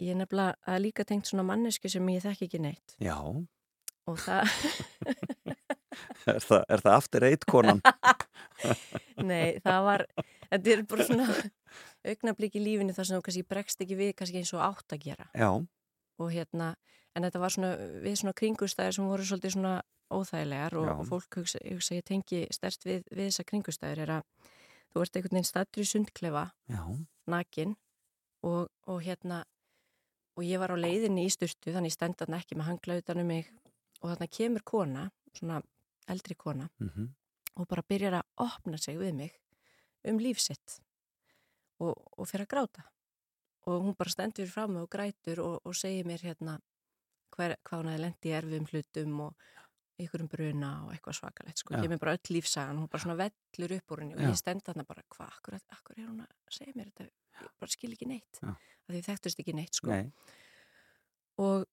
ég 0.02 0.14
er 0.14 0.20
nefnilega 0.20 0.58
að 0.70 0.84
líka 0.88 1.06
tengt 1.08 1.30
svona 1.30 1.46
mannesku 1.48 1.90
sem 1.92 2.10
ég 2.14 2.24
þekki 2.26 2.48
ekki 2.50 2.62
neitt. 2.62 2.96
Já, 3.02 3.18
og 3.24 4.20
það, 4.22 4.54
er 6.34 6.42
það, 6.46 6.64
er 6.68 6.86
það 6.86 6.96
aftur 6.98 7.28
eitt 7.30 7.48
konan? 7.50 7.82
nei, 9.30 9.60
það 9.64 9.82
var 9.88 10.06
þetta 10.18 10.74
er 10.76 10.86
bara 10.90 11.08
svona 11.10 11.28
augnablík 12.04 12.58
í 12.60 12.64
lífinu 12.64 12.96
þar 12.96 13.10
sem 13.10 13.18
þú 13.18 13.26
kannski 13.28 13.48
bregst 13.50 13.86
ekki 13.86 13.98
við 14.00 14.14
kannski 14.20 14.42
eins 14.42 14.54
og 14.58 14.66
átt 14.66 14.96
að 14.98 15.08
gera. 15.08 15.30
Já, 15.38 15.50
og 16.22 16.34
hérna, 16.34 16.74
en 17.14 17.28
þetta 17.28 17.42
var 17.42 17.54
svona 17.54 17.72
við 18.04 18.20
svona 18.22 18.36
kringustæðir 18.38 18.98
sem 18.98 19.08
voru 19.10 19.28
svolítið 19.28 19.56
svona 19.56 19.74
óþægilegar 20.14 20.78
og, 20.80 20.90
og 21.00 21.08
fólk 21.10 21.40
hugsa, 21.40 21.62
hugsa 21.66 21.98
ég 21.98 22.06
tengi 22.08 22.44
stert 22.54 22.86
við, 22.86 23.08
við 23.12 23.30
þessa 23.30 23.48
kringustæðir 23.50 24.04
er 24.06 24.14
að 24.20 24.52
þú 24.94 25.04
ert 25.04 25.18
einhvern 25.18 25.38
veginn 25.38 25.50
stattur 25.50 25.84
í 25.84 25.90
sundklefa 25.90 26.46
nakin 27.30 27.76
og, 28.44 28.70
og 28.90 29.02
hérna 29.06 29.44
og 30.38 30.46
ég 30.46 30.62
var 30.62 30.74
á 30.74 30.78
leiðinni 30.78 31.28
í 31.28 31.34
styrtu 31.34 31.74
þannig 31.74 31.94
ég 31.94 31.98
stend 31.98 32.18
þarna 32.20 32.42
ekki 32.42 32.58
með 32.58 32.70
hangla 32.72 32.98
utan 33.02 33.22
um 33.22 33.30
mig 33.30 33.52
og 34.02 34.10
þarna 34.12 34.30
kemur 34.38 34.66
kona, 34.68 35.04
svona 35.34 35.62
eldri 36.12 36.36
kona 36.36 36.68
mhm, 36.82 37.12
og 37.60 37.70
bara 37.70 37.86
byrjar 37.88 38.20
að 38.20 38.48
opna 38.48 38.80
sig 38.82 38.98
við 39.00 39.14
mig 39.22 39.38
um 40.10 40.20
lífsitt 40.20 40.80
og, 41.80 41.96
og 42.18 42.28
fyrir 42.30 42.48
að 42.48 42.54
gráta. 42.54 42.86
Og 43.70 43.86
hún 43.86 43.96
bara 43.96 44.12
stendur 44.12 44.50
frá 44.52 44.66
mig 44.68 44.84
og 44.84 44.90
grætur 44.92 45.40
og, 45.44 45.62
og 45.64 45.76
segir 45.78 46.08
mér 46.08 46.26
hérna 46.26 46.58
hver, 47.34 47.56
hvað 47.66 47.82
hún 47.82 47.92
hefði 47.92 48.04
lendi 48.04 48.32
í 48.32 48.36
erfiðum 48.38 48.70
hlutum 48.72 49.20
og 49.28 49.50
ykkur 50.04 50.24
um 50.24 50.30
bruna 50.32 50.70
og 50.86 50.94
eitthvað 50.94 51.18
svakalegt 51.20 51.62
sko, 51.62 51.76
Já. 51.76 51.84
kemur 51.86 52.02
bara 52.02 52.16
öll 52.18 52.32
lífsagan 52.34 52.80
hún 52.82 52.90
bara 52.90 53.04
svona 53.04 53.18
vellur 53.20 53.76
upp 53.78 53.94
úr 53.94 54.02
henni 54.04 54.18
og 54.18 54.24
ég 54.26 54.40
stend 54.40 54.64
þarna 54.66 54.86
bara, 54.90 55.04
hvað, 55.14 55.36
akkur, 55.38 55.58
akkur 55.76 56.00
er 56.00 56.08
hún 56.08 56.24
að 56.26 56.56
segja 56.58 56.74
mér 56.78 56.90
þetta, 56.90 57.10
ég 57.44 57.54
bara 57.62 57.76
skil 57.76 57.92
ekki 57.94 58.10
neitt. 58.10 58.42
Því 58.90 59.04
þekktust 59.06 59.44
ekki 59.44 59.56
neitt 59.56 59.78
sko. 59.80 59.94
Nei, 59.94 60.10
og, 61.42 61.66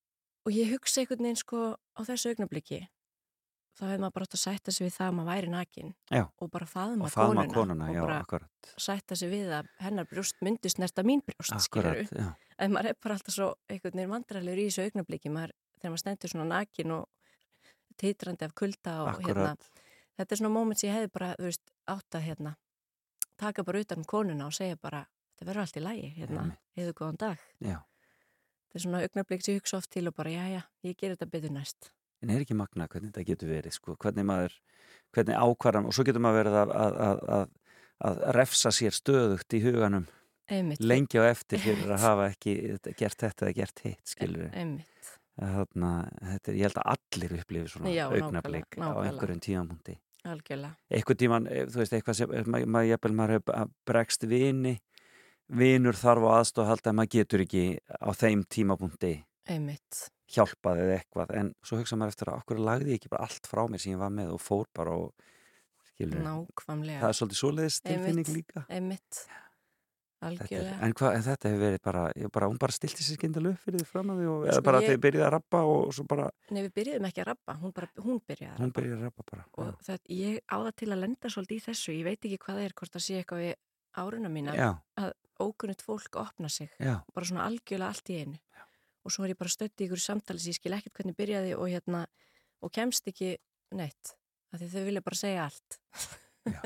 og 0.47 0.55
ég 0.55 0.73
hugsa 0.75 1.03
einhvern 1.03 1.27
veginn 1.27 1.41
sko 1.41 1.63
á 1.75 2.01
þessu 2.07 2.35
augnabliki 2.35 2.85
þá 3.79 3.83
hefði 3.87 4.01
maður 4.03 4.15
bara 4.17 4.27
átt 4.29 4.37
að 4.37 4.43
sætta 4.43 4.75
sig 4.75 4.87
við 4.87 4.95
það 4.97 5.07
að 5.07 5.17
maður 5.19 5.31
væri 5.31 5.51
nakin 5.55 5.93
Já. 6.11 6.23
og 6.27 6.51
bara 6.53 6.69
faðma 6.71 7.07
og 7.07 7.13
faðma 7.15 7.45
konuna, 7.45 7.55
konuna, 7.55 7.89
og 7.91 7.97
já, 7.97 8.01
bara 8.05 8.19
akkurat 8.25 8.73
sætta 8.87 9.19
sig 9.19 9.31
við 9.33 9.53
að 9.61 9.71
hennar 9.81 10.09
brjóst 10.11 10.41
myndist 10.45 10.81
næsta 10.83 11.05
mín 11.07 11.23
brjóst. 11.27 11.55
Akkurat, 11.57 12.11
en 12.59 12.75
maður 12.75 12.93
er 12.93 12.99
bara 13.03 13.17
alltaf 13.19 13.37
svo 13.37 13.53
einhvern 13.71 13.97
veginn 14.01 14.15
vandrarlegur 14.15 14.63
í 14.63 14.67
þessu 14.69 14.89
augnabliki 14.89 15.33
maður, 15.33 15.55
þegar 15.79 15.95
maður 15.95 16.05
stendur 16.05 16.35
svona 16.35 16.49
nakin 16.51 16.97
og 16.99 17.07
titrandi 18.01 18.49
af 18.49 18.57
kulda 18.57 18.97
og 19.05 19.23
hérna, 19.25 19.55
þetta 20.19 20.35
er 20.35 20.43
svona 20.43 20.55
moment 20.55 20.81
sem 20.81 20.91
ég 20.91 20.99
hefði 20.99 21.15
bara, 21.15 21.31
veist, 21.41 21.73
átt 21.91 22.19
að 22.19 22.27
hérna 22.29 22.57
taka 23.41 23.65
bara 23.65 23.81
utan 23.81 24.03
um 24.03 24.05
konuna 24.09 24.49
og 24.49 24.57
segja 24.57 24.77
bara, 24.81 25.05
þetta 25.39 25.49
verður 25.49 25.65
allt 25.65 25.79
í 25.79 25.85
lægi, 25.85 26.11
hérna, 26.19 26.43
heiðu 26.77 26.97
góðan 26.99 27.21
dag. 27.23 27.47
Já. 27.65 27.79
Það 28.71 28.79
er 28.79 28.85
svona 28.85 29.01
augnablík 29.07 29.45
sem 29.45 29.57
ég 29.57 29.63
hugsa 29.63 29.81
oft 29.81 29.91
til 29.95 30.05
og 30.11 30.17
bara, 30.17 30.33
já, 30.35 30.45
já, 30.53 30.61
ég 30.87 30.99
ger 31.01 31.15
þetta 31.15 31.31
betur 31.33 31.55
næst. 31.55 31.91
En 32.21 32.33
er 32.33 32.45
ekki 32.45 32.57
magna 32.57 32.87
hvernig 32.91 33.13
þetta 33.15 33.27
getur 33.31 33.51
verið, 33.55 33.75
sko, 33.77 33.97
hvernig 34.01 34.27
maður, 34.29 34.57
hvernig 35.17 35.39
ákvarðan, 35.41 35.89
og 35.89 35.97
svo 35.97 36.05
getur 36.05 36.25
maður 36.25 36.43
verið 36.43 36.59
að, 36.61 36.73
að, 36.77 37.23
að, 37.37 37.47
að, 38.11 38.21
refsa 38.37 38.73
sér 38.75 38.97
stöðugt 38.97 39.57
í 39.57 39.63
huganum 39.65 40.07
Einmitt. 40.51 40.83
lengi 40.85 41.23
á 41.23 41.25
eftir 41.31 41.63
fyrir 41.63 41.95
að 41.97 42.05
hafa 42.05 42.29
ekki 42.35 42.55
gert 42.99 43.25
þetta 43.25 43.47
eða 43.47 43.57
gert 43.63 43.83
hitt, 43.87 44.05
skilur 44.13 44.45
við. 44.45 44.53
Einmitt. 44.61 45.11
Þarna, 45.41 45.91
þetta 46.35 46.53
er, 46.53 46.59
ég 46.59 46.69
held 46.69 46.79
að 46.83 46.89
allir 46.93 47.35
upplifi 47.39 47.73
svona 47.73 47.93
Já, 47.95 48.05
nákvæmlega, 48.05 48.27
augnablik 48.27 48.77
á 48.77 48.81
nákvæmlega. 48.83 49.09
einhverjum 49.09 49.43
tímamundi. 49.47 49.97
Algjörlega. 50.29 50.77
Eitthvað 50.93 51.21
tíman, 51.23 51.47
eh, 51.49 51.65
þú 51.65 51.81
veist, 51.81 51.95
eitthvað 51.97 52.19
sem, 52.19 52.35
maður, 52.45 52.67
maður, 52.77 53.15
maður 53.17 53.71
bregst 53.89 54.27
vini, 54.29 54.75
vinur 55.49 55.97
þarf 55.97 56.27
á 56.29 56.31
aðstof 56.37 56.67
að 56.67 56.73
halda 56.75 56.93
að 56.93 56.99
maður 56.99 57.15
getur 57.17 57.45
ekki 57.47 57.65
á 57.89 58.11
þeim 58.13 58.45
tímapunkti 58.45 59.15
Einmitt. 59.51 60.11
Hjálpað 60.31 60.81
eða 60.85 60.97
eitthvað, 61.01 61.35
en 61.41 61.53
svo 61.67 61.81
hugsa 61.81 61.97
maður 61.99 62.15
eftir 62.15 62.31
að 62.33 62.41
okkur 62.43 62.63
lagði 62.63 62.95
ég 62.95 63.01
ekki 63.01 63.11
bara 63.13 63.27
allt 63.27 63.47
frá 63.51 63.65
mér 63.69 63.83
sem 63.83 63.93
ég 63.97 64.01
var 64.03 64.11
með 64.15 64.33
og 64.37 64.41
fór 64.45 64.67
bara 64.77 64.95
og 64.97 65.13
skilur, 65.91 66.23
Nákvæmlega. 66.25 67.01
það 67.03 67.13
er 67.13 67.19
svolítið 67.21 67.41
svoleiðis 67.43 67.81
tilfinning 67.87 68.29
líka. 68.37 68.65
Einmitt. 68.71 69.25
Þetta 70.21 70.45
er, 70.45 70.45
Algjörlega. 70.45 70.79
en, 70.85 70.93
hvað, 71.01 71.15
en 71.17 71.23
þetta 71.25 71.49
hefur 71.49 71.61
verið 71.65 71.81
bara, 71.83 72.01
ég 72.21 72.31
bara, 72.37 72.49
hún 72.53 72.59
bara 72.61 72.75
stilti 72.77 73.01
sér 73.07 73.17
skyndalu 73.17 73.55
upp 73.55 73.63
fyrir 73.65 73.81
því 73.81 73.87
fram 73.89 74.11
að 74.13 74.19
því 74.21 74.27
og 74.29 74.43
eða 74.53 74.63
bara 74.67 74.81
ég- 74.83 74.91
þeir 74.91 74.99
byrjuði 75.07 75.25
að 75.25 75.31
rappa 75.33 75.61
og 75.65 75.95
svo 75.97 76.05
bara, 76.11 76.27
Nei, 76.51 76.59
við 76.67 76.73
byrjuðum 76.77 77.07
ekki 77.09 77.23
að 77.23 77.29
rappa, 77.31 77.55
hún, 77.63 77.73
bara, 77.73 77.89
hún 78.05 78.21
byrjaði 78.29 78.61
að 78.67 78.75
byrjuði 78.77 78.99
að 78.99 79.07
rappa 79.07 79.25
bara. 79.31 79.45
Og 79.57 79.81
það, 79.87 79.99
ég 80.13 80.37
á 80.45 80.57
það 80.61 80.77
til 80.77 80.89
að 80.93 81.01
lenda 81.01 81.33
svolítið 81.33 81.57
í 81.57 81.65
þessu, 81.71 81.95
ég 81.97 82.05
veit 82.05 82.21
ekki 82.29 82.39
hvað 82.45 82.61
það 82.61 82.65
er, 82.69 82.75
hvort 82.77 82.93
það 82.99 83.05
sé 83.07 83.17
eitthvað 83.23 83.41
við 83.47 83.55
áruna 84.05 84.29
mína, 84.37 84.55
Já, 84.61 84.69
að 85.01 85.13
ókunnit 85.41 85.81
fólk 85.89 86.21
opna 86.21 86.49
sig, 86.53 86.69
já, 86.79 87.01
bara 87.15 87.25
svona 87.27 87.47
algjörlega 87.49 87.89
allt 87.89 88.13
í 88.13 88.21
einu. 88.21 88.39
Og 89.05 89.13
svo 89.15 89.25
er 89.25 89.33
ég 89.33 89.39
bara 89.41 89.53
stödd 89.53 89.81
í 89.81 89.87
ykkur 89.87 90.03
samtali 90.03 90.43
sem 90.43 90.53
ég 90.53 90.59
skil 90.61 90.75
ekkert 90.77 90.99
hvernig 90.99 91.17
byrjaði 91.19 91.55
og 91.57 91.69
hérna, 91.73 92.03
og 92.61 92.73
kemst 92.77 93.07
ekki 93.09 93.35
neitt, 93.77 94.15
af 94.53 94.61
því 94.61 94.69
þau 94.75 94.83
vilja 94.89 95.05
bara 95.07 95.21
segja 95.21 95.47
allt. 95.47 95.79
Já. 96.45 96.61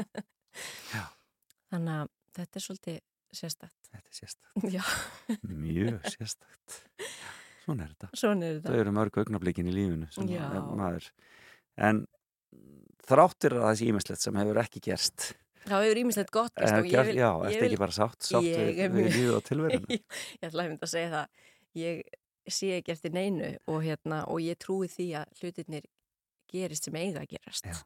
Já. 0.94 1.04
Þannig 1.74 1.94
að 2.00 2.10
þetta 2.38 2.58
er 2.60 2.64
svolítið 2.66 2.98
sérstætt. 3.34 3.88
þetta 3.90 4.10
er 4.10 4.18
sérstakt, 4.18 4.66
Já, 4.76 4.82
mjög 5.50 6.10
sérstakt. 6.14 6.80
Svona 7.64 7.86
er 7.86 7.94
þetta. 7.94 8.08
svona 8.20 8.48
er 8.50 8.58
Það 8.60 8.80
eru 8.82 8.92
mörg 8.92 9.14
augnablikin 9.22 9.70
í 9.70 9.74
maður, 10.76 11.06
en 11.80 12.02
þráttir 13.08 13.56
að 13.56 13.64
það 13.64 13.78
sé 13.78 13.88
ímislegt 13.88 14.24
sem 14.24 14.36
hefur 14.40 14.60
ekki 14.60 14.82
gerst. 14.84 15.30
Það 15.64 15.86
hefur 15.86 16.00
ímislegt 16.02 16.32
gott 16.34 16.52
Eh, 16.60 16.90
ég 16.90 17.08
vil, 17.08 17.16
já, 17.22 17.30
ég 17.48 17.62
vil 17.62 17.70
ekki 17.70 17.80
bara 17.80 17.94
sátt, 17.96 18.20
sátt 18.20 18.44
Ég 18.44 18.76
við, 18.76 18.92
við 18.92 19.08
lífið 19.08 19.30
og 19.38 19.46
tilverinu. 19.48 19.96
ég 19.96 20.44
ætla 20.44 20.66
að 20.66 20.68
mynda 20.74 20.84
að 20.84 20.92
segja 20.92 21.10
það 21.14 21.46
ég 21.80 22.02
sé 22.52 22.74
ekki 22.78 22.94
eftir 22.94 23.14
neinu 23.14 23.54
og, 23.66 23.78
hérna, 23.84 24.24
og 24.30 24.42
ég 24.44 24.58
trúi 24.60 24.88
því 24.90 25.08
að 25.20 25.40
hlutirnir 25.40 25.86
gerist 26.50 26.88
sem 26.88 26.96
eiga 26.98 27.22
að 27.22 27.36
gerast 27.36 27.70
Já. 27.70 27.78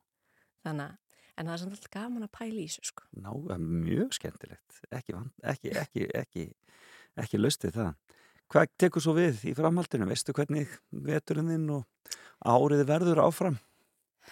þannig 0.66 0.88
að 0.88 0.96
en 1.38 1.46
það 1.46 1.54
er 1.54 1.61
samt 1.62 1.76
alltaf 1.76 1.92
gaman 1.94 2.26
að 2.26 2.32
pæla 2.34 2.59
í 2.59 2.64
þessu 2.66 2.88
sko. 2.88 3.04
Ná, 3.14 3.28
það 3.30 3.52
er 3.54 3.66
mjög 3.86 4.16
skemmtilegt, 4.16 4.78
ekki, 4.90 5.18
ekki, 5.52 5.74
ekki, 5.84 6.09
ekki, 6.18 6.46
ekki 7.22 7.38
löstið 7.38 7.76
það. 7.76 8.16
Hvað 8.50 8.72
tekur 8.80 9.04
svo 9.04 9.14
við 9.14 9.44
í 9.46 9.52
framhaldinu? 9.54 10.09
Veistu 10.09 10.34
hvernig 10.34 10.72
veturinn 10.90 11.52
þinn 11.52 11.70
og 11.76 12.16
árið 12.42 12.82
verður 12.88 13.22
áfram? 13.22 13.61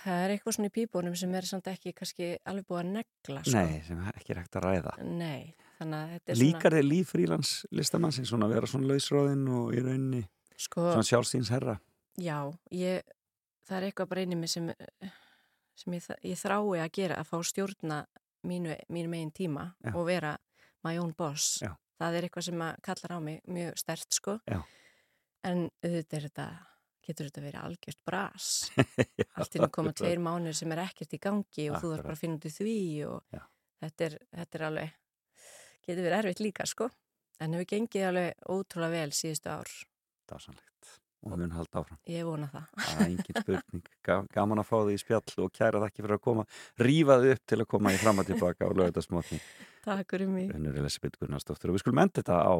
það 0.02 0.22
er 0.22 0.34
eitthvað 0.34 0.56
svona 0.56 0.70
í 0.70 0.74
pípunum 0.74 1.16
sem 1.18 1.34
er 1.36 1.48
samt 1.48 1.68
ekki 1.70 1.92
kannski 1.96 2.30
alveg 2.48 2.66
búið 2.68 2.82
að 2.82 2.90
negla 2.98 3.42
sko. 3.44 3.54
Nei, 3.56 3.80
sem 3.86 4.02
ekki 4.12 4.34
er 4.34 4.40
hægt 4.42 4.58
að 4.58 4.66
ræða. 4.66 4.94
Nei, 5.06 5.54
að 5.84 6.14
þetta 6.14 6.32
er 6.32 6.40
Líkar 6.40 6.78
líf 6.84 7.12
frílans 7.12 7.52
listamannsins 7.70 8.30
svona 8.32 8.48
að 8.48 8.56
vera 8.56 8.70
svona 8.70 8.90
lausráðinn 8.92 9.46
og 9.52 9.74
í 9.76 9.82
rauninni 9.84 10.22
svona 10.24 10.64
sko, 10.66 10.86
svona 10.92 11.08
sjálfstíns 11.10 11.52
herra? 11.52 11.78
já, 12.16 12.38
ég, 12.72 13.02
það 13.68 13.76
er 13.78 13.88
eitthvað 13.90 14.08
bara 14.08 14.22
inni 14.24 14.38
mig 14.40 14.50
sem, 14.50 14.70
sem 15.76 15.96
ég, 15.98 16.06
ég 16.24 16.38
þrái 16.40 16.80
að 16.80 16.94
gera 16.96 17.18
að 17.20 17.28
fá 17.28 17.36
stjórna 17.44 18.04
mínu, 18.46 18.76
mínu 18.88 19.10
megin 19.12 19.32
tíma 19.36 19.66
Já. 19.84 19.92
og 19.94 20.06
vera 20.08 20.36
my 20.86 20.96
own 21.02 21.12
boss 21.18 21.58
Já. 21.62 21.74
það 22.00 22.16
er 22.18 22.28
eitthvað 22.28 22.48
sem 22.48 22.64
að 22.64 22.80
kallar 22.88 23.16
á 23.16 23.18
mig 23.20 23.42
mjög 23.44 23.76
stert 23.82 24.16
sko 24.16 24.38
Já. 24.46 24.62
en 25.44 25.68
auðvitað 25.84 26.18
er 26.18 26.28
þetta 26.30 26.46
getur 27.06 27.28
þetta 27.28 27.42
verið 27.44 27.62
algjört 27.62 28.00
bras 28.06 28.46
allt 29.38 29.56
í 29.56 29.62
nú 29.62 29.68
koma 29.70 29.92
tveir 29.96 30.22
mánuður 30.22 30.56
sem 30.58 30.72
er 30.74 30.84
ekkert 30.86 31.12
í 31.14 31.20
gangi 31.22 31.68
og 31.70 31.76
þú 31.76 31.76
Akkurat. 31.76 31.92
þarf 31.92 32.06
bara 32.08 32.16
að 32.16 32.22
finna 32.22 32.40
út 32.40 32.48
í 32.48 32.54
því 32.56 32.78
og 33.10 33.42
þetta 33.84 34.08
er, 34.08 34.16
þetta 34.40 34.58
er 34.58 34.66
alveg 34.70 34.94
getur 35.86 36.04
verið 36.06 36.18
erfitt 36.22 36.44
líka 36.44 36.66
sko 36.68 36.90
en 37.40 37.52
hefur 37.56 37.68
gengið 37.74 38.08
alveg 38.10 38.46
ótrúlega 38.48 38.94
vel 39.00 39.10
síðustu 39.16 39.52
ár 39.52 39.70
Dásanlegt. 40.26 40.62
Og 41.26 41.34
mun 41.38 41.50
halda 41.54 41.80
áfram. 41.80 41.98
ég 42.06 42.22
vona 42.26 42.46
það 42.52 42.64
Það 42.76 43.00
er 43.00 43.06
engin 43.10 43.36
spurning. 43.40 43.84
Ga- 44.06 44.26
Gaman 44.34 44.60
að 44.62 44.66
fá 44.68 44.76
þig 44.86 44.94
í 44.96 45.00
spjall 45.02 45.42
og 45.44 45.52
kæra 45.54 45.80
þakki 45.82 46.02
fyrir 46.04 46.16
að 46.16 46.22
koma. 46.22 46.44
Rífa 46.78 47.16
þig 47.22 47.32
upp 47.34 47.46
til 47.50 47.58
að 47.62 47.68
koma 47.72 47.92
í 47.94 47.98
fram 47.98 48.18
og 48.22 48.26
tilbaka 48.28 48.66
á 48.66 48.70
lögðasmotni. 48.78 49.38
Takk 49.86 50.10
fyrir 50.14 50.30
mig. 50.30 50.50
Og 50.50 51.74
við 51.74 51.82
skulum 51.82 51.98
enda 52.02 52.20
þetta 52.22 52.38
á, 52.42 52.54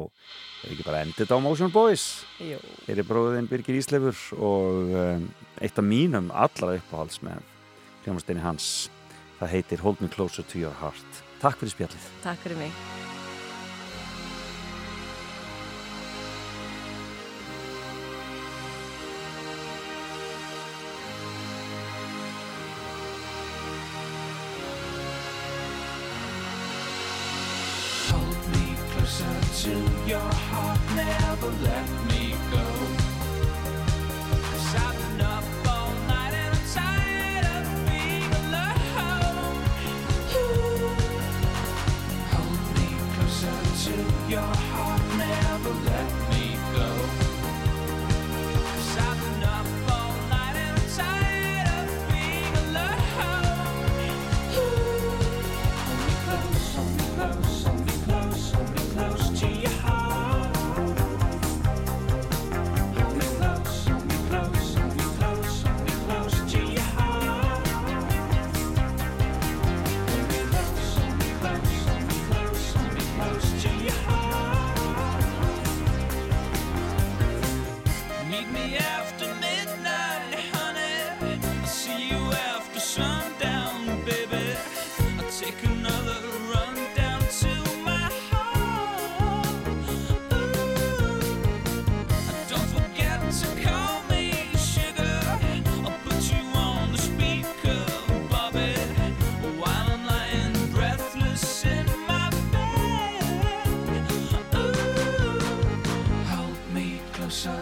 er 0.63 0.71
ekki 0.75 0.85
bara 0.87 1.01
enda 1.03 1.15
þetta 1.19 1.39
á 1.39 1.43
Motion 1.43 1.71
Boys. 1.71 2.05
Jú. 2.43 2.59
Hér 2.87 2.99
er 3.03 3.07
bróðin 3.07 3.49
Birgir 3.51 3.79
Íslefur 3.79 4.19
og 4.39 4.93
um, 4.95 5.27
eitt 5.63 5.79
af 5.79 5.87
mínum 5.87 6.31
allra 6.31 6.75
uppáhalds 6.79 7.19
með 7.23 7.43
hljómasteini 8.05 8.43
hans. 8.43 8.87
Það 9.39 9.53
heitir 9.57 9.83
Hold 9.83 9.99
Me 10.03 10.07
Closer 10.11 10.43
to 10.47 10.59
Your 10.59 10.75
Heart. 10.79 11.23
Takk 11.43 11.59
fyrir 11.61 11.75
spjallið. 11.75 12.09
Takk 12.23 12.39
fyrir 12.43 12.63
mig 12.63 13.06
left 31.49 32.06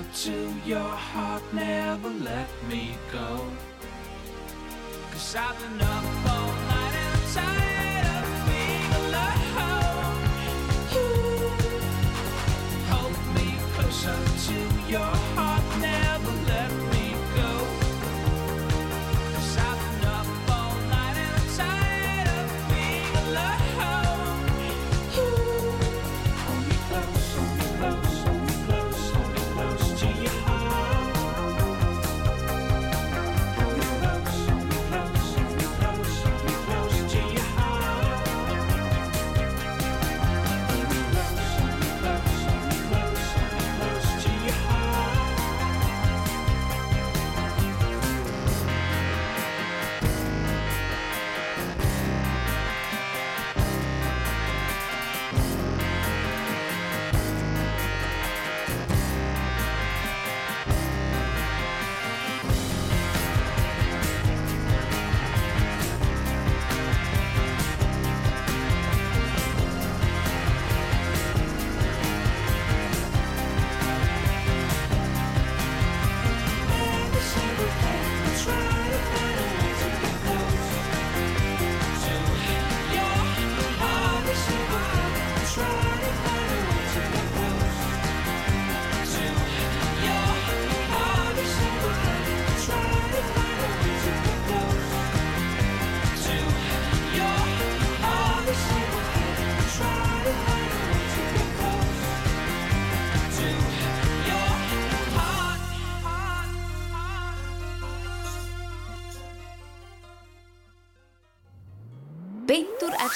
to 0.04 0.54
your 0.66 0.80
heart, 0.80 1.44
never 1.54 2.10
let 2.10 2.50
me 2.70 2.96
go. 3.12 3.40
Cause 5.12 5.36
I've 5.36 5.58
been 5.60 5.82
up 5.82 6.04
all 6.28 6.48
night 6.70 6.96
and 6.96 7.34
tired 7.34 7.75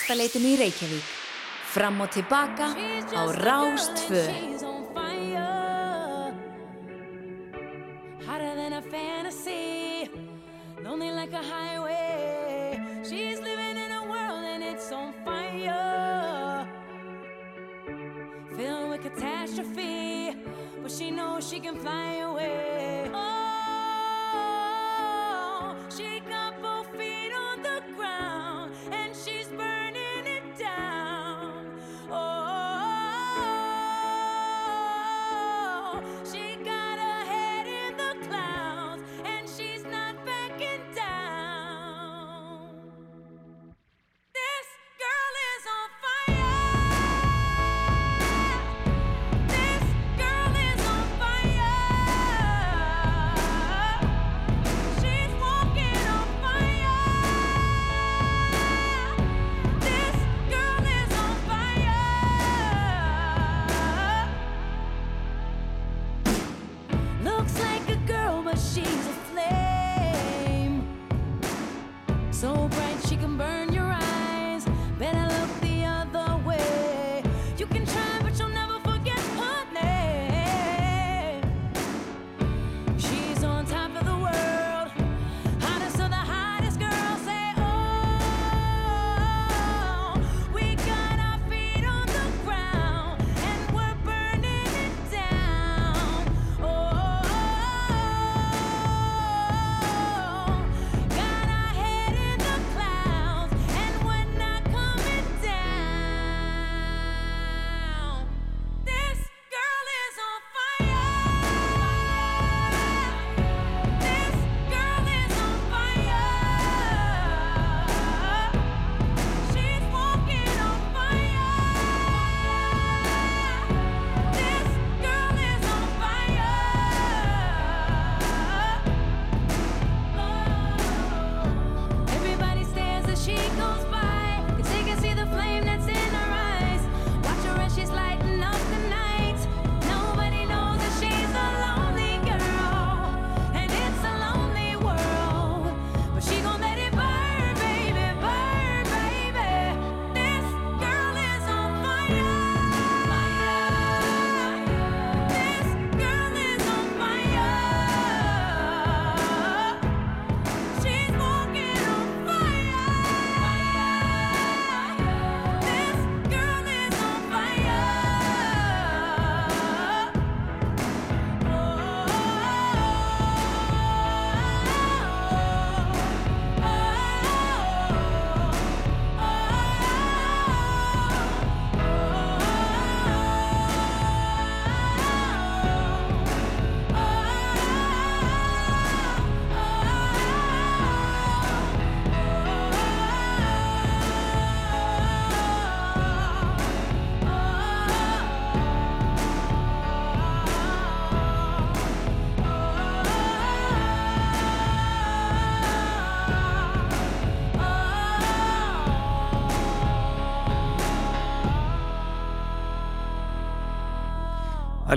skaftaleitinu 0.09 0.49
í 0.49 0.57
Reykjavík. 0.57 1.09
Fram 1.69 2.01
og 2.01 2.09
tilbaka 2.09 2.73
á 3.13 3.29
Rástföð. 3.29 4.48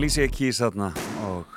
Alicia 0.03 0.25
Keys 0.27 0.59
aðna 0.67 0.89
og 1.29 1.53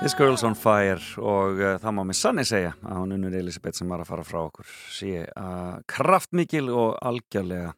This 0.00 0.14
Girl's 0.16 0.44
on 0.48 0.54
Fire 0.56 1.02
og 1.20 1.60
uh, 1.60 1.74
það 1.82 1.92
má 1.92 2.00
mér 2.08 2.16
sannig 2.16 2.48
segja 2.48 2.70
að 2.80 3.02
hún 3.02 3.12
unnur 3.18 3.36
Elisabeth 3.36 3.76
sem 3.76 3.92
var 3.92 4.00
að 4.00 4.08
fara 4.08 4.24
frá 4.24 4.38
okkur. 4.40 4.70
Sé 4.88 5.26
að 5.36 5.84
kraftmikil 5.92 6.72
og 6.72 6.96
algjörlega 6.96 7.74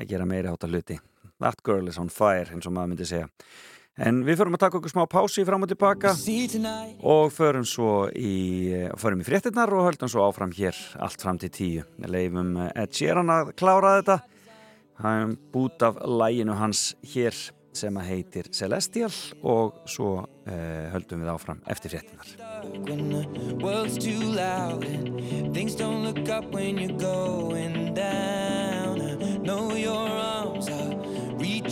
að 0.00 0.08
gera 0.14 0.30
meiri 0.32 0.48
átt 0.48 0.64
að 0.64 0.78
hluti. 0.78 0.98
That 1.44 1.60
Girl 1.68 1.92
is 1.92 2.00
on 2.00 2.08
Fire 2.08 2.48
eins 2.56 2.64
og 2.64 2.76
maður 2.78 2.94
myndi 2.94 3.10
segja. 3.12 3.28
En 4.00 4.24
við 4.24 4.40
förum 4.40 4.56
að 4.56 4.64
taka 4.64 4.80
okkur 4.80 4.96
smá 4.96 5.04
pási 5.12 5.44
fram 5.44 5.68
og 5.68 5.74
tilbaka 5.74 6.16
og 7.04 7.36
förum 7.36 7.68
svo 7.68 8.08
í, 8.16 8.72
eh, 8.80 8.96
förum 8.96 9.20
í 9.20 9.28
fréttinnar 9.28 9.76
og 9.76 9.90
höldum 9.90 10.08
svo 10.08 10.24
áfram 10.24 10.56
hér 10.56 10.72
allt 10.96 11.20
fram 11.20 11.36
til 11.36 11.52
tíu. 11.52 11.88
Leifum 12.00 12.56
Ed 12.72 12.96
Sheeran 12.96 13.28
að 13.28 13.52
klára 13.60 13.98
þetta 14.00 14.22
hann 15.02 15.22
um 15.28 15.36
bút 15.52 15.82
af 15.82 15.94
læginu 16.04 16.54
hans 16.58 16.94
hér 17.14 17.34
sem 17.72 17.96
að 17.96 18.08
heitir 18.10 18.50
Celestial 18.52 19.12
og 19.46 19.82
svo 19.88 20.26
eh, 20.46 20.90
höldum 20.94 21.22
við 21.22 21.30
áfram 21.34 21.60
eftir 21.70 21.90
fréttinar 21.94 22.26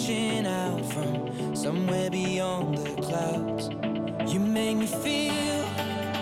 reaching 0.09 0.47
out 0.47 0.85
from 0.93 1.55
somewhere 1.55 2.11
beyond 2.11 2.79
the 2.79 3.03
clouds. 3.03 3.69
You 4.33 4.41
make 4.41 4.77
me 4.77 4.87
feel 4.87 6.18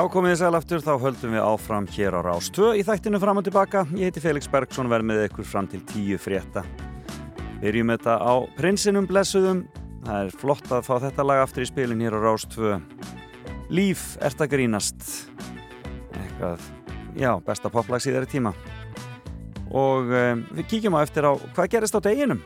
Já, 0.00 0.06
komið 0.08 0.32
í 0.32 0.36
sælaftur, 0.40 0.80
þá 0.80 0.94
höldum 1.02 1.34
við 1.34 1.42
áfram 1.44 1.86
hér 1.92 2.14
á 2.16 2.20
Rástvö 2.24 2.70
í 2.72 2.84
þættinu 2.88 3.18
fram 3.20 3.36
og 3.36 3.44
tilbaka. 3.44 3.82
Ég 3.92 4.08
heiti 4.08 4.22
Felix 4.24 4.46
Bergsson, 4.48 4.88
verð 4.88 5.04
með 5.10 5.26
ykkur 5.26 5.44
fram 5.44 5.66
til 5.68 5.82
tíu 5.84 6.16
frétta. 6.16 6.62
Byrjum 7.60 7.92
þetta 7.92 8.14
á 8.16 8.32
Prinsinum 8.56 9.04
blessuðum. 9.10 9.60
Það 10.06 10.22
er 10.22 10.32
flott 10.40 10.72
að 10.72 10.86
fá 10.88 10.94
þetta 11.04 11.26
lag 11.28 11.42
aftur 11.42 11.66
í 11.66 11.68
spilin 11.68 12.00
hér 12.00 12.16
á 12.16 12.20
Rástvö. 12.24 12.78
Líf 13.68 14.06
ert 14.24 14.40
að 14.40 14.54
grínast. 14.54 15.04
Eitthvað, 16.16 16.64
já, 17.20 17.34
besta 17.44 17.68
poplags 17.68 18.08
í 18.08 18.16
þeirri 18.16 18.32
tíma. 18.38 18.54
Og 19.68 20.08
um, 20.08 20.46
við 20.62 20.70
kíkjum 20.72 20.96
á 20.96 21.04
eftir 21.04 21.28
á 21.28 21.36
hvað 21.36 21.74
gerist 21.76 22.00
á 22.00 22.00
deginum. 22.08 22.40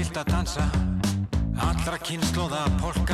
vilt 0.00 0.16
að 0.16 0.30
dansa. 0.32 0.64
Allra 1.60 1.98
kynnslóða 2.00 2.62
polka 2.80 3.09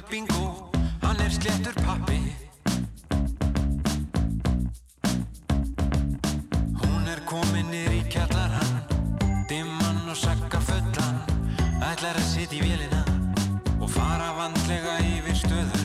eftir 0.00 0.10
bingo, 0.10 0.70
hann 1.02 1.18
er 1.20 1.30
slettur 1.30 1.74
pappi. 1.74 2.20
Hún 6.80 7.08
er 7.08 7.20
komin 7.26 7.72
er 7.72 7.92
í 7.92 8.02
kjallarann, 8.08 8.80
dimman 9.48 10.08
og 10.08 10.16
sakka 10.16 10.60
fullan, 10.60 11.20
ætlar 11.92 12.16
að 12.16 12.28
sitja 12.32 12.58
í 12.58 12.64
vélina 12.64 13.04
og 13.80 13.90
fara 13.90 14.32
vandlega 14.38 14.98
yfir 15.16 15.36
stöðu. 15.44 15.79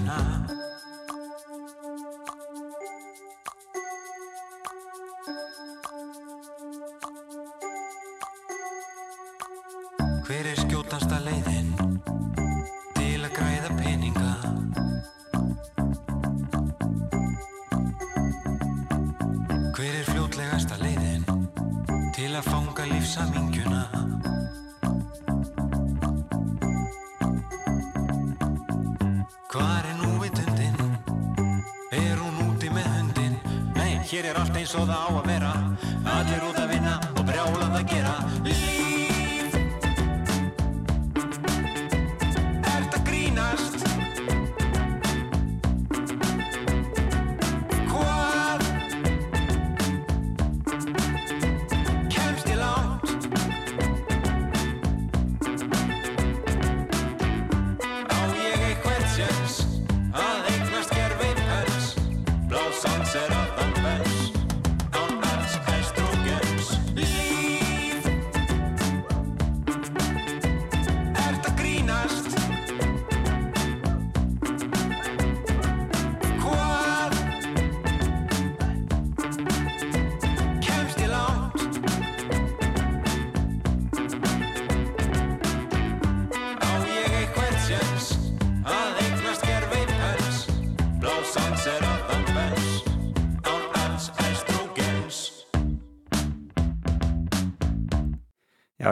toda 34.76 34.86
the 34.88 34.93
Alameda 34.93 35.54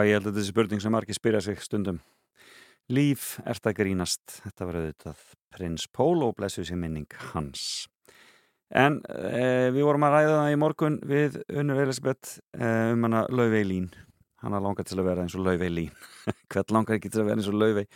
ég 0.08 0.18
held 0.18 0.28
að 0.28 0.34
þetta 0.34 0.44
er 0.44 0.50
spurning 0.50 0.82
sem 0.84 0.94
margir 0.94 1.16
spyrja 1.16 1.40
sig 1.44 1.62
stundum. 1.64 1.98
Líf 2.92 3.38
er 3.48 3.60
það 3.64 3.76
grínast. 3.78 4.22
Þetta 4.44 4.68
var 4.68 4.78
auðvitað 4.80 5.26
prins 5.54 5.86
Pól 5.88 6.24
og 6.26 6.34
blessuð 6.38 6.68
sér 6.68 6.80
minning 6.80 7.18
hans. 7.32 7.86
En 8.74 8.98
eh, 9.08 9.70
við 9.74 9.86
vorum 9.86 10.04
að 10.08 10.16
ræða 10.16 10.34
það 10.34 10.50
í 10.50 10.58
morgun 10.60 10.98
við 11.06 11.38
Unnur 11.52 11.82
Elisabeth 11.84 12.38
eh, 12.58 12.90
um 12.92 13.06
hana 13.06 13.24
Lauvei 13.30 13.62
Lín. 13.64 13.88
Hanna 14.42 14.60
langar 14.60 14.84
til 14.88 14.98
að 14.98 15.08
vera 15.08 15.24
eins 15.24 15.36
og 15.38 15.44
Lauvei 15.46 15.70
Lín. 15.70 15.94
Hvert 16.52 16.74
langar 16.74 16.98
ekki 16.98 17.12
til 17.12 17.22
að 17.22 17.30
vera 17.30 17.40
eins 17.40 17.50
og 17.52 17.56
Lauvei? 17.56 17.86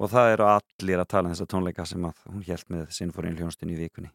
Og 0.00 0.12
það 0.12 0.34
eru 0.36 0.46
allir 0.48 1.02
að 1.02 1.10
tala 1.10 1.28
um 1.28 1.34
þessa 1.34 1.50
tónleika 1.50 1.84
sem 1.88 2.04
hún 2.06 2.44
held 2.46 2.68
með 2.72 2.86
sinnfórin 2.96 3.36
hljónstin 3.36 3.74
í 3.74 3.80
vikunni. 3.80 4.12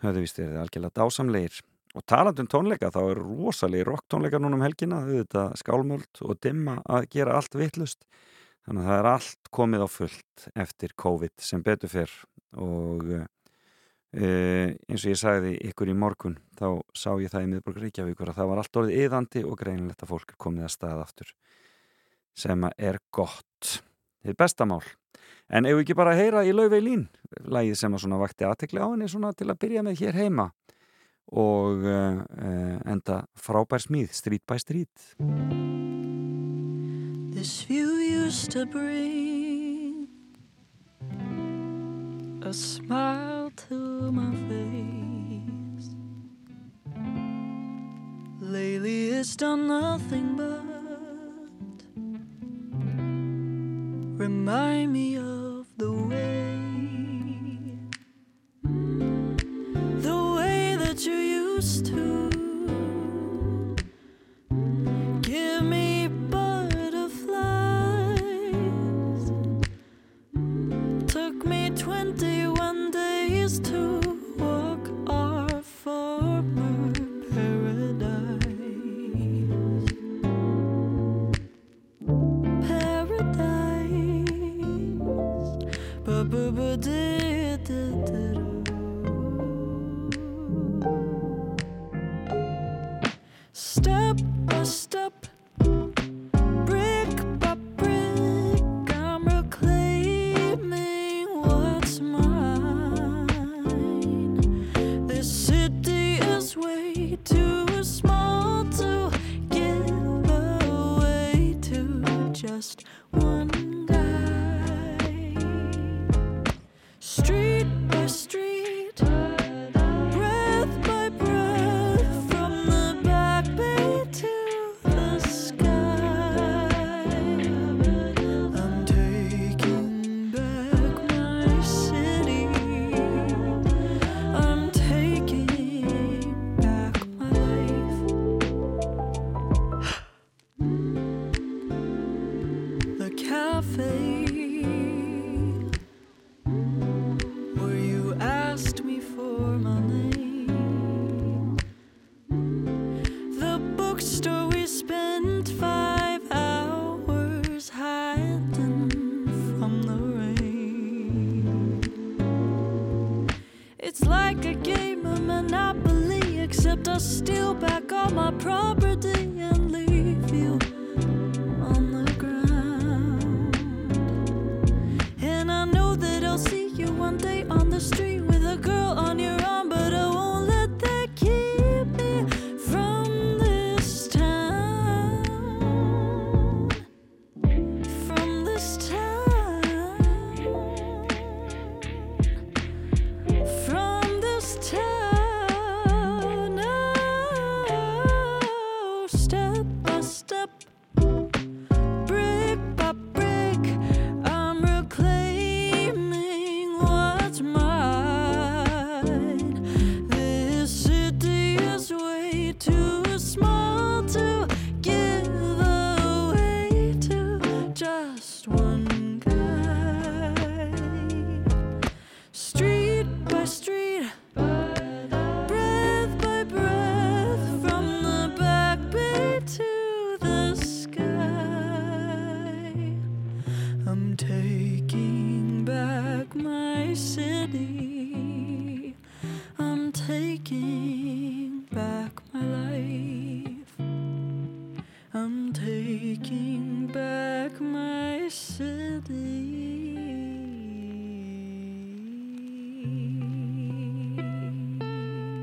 Höfðu 0.00 0.24
vist 0.24 0.40
er 0.40 0.54
það 0.54 0.62
algjörlega 0.64 0.96
dásamleir. 0.96 1.60
Og 1.98 2.04
talandum 2.06 2.46
tónleika, 2.46 2.92
þá 2.94 3.00
eru 3.02 3.24
rosalegi 3.24 3.86
rock 3.88 4.04
tónleika 4.10 4.38
núna 4.38 4.60
um 4.60 4.62
helgina, 4.62 5.00
auðvitað 5.02 5.56
skálmöld 5.58 6.20
og 6.22 6.38
dimma 6.42 6.76
að 6.86 7.08
gera 7.16 7.34
allt 7.38 7.56
vittlust. 7.58 8.04
Þannig 8.66 8.84
að 8.84 8.90
það 8.90 9.00
er 9.00 9.08
allt 9.10 9.50
komið 9.50 9.82
á 9.82 9.88
fullt 9.90 10.46
eftir 10.54 10.94
COVID 11.02 11.34
sem 11.42 11.64
betur 11.66 11.90
fyrr 11.90 12.14
og 12.60 13.08
uh, 13.10 13.24
eins 14.14 15.02
og 15.04 15.10
ég 15.10 15.18
sagði 15.18 15.56
ykkur 15.70 15.90
í 15.90 15.96
morgun 15.96 16.36
þá 16.58 16.78
sá 16.94 17.10
ég 17.22 17.32
það 17.32 17.46
í 17.46 17.50
miðborg 17.54 17.82
Reykjavíkur 17.82 18.30
að 18.30 18.38
það 18.38 18.50
var 18.52 18.62
allt 18.62 18.80
orðið 18.82 19.04
yðandi 19.06 19.44
og 19.46 19.58
greinilegt 19.58 20.04
að 20.04 20.12
fólk 20.12 20.34
er 20.34 20.40
komið 20.46 20.66
að 20.68 20.74
stað 20.76 21.04
aftur 21.06 21.34
sem 22.40 22.66
er 22.76 23.00
gott. 23.10 23.80
Þetta 24.20 24.30
er 24.30 24.38
bestamál. 24.38 24.84
En 25.50 25.66
ef 25.66 25.74
við 25.74 25.82
ekki 25.82 25.98
bara 25.98 26.14
heyra 26.14 26.44
í 26.46 26.52
Laufey 26.54 26.82
Lín, 26.84 27.08
lagið 27.42 27.80
sem 27.80 27.94
að 27.96 28.04
svona 28.04 28.20
vakti 28.20 28.46
aðtekli 28.46 28.78
á 28.78 28.86
henni 28.86 29.08
svona 29.10 29.32
til 29.34 29.48
að 29.50 29.58
byrja 29.64 29.82
með 29.82 30.04
hér 30.04 30.18
heima 30.20 30.50
og 31.32 31.84
uh, 31.86 32.22
uh, 32.42 32.92
enda 32.92 33.22
frábær 33.38 33.78
smíð, 33.78 34.10
Street 34.12 34.42
by 34.46 34.58
Street. 34.58 34.94
This 37.34 37.62
view 37.62 37.88
used 38.26 38.50
to 38.50 38.66
bring 38.66 40.08
a 42.42 42.52
smile 42.52 43.50
to 43.68 44.10
my 44.12 44.34
face. 44.48 45.94
Lately, 48.40 49.10
it's 49.10 49.36
done 49.36 49.68
nothing 49.68 50.36
but 50.36 50.70
remind 54.20 54.92
me 54.92 55.16
of 55.16 55.66
the 55.78 55.90
way, 55.90 56.39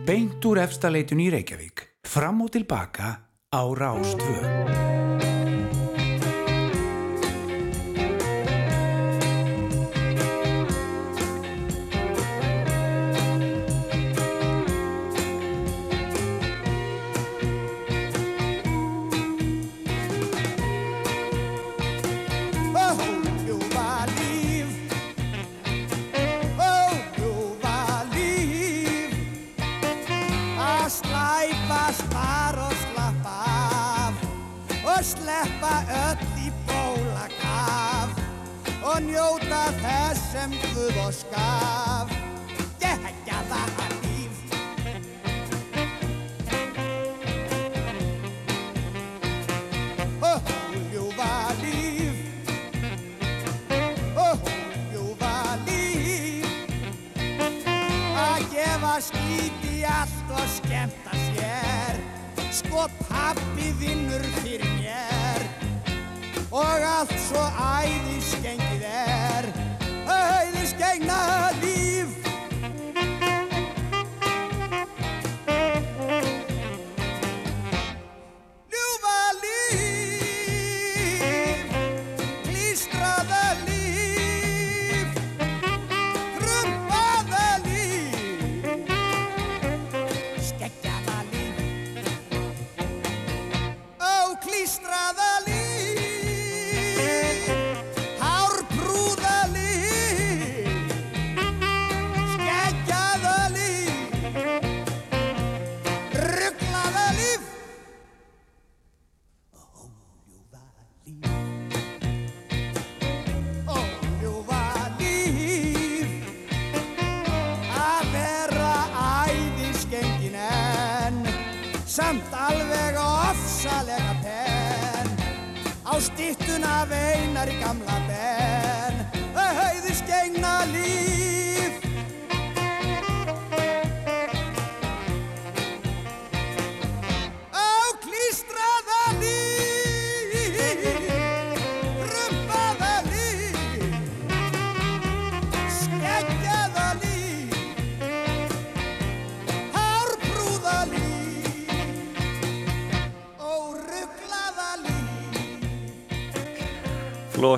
Beint 0.08 0.46
úr 0.48 0.62
efstaleitun 0.64 1.20
í 1.20 1.26
Reykjavík. 1.34 1.82
Fram 2.08 2.40
og 2.46 2.54
tilbaka 2.56 3.10
á 3.52 3.62
Rástvö. 3.76 4.40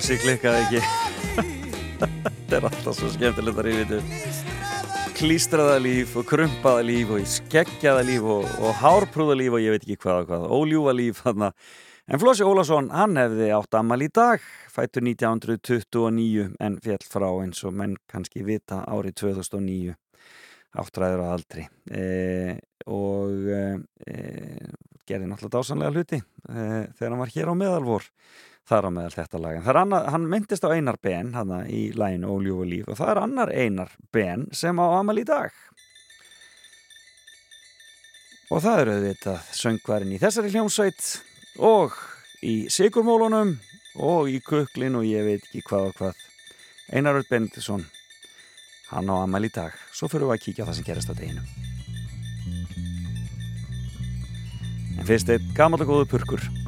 Flosi 0.00 0.16
klikkaði 0.16 0.60
ekki. 0.64 0.78
Þetta 2.00 2.54
er 2.56 2.66
alltaf 2.70 2.94
svo 2.96 3.10
skemmtilegt 3.12 3.58
að 3.60 3.66
rífitu 3.66 3.98
Klístraða 5.18 5.74
líf 5.84 6.14
og 6.16 6.24
krumpaða 6.30 6.86
líf 6.88 7.12
og 7.12 7.26
skeggjaða 7.28 8.06
líf 8.08 8.24
og, 8.24 8.46
og 8.64 8.80
hárprúða 8.80 9.36
líf 9.36 9.58
og 9.58 9.60
ég 9.60 9.76
veit 9.76 9.84
ekki 9.84 9.98
hvað 10.00 10.22
og 10.22 10.30
hvað. 10.30 10.48
Óljúfa 10.56 10.96
líf 10.96 11.20
þarna. 11.20 11.52
En 12.08 12.22
Flosi 12.24 12.48
Ólafsson, 12.48 12.88
hann 12.96 13.20
hefði 13.20 13.52
átt 13.58 13.76
ammal 13.76 14.00
í 14.00 14.08
dag 14.08 14.48
fættur 14.72 15.04
1929 15.04 16.48
en 16.56 16.80
fjall 16.80 17.04
frá 17.04 17.28
eins 17.34 17.60
og 17.68 17.76
menn 17.76 18.00
kannski 18.08 18.48
vita 18.48 18.80
árið 18.88 19.20
2009 19.26 19.98
áttræður 20.80 21.26
á 21.28 21.36
aldri. 21.36 21.68
E, 21.92 22.56
og 22.88 23.52
e, 23.52 23.64
gerði 25.04 25.28
náttúrulega 25.28 25.58
dásanlega 25.58 25.92
hluti 25.92 26.24
e, 26.24 26.70
þegar 26.96 27.10
hann 27.10 27.26
var 27.26 27.36
hér 27.36 27.52
á 27.52 27.54
meðalvor 27.66 28.14
þar 28.70 28.86
á 28.86 28.90
meðal 28.94 29.16
þetta 29.16 29.40
lag. 29.42 29.56
En 29.58 29.66
það 29.66 29.80
Annar, 29.82 30.06
hann 30.14 30.28
myndist 30.30 30.66
á 30.66 30.70
Einar 30.70 30.98
Ben 31.02 31.34
hann 31.34 31.52
í 31.66 31.82
læginu 31.96 32.30
Óljúf 32.30 32.62
og 32.62 32.70
líf 32.70 32.90
og 32.90 33.00
það 33.00 33.12
er 33.12 33.22
annar 33.24 33.52
Einar 33.54 33.96
Ben 34.14 34.46
sem 34.54 34.78
á 34.78 34.86
amal 35.00 35.18
í 35.18 35.26
dag. 35.26 35.50
Og 38.50 38.62
það 38.64 38.82
eru 38.82 38.94
auðvitað 38.96 39.50
söngvarinn 39.54 40.14
í 40.14 40.20
þessari 40.22 40.50
hljómsveit 40.54 41.10
og 41.62 41.94
í 42.46 42.54
Sigurmólunum 42.72 43.56
og 44.02 44.30
í 44.30 44.40
Kuklin 44.42 44.98
og 44.98 45.06
ég 45.06 45.26
veit 45.26 45.44
ekki 45.44 45.62
hvað 45.66 45.90
og 45.90 45.98
hvað. 46.00 46.22
Einar 46.90 47.14
Rödd 47.14 47.30
Benediktsson, 47.30 47.84
hann 48.90 49.10
á 49.10 49.14
amal 49.22 49.46
í 49.46 49.52
dag. 49.54 49.74
Svo 49.94 50.10
fyrir 50.10 50.26
við 50.26 50.38
að 50.38 50.42
kíkja 50.46 50.66
á 50.66 50.68
það 50.70 50.78
sem 50.80 50.88
gerist 50.88 51.10
á 51.10 51.14
deginu. 51.14 51.44
En 54.98 55.06
fyrst 55.06 55.30
eitt 55.30 55.54
gammal 55.54 55.86
og 55.86 55.94
góðu 55.94 56.10
purkur. 56.10 56.59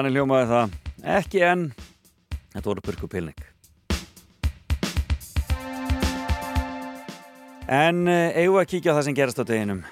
Þannig 0.00 0.14
hljómaði 0.16 0.46
það. 0.48 0.70
Ekki 1.12 1.40
enn. 1.44 1.62
Þetta 2.54 2.68
voru 2.70 2.82
burkupilning. 2.86 3.40
En 7.68 7.98
uh, 8.08 8.30
eigum 8.32 8.54
við 8.54 8.62
að 8.62 8.70
kíkja 8.70 8.94
á 8.94 8.96
það 8.96 9.04
sem 9.10 9.18
gerast 9.18 9.42
á 9.44 9.50
deginum. 9.50 9.82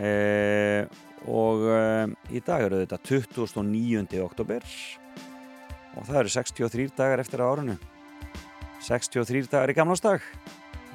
Uh, 0.00 0.88
og 1.28 1.66
uh, 1.68 2.06
í 2.32 2.40
dag 2.46 2.64
eru 2.70 2.80
þetta 2.86 3.00
29. 3.04 4.22
oktober 4.24 4.64
og 4.64 6.08
það 6.08 6.22
eru 6.22 6.34
63 6.38 6.88
dagar 6.96 7.20
eftir 7.20 7.44
á 7.44 7.52
árunu. 7.52 7.76
63 8.88 9.44
dagar 9.52 9.74
í 9.74 9.76
gamlásdag. 9.76 10.24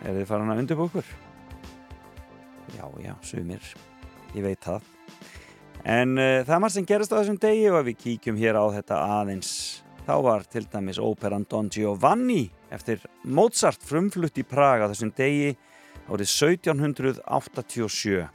Er 0.01 0.17
þið 0.17 0.29
farin 0.33 0.49
að 0.55 0.65
undirbúkur? 0.65 1.13
Já, 2.73 2.89
já, 2.97 3.13
sumir. 3.29 3.73
Ég 4.33 4.41
veit 4.41 4.65
það. 4.65 4.89
En 5.85 6.17
uh, 6.17 6.41
það 6.45 6.61
margt 6.63 6.75
sem 6.75 6.85
gerast 6.89 7.13
á 7.13 7.19
þessum 7.19 7.37
degi 7.41 7.67
og 7.69 7.79
ef 7.83 7.89
við 7.91 7.99
kíkjum 8.01 8.39
hér 8.41 8.57
á 8.57 8.65
þetta 8.73 8.95
aðeins 9.19 9.51
þá 10.05 10.15
var 10.21 10.45
til 10.49 10.65
dæmis 10.69 10.99
óperan 11.01 11.45
Don 11.49 11.69
Giovanni 11.73 12.51
eftir 12.73 13.01
Mozart 13.23 13.81
frumflutt 13.85 14.37
í 14.37 14.45
Praga 14.47 14.89
þessum 14.91 15.11
degi 15.17 15.55
árið 16.05 16.29
1787 16.29 18.25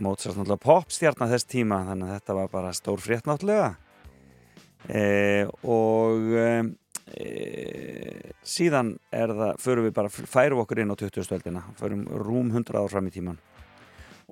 Mozart 0.00 0.36
náttúrulega 0.38 0.64
popstjarnar 0.64 1.32
þess 1.34 1.48
tíma 1.48 1.82
þannig 1.90 2.08
að 2.08 2.14
þetta 2.16 2.36
var 2.38 2.48
bara 2.52 2.76
stór 2.76 3.00
frétt 3.04 3.28
náttúrulega 3.28 3.70
e, 4.88 5.02
og 5.68 6.32
e, 6.32 6.46
síðan 8.40 8.94
er 9.12 9.28
það, 9.36 9.52
förum 9.60 9.88
við 9.88 9.96
bara 9.98 10.12
færum 10.12 10.62
okkur 10.64 10.80
inn 10.80 10.92
á 10.92 10.96
20. 10.96 11.28
stöldina 11.28 11.62
förum 11.80 12.06
rúm 12.24 12.48
100 12.48 12.80
ár 12.80 12.88
fram 12.92 13.08
í 13.08 13.12
tíman 13.12 13.40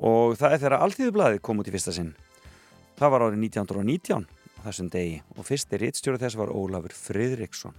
og 0.00 0.36
það 0.40 0.54
er 0.54 0.62
þegar 0.62 0.76
Alþýðublaðið 0.86 1.42
kom 1.44 1.60
út 1.60 1.68
í 1.68 1.74
fyrsta 1.74 1.94
sinn. 1.94 2.10
Það 3.00 3.14
var 3.14 3.24
árið 3.26 3.44
1919 3.46 4.26
á 4.28 4.60
þessum 4.66 4.90
degi 4.92 5.20
og 5.36 5.46
fyrsti 5.48 5.80
rittstjóri 5.80 6.20
þess 6.20 6.38
var 6.40 6.52
Ólafur 6.52 6.96
Friðriksson. 6.96 7.76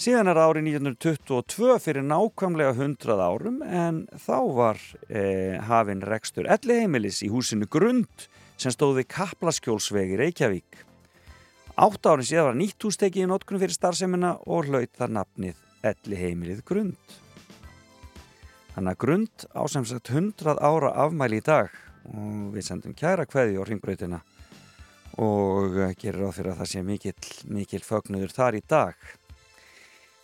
Síðan 0.00 0.30
er 0.32 0.38
árið 0.40 0.70
1922 0.80 1.74
fyrir 1.84 2.04
nákvæmlega 2.08 2.72
100 2.72 3.20
árum 3.20 3.58
en 3.60 4.06
þá 4.16 4.36
var 4.56 4.78
eh, 5.12 5.60
hafinn 5.68 6.00
rekstur 6.00 6.48
Elliheimilis 6.48 7.20
í 7.26 7.28
húsinu 7.28 7.68
Grund 7.68 8.28
sem 8.60 8.72
stóði 8.72 9.04
Kaplaskjólsvegi 9.08 10.16
Reykjavík. 10.20 10.86
Átt 11.80 12.08
árin 12.08 12.24
síðan 12.24 12.48
var 12.48 12.56
nýtt 12.56 12.84
hús 12.84 12.96
tekið 13.00 13.26
í 13.26 13.28
notkunum 13.28 13.60
fyrir 13.60 13.76
starfseminna 13.76 14.38
og 14.48 14.68
hlaut 14.68 14.92
það 14.96 15.14
nafnið 15.18 15.60
Elliheimilið 15.92 16.64
Grund 16.68 17.20
Þannig 18.74 18.92
að 18.94 19.00
grund 19.02 19.46
á 19.50 19.62
sem 19.70 19.86
sagt 19.88 20.12
100 20.12 20.58
ára 20.62 20.92
afmæli 21.04 21.40
í 21.40 21.46
dag 21.46 21.72
og 22.10 22.52
við 22.54 22.66
sendum 22.66 22.94
kæra 22.96 23.26
kveði 23.28 23.58
á 23.58 23.62
ringbröytina 23.66 24.20
og 25.20 25.74
gerir 26.00 26.28
á 26.28 26.30
fyrir 26.32 26.54
að 26.54 26.62
það 26.62 26.70
sé 26.70 26.82
mikill, 26.86 27.30
mikill 27.50 27.82
fögnuður 27.84 28.32
þar 28.32 28.56
í 28.56 28.62
dag. 28.70 28.94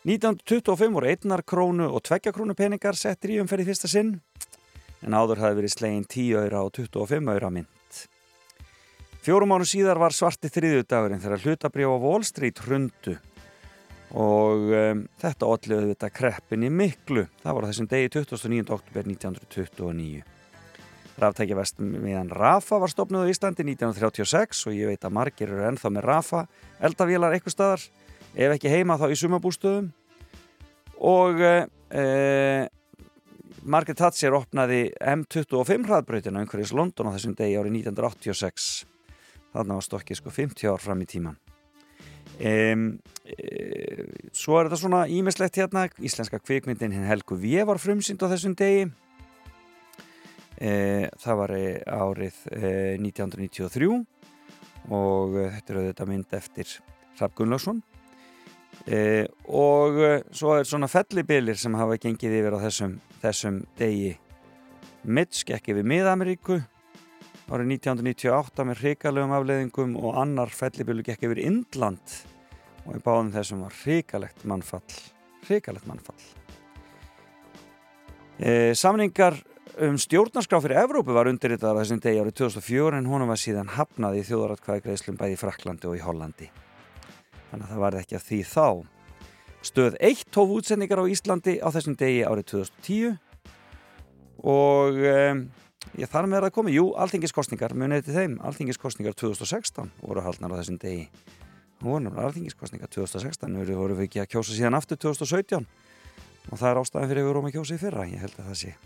1925 0.06 0.94
voru 0.94 1.10
einnar 1.10 1.43
krónu 1.43 1.89
og 1.90 2.05
tveggja 2.06 2.32
krónu 2.32 2.55
peningar 2.55 2.94
settir 2.94 3.35
í 3.35 3.40
umferði 3.43 3.66
fyrsta 3.73 3.90
sinn 3.90 4.14
en 5.02 5.16
áður 5.18 5.43
hafi 5.43 5.59
verið 5.59 5.74
slegin 5.74 6.06
10 6.06 6.44
öyra 6.44 6.62
og 6.62 6.73
25 6.78 7.32
öyra 7.35 7.51
mynd. 7.52 8.02
Fjórum 9.27 9.51
mánu 9.51 9.66
síðar 9.66 9.98
var 9.98 10.14
svarti 10.14 10.48
þriðjudagurinn 10.55 11.23
þegar 11.23 11.43
hlutabrjóð 11.43 11.98
á 11.98 12.05
Wall 12.06 12.24
Street 12.27 12.62
hrundu 12.62 13.16
og 14.15 14.70
um, 14.70 15.05
þetta 15.19 15.51
allir 15.51 15.91
þetta 15.91 16.12
kreppinni 16.15 16.70
miklu. 16.70 17.27
Það 17.43 17.59
var 17.59 17.69
þessum 17.70 17.91
degi 17.91 18.12
29. 18.20 18.65
oktober 18.77 19.09
1929 19.11 20.24
Ráftækjavest 21.16 21.78
meðan 21.81 22.28
Rafa 22.28 22.77
var 22.77 22.93
stopnuð 22.93 23.24
á 23.24 23.33
Íslandi 23.33 23.65
1936 23.65 24.66
og 24.69 24.74
ég 24.77 24.91
veit 24.91 25.05
að 25.05 25.15
margir 25.16 25.49
eru 25.49 25.62
ennþá 25.65 25.91
með 25.95 26.05
Rafa 26.05 26.43
eldavílar 26.85 27.33
eitthvað 27.33 27.55
staðar 27.55 27.85
ef 28.37 28.57
ekki 28.57 28.73
heima 28.73 28.99
þá 29.01 29.07
í 29.09 29.16
sumabústöðum 29.23 29.89
og 31.09 31.41
e, 31.41 32.05
Margaret 33.65 34.03
Thatcher 34.03 34.37
opnaði 34.37 34.91
M25 35.01 35.89
hraðbröytina 35.89 36.45
umhverjus 36.45 36.77
London 36.77 37.09
á 37.09 37.16
þessum 37.16 37.33
degi 37.39 37.57
árið 37.57 37.81
1986 37.81 38.70
þarna 39.57 39.81
var 39.81 39.89
stokkið 39.89 40.20
sko 40.20 40.37
50 40.37 40.69
ár 40.69 40.85
fram 40.85 41.01
í 41.01 41.09
tíman 41.09 41.41
Um, 42.36 42.98
e, 43.24 44.05
svo 44.36 44.59
er 44.59 44.69
þetta 44.69 44.78
svona 44.82 45.03
ímislegt 45.09 45.57
hérna 45.57 45.86
íslenska 46.05 46.40
kvikmyndin 46.43 46.93
hinn 46.93 47.09
Helgu 47.09 47.39
Við 47.40 47.65
var 47.69 47.81
frumsynd 47.81 48.20
á 48.20 48.28
þessum 48.28 48.57
degi. 48.59 48.90
E, 50.57 50.73
það 51.23 51.40
var 51.40 51.55
árið 51.57 52.43
e, 52.53 52.70
1993 53.01 53.89
og 54.93 55.39
þetta 55.57 55.73
er 55.73 55.81
auðvitað 55.81 56.12
mynd 56.12 56.36
eftir 56.39 56.77
Raff 57.19 57.35
Gunnlaugsson. 57.35 57.82
Og 58.86 59.97
svo 60.36 60.53
er 60.55 60.69
svona 60.69 60.86
fellibilir 60.86 61.59
sem 61.59 61.74
hafa 61.74 61.97
gengið 61.98 62.36
yfir 62.39 62.55
á 62.55 62.59
þessum, 62.69 62.93
þessum 63.24 63.59
degi. 63.81 64.12
Mitch 65.03 65.43
gekk 65.48 65.73
yfir 65.73 65.89
Mið-Ameríku 65.89 66.61
árið 67.47 67.77
1998 67.77 68.66
með 68.66 68.81
hrikalögum 68.82 69.35
afleðingum 69.36 69.98
og 70.01 70.16
annar 70.23 70.51
fellibölu 70.51 71.05
gekk 71.06 71.28
yfir 71.28 71.43
Indland. 71.44 72.16
Og 72.86 72.97
í 72.98 73.02
báðum 73.02 73.35
þessum 73.35 73.66
var 73.66 73.77
hrikalegt 73.85 74.47
mannfall 74.47 75.14
hrikalegt 75.47 75.86
mannfall. 75.86 76.18
E, 78.39 78.74
Samningar 78.74 79.39
um 79.86 79.98
stjórnarskrá 80.01 80.60
fyrir 80.64 80.81
Evrópu 80.82 81.14
var 81.16 81.28
undirritað 81.31 81.81
þessum 81.81 82.01
degi 82.02 82.20
árið 82.20 82.39
2004 82.43 83.01
en 83.01 83.10
honum 83.10 83.32
var 83.32 83.40
síðan 83.40 83.73
hafnað 83.77 84.20
í 84.20 84.24
þjóðaratkvæði 84.28 84.85
greiðslum 84.86 85.18
bæði 85.20 85.36
í 85.36 85.40
Fraklandi 85.40 85.90
og 85.90 85.98
í 85.98 86.05
Hollandi. 86.05 86.51
Þannig 87.51 87.66
að 87.66 87.73
það 87.73 87.82
var 87.85 87.98
ekki 88.01 88.18
að 88.18 88.27
því 88.31 88.40
þá. 88.51 88.68
Stöð 89.66 90.01
1 90.09 90.27
tóf 90.35 90.52
útsendingar 90.56 91.02
á 91.02 91.10
Íslandi 91.10 91.56
á 91.59 91.68
þessum 91.74 91.97
degi 91.98 92.24
árið 92.27 92.51
2010 92.52 93.16
og 94.47 95.01
um, 95.10 95.47
ég 95.95 96.11
þar 96.11 96.29
með 96.31 96.49
að 96.49 96.55
koma, 96.57 96.73
jú, 96.75 96.91
alþingiskostningar 96.99 97.75
munið 97.79 98.09
til 98.09 98.17
þeim, 98.17 98.37
alþingiskostningar 98.47 99.17
2016 99.17 99.93
voru 100.03 100.25
haldnar 100.27 100.55
á 100.55 100.59
þessum 100.61 100.81
degi. 100.83 101.07
Voru 101.85 102.11
alþingiskostningar 102.11 102.91
2016 102.93 103.57
við 103.63 103.79
vorum 103.79 104.01
við 104.01 104.11
ekki 104.11 104.25
að 104.25 104.31
kjósa 104.35 104.57
síðan 104.57 104.79
aftur 104.79 105.01
2017 105.07 105.67
og 106.47 106.61
það 106.61 106.69
er 106.71 106.83
ástæðan 106.83 107.11
fyrir 107.11 107.23
að 107.23 107.27
við 107.27 107.33
vorum 107.33 107.49
að 107.49 107.57
kjósa 107.57 107.77
í 107.77 107.83
fyrra. 107.83 108.07
Ég 108.11 108.23
held 108.23 108.39
að 108.39 108.51
það 108.51 108.61
sé 108.63 108.77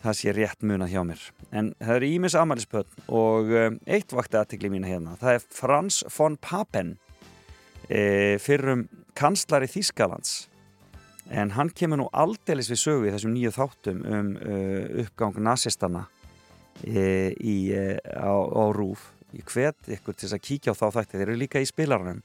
það 0.00 0.16
sé 0.16 0.34
rétt 0.36 0.64
munað 0.64 0.92
hjá 0.94 1.00
mér. 1.04 1.24
En 1.52 1.72
það 1.80 1.96
eru 1.98 2.10
ímis 2.16 2.36
amalispöld 2.38 3.00
og 3.12 3.50
um, 3.52 3.78
eitt 3.84 4.14
vakti 4.16 4.38
aðtikli 4.40 4.70
mín 4.72 4.86
hérna. 4.88 5.16
Það 5.20 5.36
er 5.36 5.48
Frans 5.52 6.00
von 6.14 6.38
Papen 6.40 6.94
e, 7.90 8.38
fyrrum 8.40 8.86
kanslari 9.18 9.68
Þískalands 9.70 10.46
en 11.30 11.52
hann 11.54 11.70
kemur 11.76 12.00
nú 12.00 12.08
aldeilis 12.16 12.70
við 12.72 12.80
sögu 12.80 13.08
í 13.08 13.12
þessum 13.14 13.34
nýju 13.36 13.52
þáttum 13.54 14.00
um 14.02 14.32
uh, 14.40 15.04
uppgang 15.04 15.36
nazistana 15.44 16.06
e, 16.08 16.19
í, 16.84 17.56
e, 17.76 17.96
á, 18.00 18.32
á 18.32 18.64
rúf 18.74 19.10
ég 19.36 19.46
hvet 19.46 19.90
ykkur 19.96 20.16
til 20.18 20.30
að 20.32 20.42
kíkja 20.42 20.74
á 20.74 20.78
þá 20.78 20.86
þætti. 20.98 21.18
Þeir 21.18 21.26
eru 21.28 21.38
líka 21.38 21.62
í 21.62 21.68
spilarnum 21.68 22.22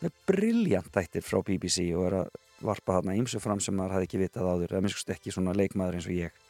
það 0.00 0.08
er 0.08 0.16
brilljant 0.28 0.94
þættir 0.94 1.24
frá 1.24 1.42
BBC 1.46 1.88
og 1.96 2.06
er 2.08 2.16
að 2.22 2.32
varpa 2.62 2.98
þarna 2.98 3.18
ímsu 3.18 3.40
fram 3.42 3.60
sem 3.62 3.74
maður 3.74 3.96
hafði 3.96 4.08
ekki 4.08 4.22
vitað 4.22 4.48
áður 4.50 4.74
eða 4.74 4.84
minnskust 4.84 5.12
ekki 5.14 5.34
svona 5.34 5.54
leikmaður 5.56 5.98
eins 5.98 6.08
og 6.08 6.16
ég. 6.16 6.40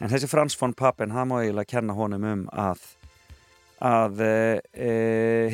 En 0.00 0.10
þessi 0.10 0.30
Frans 0.30 0.56
von 0.58 0.74
Papen 0.76 1.12
hann 1.14 1.30
má 1.30 1.40
eiginlega 1.40 1.76
kenna 1.76 1.96
honum 1.96 2.26
um 2.26 2.46
að 2.52 2.84
að 3.80 4.20
e, 4.20 4.32
e, 4.76 4.90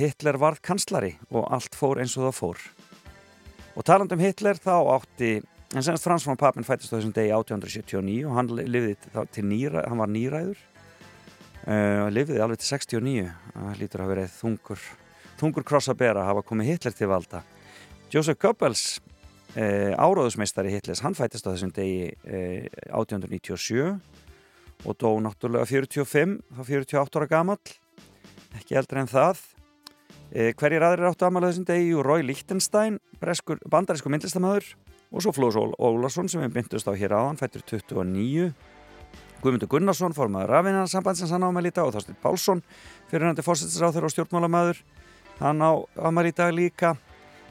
Hitler 0.00 0.38
varð 0.42 0.58
kanslari 0.66 1.12
og 1.30 1.46
allt 1.54 1.76
fór 1.78 2.00
eins 2.02 2.16
og 2.18 2.26
það 2.26 2.38
fór. 2.40 2.64
Og 3.76 3.86
taland 3.86 4.12
um 4.16 4.22
Hitler 4.22 4.58
þá 4.58 4.74
átti 4.96 5.36
en 5.74 5.84
senast 5.84 6.06
Frans 6.06 6.26
von 6.26 6.38
Papen 6.40 6.66
fættist 6.66 6.90
á 6.90 6.98
þessum 6.98 7.14
degi 7.14 7.30
1879 7.36 8.26
og 8.26 8.34
hann 8.34 8.50
til 9.34 9.46
hann 9.76 10.00
var 10.02 10.10
nýræður 10.10 10.58
uh, 11.66 12.06
lifði 12.12 12.40
alveg 12.42 12.62
til 12.62 12.70
69 12.70 13.26
það 13.52 13.80
lítur 13.80 14.04
að 14.04 14.12
verið 14.14 14.32
þungur 14.38 14.86
þungur 15.36 15.66
kross 15.68 15.90
að 15.92 16.00
bera 16.00 16.24
hafa 16.24 16.44
komið 16.46 16.70
Hitler 16.72 16.94
til 16.96 17.10
valda. 17.10 17.42
Joseph 18.12 18.40
Goebbels 18.40 18.84
uh, 19.56 19.92
áróðusmeistari 19.98 20.72
Hitlers 20.72 21.02
hann 21.04 21.16
fættist 21.18 21.46
á 21.46 21.52
þessum 21.52 21.74
degi 21.76 22.08
uh, 22.24 22.64
1897 22.96 23.90
og 24.86 24.96
dó 25.00 25.10
náttúrulega 25.24 25.68
45 25.68 26.38
þá 26.56 26.62
48 26.62 27.20
ára 27.20 27.30
gamall. 27.30 27.76
Ekki 28.56 28.76
eldri 28.78 29.02
en 29.02 29.10
það. 29.10 29.42
Hverjir 30.26 30.82
aðrir 30.82 31.06
áttu 31.06 31.24
aðmala 31.24 31.48
þessum 31.52 31.64
degi? 31.68 31.92
Rói 32.02 32.24
Lichtenstein 32.26 32.98
bandarísku 33.70 34.10
myndlistamöður 34.10 34.66
og 35.14 35.22
svo 35.22 35.32
Flóðs 35.32 35.56
Ólarsson 35.78 36.28
sem 36.28 36.42
við 36.42 36.58
myndust 36.58 36.88
á 36.90 36.92
hér 36.98 37.14
áðan 37.16 37.38
fættur 37.40 37.62
29 37.64 38.50
Guðmundur 39.42 39.70
Gunnarsson 39.70 40.14
formaður 40.16 40.52
rafinarsambandsins 40.54 41.32
hann 41.34 41.44
á 41.44 41.48
að 41.50 41.66
líta 41.66 41.84
og 41.84 41.92
Þorstin 41.94 42.18
Pálsson 42.22 42.62
fyrirhandi 43.10 43.44
fórsettisráþur 43.46 44.08
og 44.08 44.14
stjórnmálamæður 44.14 44.80
hann 45.42 45.60
á 45.62 45.72
að 45.76 46.22
líta 46.26 46.48
líka 46.54 46.94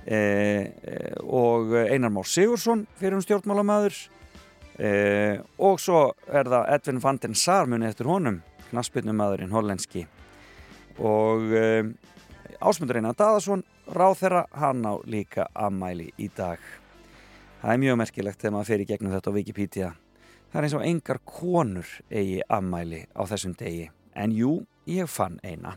e, 0.06 0.18
e, 0.18 0.98
og 1.24 1.76
Einar 1.86 2.14
Már 2.14 2.28
Sigursson 2.30 2.86
fyrir 3.00 3.20
um 3.20 3.24
stjórnmálamæður 3.26 4.00
e, 4.80 4.92
og 5.58 5.80
svo 5.82 6.08
er 6.28 6.50
það 6.52 6.74
Edvin 6.78 7.04
van 7.04 7.22
den 7.22 7.38
Sar 7.38 7.70
muni 7.70 7.88
eftir 7.90 8.10
honum 8.10 8.42
knaspinumæðurinn 8.72 9.54
hollenski 9.54 10.08
og 10.96 11.54
Ásmundur 12.62 13.00
Einar 13.00 13.16
Daðarsson, 13.18 13.64
ráð 13.92 14.20
þeirra, 14.22 14.46
hann 14.56 14.86
á 14.88 14.94
líka 15.06 15.48
ammæli 15.54 16.08
í 16.18 16.30
dag. 16.36 16.62
Það 17.62 17.74
er 17.74 17.82
mjög 17.84 18.00
merkilegt 18.00 18.42
þegar 18.42 18.54
maður 18.56 18.70
fer 18.70 18.84
í 18.84 18.88
gegnum 18.90 19.16
þetta 19.16 19.32
á 19.32 19.36
Wikipedia. 19.36 19.90
Það 20.56 20.62
er 20.62 20.66
eins 20.70 20.74
og 20.78 20.84
engar 20.88 21.18
konur 21.28 21.90
eigi 22.08 22.38
ammæli 22.48 23.02
á 23.12 23.28
þessum 23.28 23.58
degi. 23.60 23.90
En 24.16 24.32
jú, 24.32 24.62
ég 24.88 25.10
fann 25.12 25.36
eina. 25.44 25.74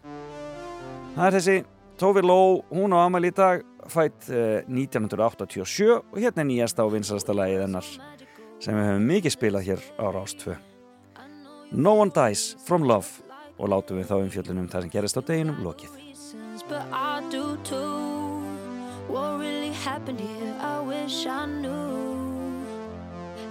Það 1.16 1.24
er 1.24 1.34
þessi 1.34 1.56
Tófi 1.98 2.22
Ló, 2.22 2.62
hún 2.70 2.94
á 2.94 3.02
ammæli 3.02 3.32
í 3.32 3.34
dag, 3.34 3.64
fætt 3.90 4.28
uh, 4.30 4.62
1987 4.70 5.90
og 5.98 6.14
hérna 6.14 6.44
er 6.44 6.46
nýjasta 6.52 6.86
og 6.86 6.94
vinsalasta 6.94 7.34
lagið 7.34 7.64
hennar 7.64 7.88
sem 8.62 8.78
við 8.78 8.86
höfum 8.92 9.10
mikið 9.10 9.34
spilað 9.34 9.66
hér 9.66 9.82
á 9.98 10.06
Rástfö. 10.14 10.54
No 11.74 11.98
One 11.98 12.14
Dies 12.14 12.52
From 12.62 12.86
Love 12.86 13.26
og 13.58 13.74
látum 13.74 13.98
við 13.98 14.12
þá 14.12 14.20
umfjöllunum 14.20 14.70
það 14.70 14.86
sem 14.86 14.94
gerist 14.94 15.18
á 15.18 15.26
deginum 15.26 15.58
lokið. 15.66 15.90
but 16.68 16.86
I 16.92 17.26
do 17.30 17.56
too. 17.64 18.44
What 19.08 19.40
really 19.40 19.72
happened 19.72 20.20
here? 20.20 20.54
I 20.60 20.80
wish 20.80 21.26
I 21.26 21.46
knew. 21.46 22.07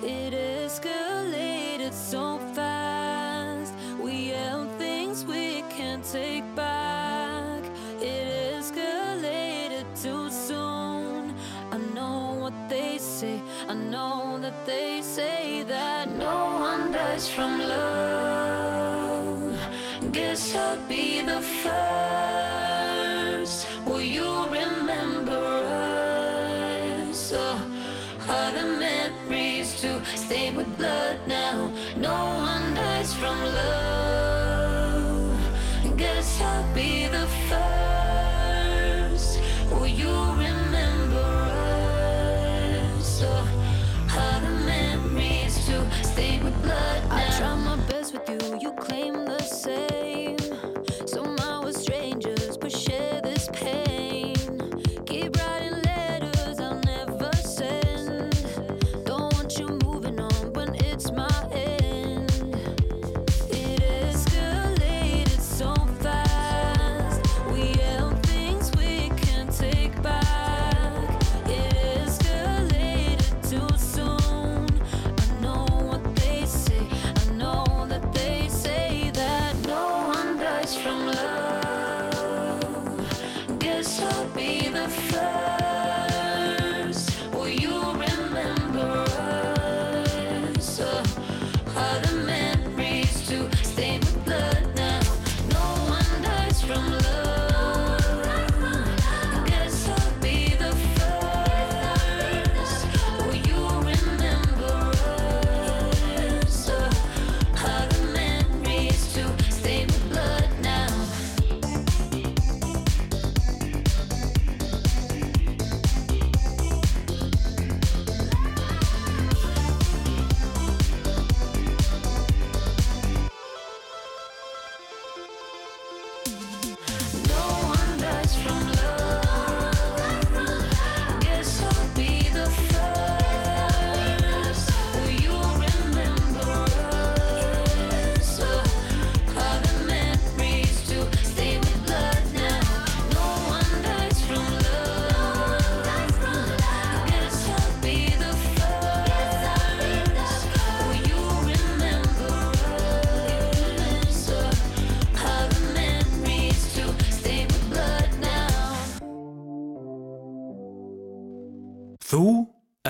It 0.03 0.33
escalated 0.33 1.91
so 1.91 2.37
fast. 2.53 3.73
We 3.99 4.27
held 4.27 4.69
things 4.77 5.25
we 5.25 5.63
can't 5.69 6.03
take 6.03 6.43
back. 6.55 7.63
It 7.99 8.53
escalated 8.53 9.85
too 9.99 10.29
soon. 10.29 11.33
I 11.71 11.77
know 11.95 12.37
what 12.39 12.53
they 12.69 12.99
say. 12.99 13.41
I 13.67 13.73
know 13.73 14.37
that 14.39 14.65
they 14.67 15.01
say 15.01 15.63
that 15.63 16.11
no 16.11 16.59
one 16.59 16.91
dies 16.91 17.27
from 17.27 17.59
love. 17.59 19.57
Guess 20.11 20.55
I'll 20.55 20.77
be 20.87 21.21
the 21.21 21.41
first. 21.41 22.46
Stay 30.27 30.51
with 30.51 30.67
blood 30.77 31.17
now? 31.25 31.71
No 31.95 32.13
one 32.51 32.73
dies 32.73 33.13
from 33.13 33.37
love. 33.59 35.39
Guess 35.95 36.41
I'll 36.41 36.73
be 36.73 37.07
the 37.07 37.25
first. 37.47 39.39
Will 39.71 39.87
you 39.87 40.13
remember 40.45 41.29
us? 42.99 43.21
Oh, 43.23 43.47
are 44.19 44.39
the 44.41 44.51
memories 44.73 45.55
to 45.67 45.75
stay 46.03 46.33
with 46.43 46.61
blood 46.61 47.01
now? 47.07 47.15
I 47.15 47.17
try 47.37 47.55
my 47.55 47.77
best 47.87 48.11
with 48.13 48.27
you, 48.29 48.59
you 48.59 48.71
claim 48.73 49.06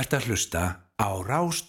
ert 0.07 0.21
að 0.21 0.27
hlusta 0.29 0.61
á 0.95 1.09
Rás 1.19 1.59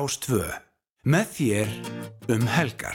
Rástvö. 0.00 0.46
Með 1.04 1.32
þér 1.36 1.72
um 2.32 2.46
helgar. 2.48 2.89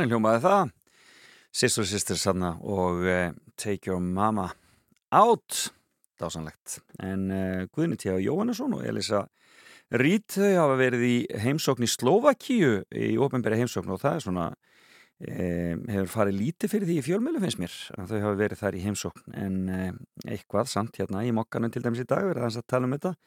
Þannig 0.00 0.14
hljómaði 0.14 0.40
það. 0.40 0.70
Sistur 1.60 1.84
Sisters 1.84 2.22
sanna 2.24 2.54
og 2.64 3.02
uh, 3.04 3.34
Take 3.60 3.90
Your 3.90 4.00
Mama 4.00 4.46
Out. 5.12 5.74
Dásanlegt 6.16 6.78
en 7.04 7.26
uh, 7.28 7.66
Guðni 7.68 7.98
T. 8.00 8.14
Jóhannesson 8.24 8.78
og 8.78 8.86
Elisa 8.88 9.26
Rít 9.92 10.38
þau 10.38 10.48
hafa 10.56 10.80
verið 10.80 11.04
í 11.04 11.12
heimsókn 11.44 11.84
í 11.84 11.90
Slovakíu 11.92 12.72
í 12.96 13.12
ofinbæri 13.20 13.60
heimsókn 13.60 13.92
og 13.92 14.00
það 14.00 14.16
er 14.16 14.24
svona 14.24 14.48
um, 14.54 15.86
hefur 15.92 16.12
farið 16.16 16.40
lítið 16.46 16.76
fyrir 16.78 16.88
því 16.94 16.96
í 16.96 17.06
fjölmjölu 17.10 17.44
finnst 17.44 17.60
mér 17.60 17.78
að 18.00 18.14
þau 18.14 18.18
hafa 18.24 18.34
verið 18.40 18.64
þar 18.64 18.80
í 18.80 18.84
heimsókn. 18.88 19.24
En 19.36 19.62
um, 19.68 20.02
eitthvað 20.24 20.76
samt 20.78 20.96
hérna 21.02 21.28
í 21.28 21.36
mokkanum 21.36 21.76
til 21.76 21.84
dæmis 21.84 22.06
í 22.06 22.08
dag 22.08 22.24
verið 22.24 22.48
að 22.48 22.70
tala 22.72 22.88
um 22.88 22.96
þetta. 22.96 23.18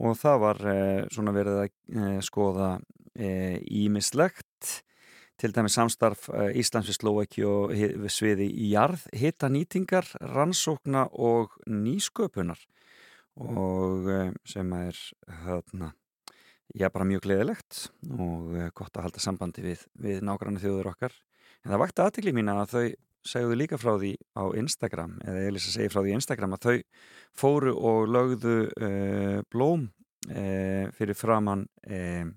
Og 0.00 0.20
það 0.24 0.44
var 0.48 0.64
uh, 0.64 1.00
svona 1.12 1.36
verið 1.42 1.66
að 1.66 2.22
skoða 2.24 2.78
ímislegt 3.20 4.78
til 5.40 5.54
dæmis 5.56 5.76
samstarf 5.78 6.28
uh, 6.32 6.50
Íslands 6.56 6.90
við 6.90 6.98
Slovaki 6.98 7.44
og 7.48 7.72
við 7.72 8.12
sviði 8.12 8.48
í 8.50 8.70
jarð, 8.74 9.06
hitta 9.16 9.48
nýtingar, 9.52 10.08
rannsókna 10.20 11.06
og 11.16 11.56
nýsköpunar 11.66 12.60
og 13.40 14.08
uh, 14.10 14.32
sem 14.44 14.72
er 14.76 14.98
þarna, 15.44 15.92
já 16.76 16.90
bara 16.92 17.08
mjög 17.08 17.24
gleðilegt 17.24 17.86
og 18.10 18.50
uh, 18.56 18.66
gott 18.76 18.96
að 18.98 19.08
halda 19.08 19.22
sambandi 19.24 19.64
við, 19.64 19.86
við 19.96 20.24
nágrannu 20.26 20.60
þjóður 20.60 20.92
okkar. 20.92 21.14
En 21.64 21.72
það 21.72 21.82
vakti 21.84 22.04
aðtikli 22.04 22.34
mín 22.36 22.52
að 22.52 22.66
þau 22.74 22.84
segðu 23.30 23.56
líka 23.56 23.78
frá 23.80 23.94
því 24.00 24.14
á 24.36 24.44
Instagram, 24.56 25.16
eða 25.24 25.46
Elisa 25.48 25.72
segi 25.72 25.92
frá 25.92 26.00
því 26.02 26.12
á 26.12 26.18
Instagram 26.18 26.56
að 26.56 26.66
þau 26.66 26.76
fóru 27.36 27.74
og 27.76 28.12
lögðu 28.12 28.58
uh, 28.68 29.40
blóm 29.52 29.88
uh, 30.28 30.86
fyrir 30.96 31.16
framann 31.16 31.66
uh, 31.88 32.28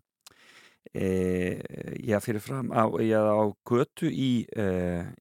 e, 0.91 1.61
já, 2.03 2.19
fyrir 2.19 2.41
fram 2.41 2.71
á, 2.73 2.83
já, 3.01 3.21
á 3.21 3.43
götu 3.65 4.09
í, 4.09 4.45
e, 4.49 4.67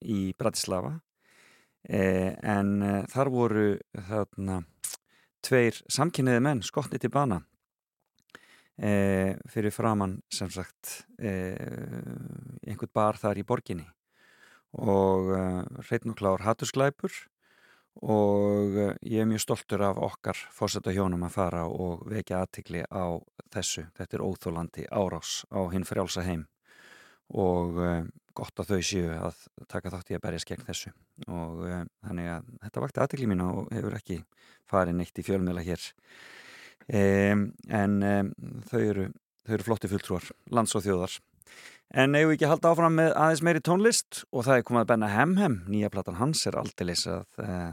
í 0.03 0.33
Bratislava. 0.39 0.99
E, 1.83 2.35
en 2.43 3.05
þar 3.11 3.31
voru 3.31 3.67
þarna 4.09 4.63
tveir 5.43 5.81
samkynniði 5.91 6.43
menn 6.43 6.63
skotni 6.63 6.99
til 7.03 7.11
bana. 7.11 7.43
Fyrir 8.83 9.71
framann 9.71 10.15
sem 10.33 10.49
sagt 10.51 11.05
einhvern 11.21 12.91
bar 12.95 13.19
þar 13.21 13.39
í 13.39 13.45
borginni. 13.47 13.85
Og 14.73 15.29
hreitn 15.85 16.15
og 16.15 16.17
klár 16.19 16.43
hattusklæpur 16.47 17.13
og 18.01 18.79
eh, 18.79 18.95
ég 19.05 19.23
er 19.23 19.29
mjög 19.29 19.45
stoltur 19.45 19.85
af 19.85 20.01
okkar 20.01 20.39
fórseta 20.55 20.95
hjónum 20.95 21.27
að 21.27 21.35
fara 21.37 21.67
og 21.69 22.07
vekja 22.09 22.41
aðtikli 22.43 22.83
á 22.89 23.21
þessu. 23.53 23.85
Þetta 23.99 24.17
er 24.17 24.25
óþólandi 24.25 24.87
árás 24.89 25.43
á 25.53 25.61
hinn 25.73 25.87
frjálsa 25.87 26.25
heim. 26.25 26.47
Og 27.33 27.79
uh, 27.81 28.03
gott 28.37 28.61
að 28.61 28.75
þau 28.75 28.83
séu 28.85 29.13
að 29.15 29.39
taka 29.71 29.93
þátt 29.93 30.11
í 30.13 30.17
að 30.17 30.25
berjast 30.25 30.49
gegn 30.49 30.67
þessu. 30.67 30.93
Og 31.29 31.63
uh, 31.65 31.85
þannig 32.05 32.29
að 32.29 32.51
þetta 32.65 32.83
vakti 32.85 33.03
aðtikli 33.05 33.29
mín 33.31 33.45
og 33.45 33.71
hefur 33.73 33.97
ekki 33.97 34.19
farið 34.69 34.99
neitt 34.99 35.21
í 35.21 35.25
fjölmiðla 35.25 35.65
hér. 35.65 35.87
Um, 36.93 37.47
en 37.71 38.01
um, 38.03 38.33
þau, 38.69 38.81
eru, 38.83 39.07
þau 39.47 39.55
eru 39.57 39.69
flotti 39.69 39.93
fulltrúar, 39.93 40.33
lands 40.51 40.75
og 40.77 40.85
þjóðar 40.85 41.21
En 41.93 42.15
eigum 42.17 42.31
við 42.31 42.39
ekki 42.39 42.47
að 42.47 42.53
halda 42.55 42.71
áfram 42.73 42.95
með 42.97 43.11
aðeins 43.21 43.41
meiri 43.45 43.61
tónlist 43.61 44.23
og 44.33 44.47
það 44.47 44.59
er 44.59 44.63
komað 44.65 44.85
að 44.87 44.91
benna 44.95 45.09
Hemhem, 45.13 45.57
nýja 45.69 45.91
platan 45.93 46.17
hans 46.17 46.47
er 46.49 46.57
aldeilis 46.57 47.03
að, 47.05 47.27
eh, 47.45 47.73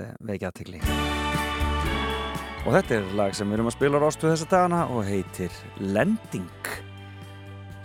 eh, 0.00 0.14
vekja 0.24 0.48
aðtegli. 0.48 0.80
Og 2.64 2.72
þetta 2.72 2.94
er 2.96 3.12
lag 3.20 3.34
sem 3.34 3.46
við 3.48 3.58
erum 3.58 3.68
að 3.68 3.76
spila 3.76 4.00
rástu 4.00 4.30
þessa 4.30 4.48
dagana 4.48 4.88
og 4.88 5.04
heitir 5.04 5.52
Lending. 5.76 6.48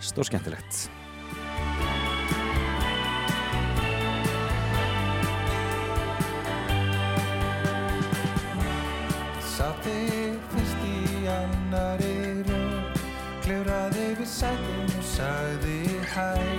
Stór 0.00 0.24
skemmtilegt. 0.24 0.88
Satt 9.44 9.84
þig 9.84 10.40
fyrst 10.52 10.88
í 10.88 11.28
annari 11.28 12.42
röð 12.48 13.04
Klifraði 13.44 14.08
við 14.16 14.26
sætin 14.26 14.75
og 16.16 16.55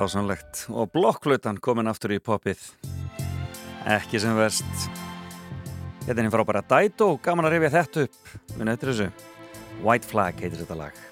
Dásanlegt 0.00 0.62
og 0.72 0.88
blokkflutan 0.94 1.58
komin 1.60 1.90
aftur 1.90 2.14
í 2.14 2.22
popið 2.24 2.62
ekki 3.84 4.20
sem 4.22 4.32
verst. 4.32 4.86
Þetta 6.06 6.14
er 6.14 6.22
einn 6.22 6.32
frábæra 6.32 6.62
dæt 6.64 7.04
og 7.04 7.20
gaman 7.24 7.44
að 7.48 7.58
rifja 7.58 7.72
þetta 7.74 8.04
upp. 8.06 8.32
Við 8.54 8.64
nöttur 8.70 8.92
þessu. 8.94 9.08
White 9.84 10.08
Flag 10.08 10.40
heitir 10.40 10.62
þetta 10.62 10.78
lag. 10.80 11.02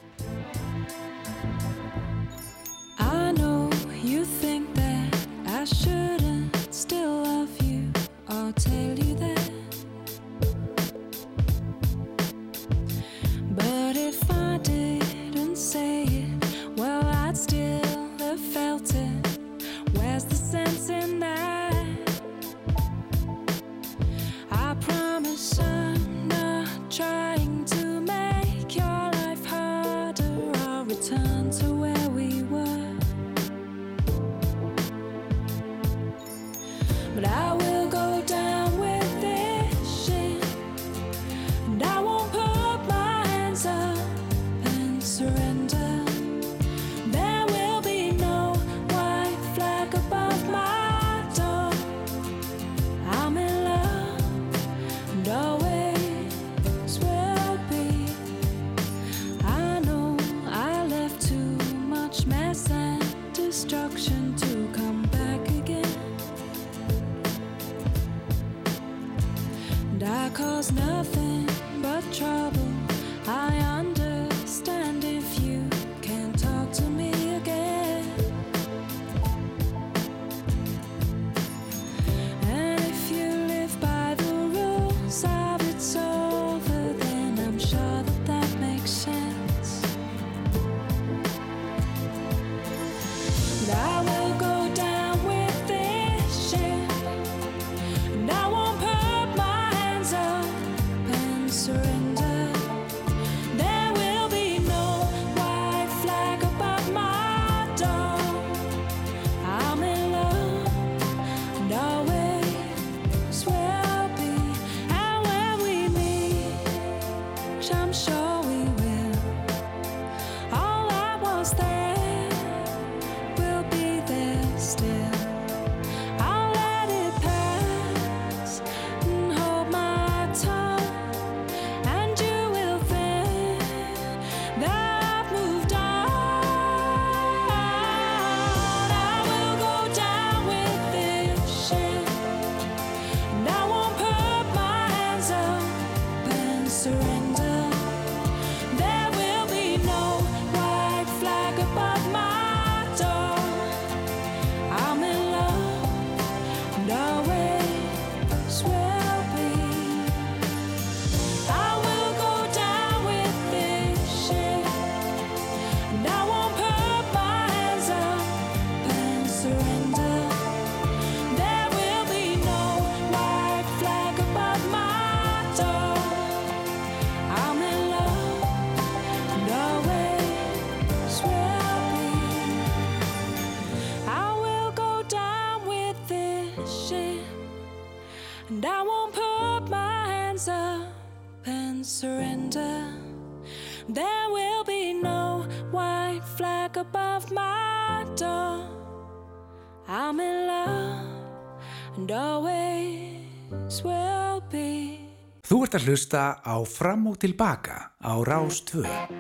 að 205.88 205.94
hlusta 205.94 206.22
á 206.44 206.56
Fram 206.68 207.06
og 207.08 207.16
tilbaka 207.16 207.96
á 208.04 208.12
Rástvöð. 208.20 209.17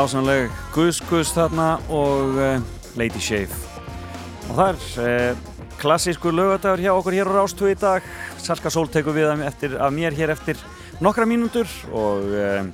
Dásanleg 0.00 0.48
Gus 0.72 1.00
þarna 1.34 1.74
og 1.92 2.38
uh, 2.38 2.62
Lady 2.96 3.20
Shave. 3.20 3.52
Og 4.48 4.56
það 4.56 4.70
er 4.70 5.34
uh, 5.34 5.40
klassísku 5.80 6.32
lögadagur 6.32 6.80
hjá 6.80 6.92
okkur 6.94 7.16
hér 7.18 7.28
á 7.28 7.36
Rástu 7.36 7.68
í 7.68 7.74
dag. 7.76 8.06
Sarka 8.40 8.72
Sól 8.72 8.88
tekur 8.88 9.12
við 9.12 9.28
eftir, 9.44 9.76
af 9.76 9.92
mér 9.92 10.16
hér 10.16 10.32
eftir 10.32 10.62
nokkra 11.04 11.28
mínútur 11.28 11.68
og 11.92 12.32
uh, 12.32 12.70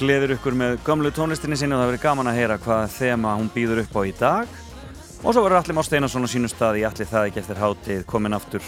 gleður 0.00 0.38
ykkur 0.38 0.56
með 0.56 0.78
gömlu 0.86 1.12
tónlistinni 1.12 1.60
sinni 1.60 1.76
og 1.76 1.82
það 1.82 1.92
verður 1.92 2.04
gaman 2.06 2.32
að 2.32 2.40
heyra 2.40 2.58
hvað 2.64 2.88
þema 2.96 3.36
hún 3.36 3.52
býður 3.52 3.84
upp 3.84 4.00
á 4.00 4.02
í 4.08 4.16
dag. 4.22 4.58
Og 5.20 5.28
svo 5.28 5.44
verður 5.44 5.60
Alli 5.60 5.76
Már 5.76 5.90
Steinarsson 5.90 6.24
á 6.24 6.30
sínu 6.32 6.48
stað 6.48 6.80
í 6.80 6.88
Alli 6.88 7.10
það 7.12 7.28
ekki 7.28 7.44
eftir 7.44 7.60
hátið 7.66 8.04
komin 8.08 8.38
aftur 8.38 8.64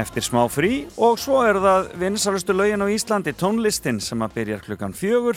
eftir 0.00 0.24
smá 0.24 0.46
frí. 0.48 0.86
Og 0.96 1.20
svo 1.20 1.44
er 1.44 1.60
það 1.60 1.94
vinsalustu 2.00 2.56
lögin 2.56 2.80
á 2.80 2.88
Íslandi 2.88 3.36
tónlistin 3.36 4.00
sem 4.00 4.24
að 4.24 4.38
byrjar 4.40 4.68
klukkan 4.70 4.96
fjögur 4.96 5.36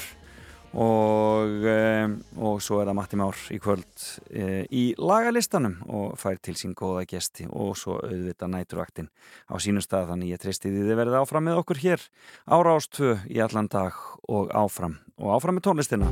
og, 0.74 1.66
um, 1.70 2.16
og 2.42 2.62
svo 2.66 2.80
er 2.82 2.90
það 2.90 2.98
Matti 2.98 3.18
Már 3.20 3.42
í 3.54 3.60
kvöld 3.62 4.06
e, 4.34 4.64
í 4.74 4.84
lagalistanum 4.98 5.76
og 5.86 6.16
fær 6.18 6.40
til 6.42 6.56
sín 6.58 6.74
góða 6.78 7.06
gesti 7.10 7.46
og 7.50 7.76
svo 7.78 8.00
auðvitað 8.02 8.54
næturvaktin 8.56 9.10
á 9.54 9.56
sínu 9.62 9.84
stað. 9.86 10.10
Þannig 10.14 10.34
ég 10.34 10.42
treysti 10.42 10.72
því 10.74 10.88
þið 10.88 11.00
verðið 11.02 11.20
áfram 11.22 11.46
með 11.46 11.62
okkur 11.62 11.84
hér 11.84 12.08
á 12.50 12.56
Rástvö 12.66 13.14
í 13.30 13.42
allan 13.46 13.70
dag 13.70 13.94
og 14.26 14.50
áfram 14.50 14.98
og 15.22 15.36
áfram 15.38 15.60
með 15.60 15.68
tónlistina. 15.70 16.10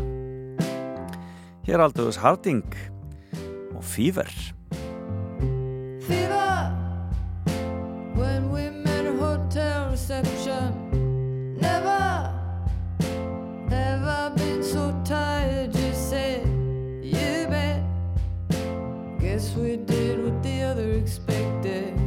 Hér 1.66 1.86
Aldous 1.88 2.22
Harding 2.22 2.66
og 3.74 3.84
Fever. 3.84 4.30
Fever. 6.06 6.70
When 8.14 8.52
we 8.54 8.70
met 8.70 9.10
at 9.10 9.18
hotel 9.18 9.90
reception. 9.90 10.41
Tired. 15.12 15.76
You 15.76 15.94
said 15.94 16.48
you 17.04 17.46
bet. 17.50 17.84
Guess 19.20 19.54
we 19.56 19.76
did 19.76 20.24
what 20.24 20.42
the 20.42 20.62
other 20.62 20.90
expected. 20.92 22.01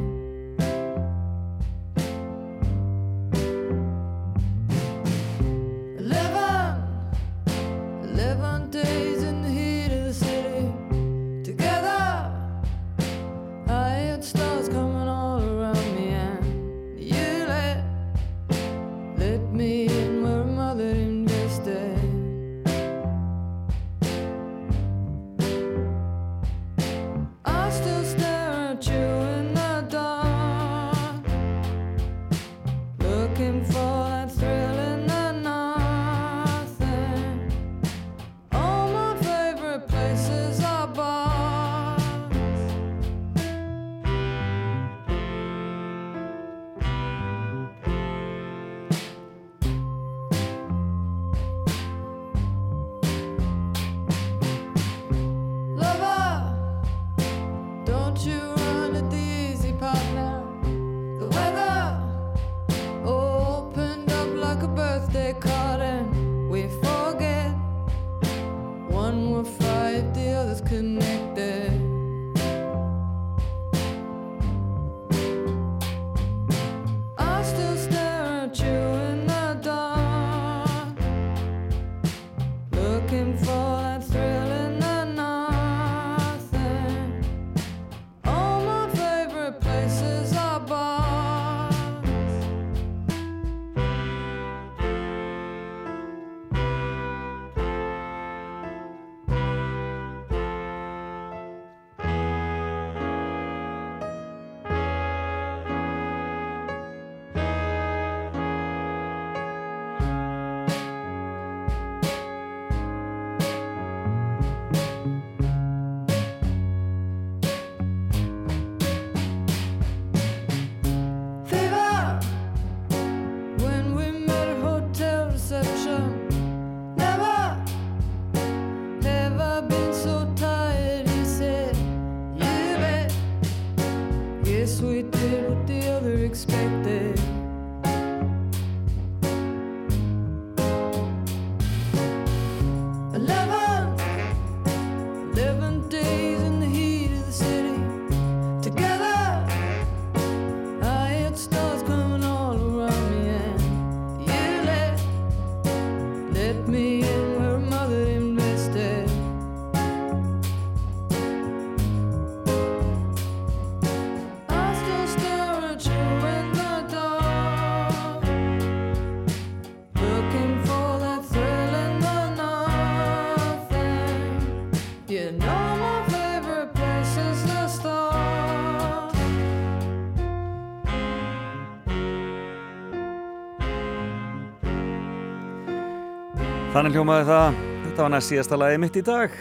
Þannig 186.75 186.97
hljómaði 186.97 187.27
það, 187.29 187.57
þetta 187.85 188.03
var 188.03 188.11
næst 188.11 188.31
síðasta 188.33 188.57
lagi 188.59 188.79
mitt 188.83 188.97
í 188.99 189.03
dag. 189.07 189.35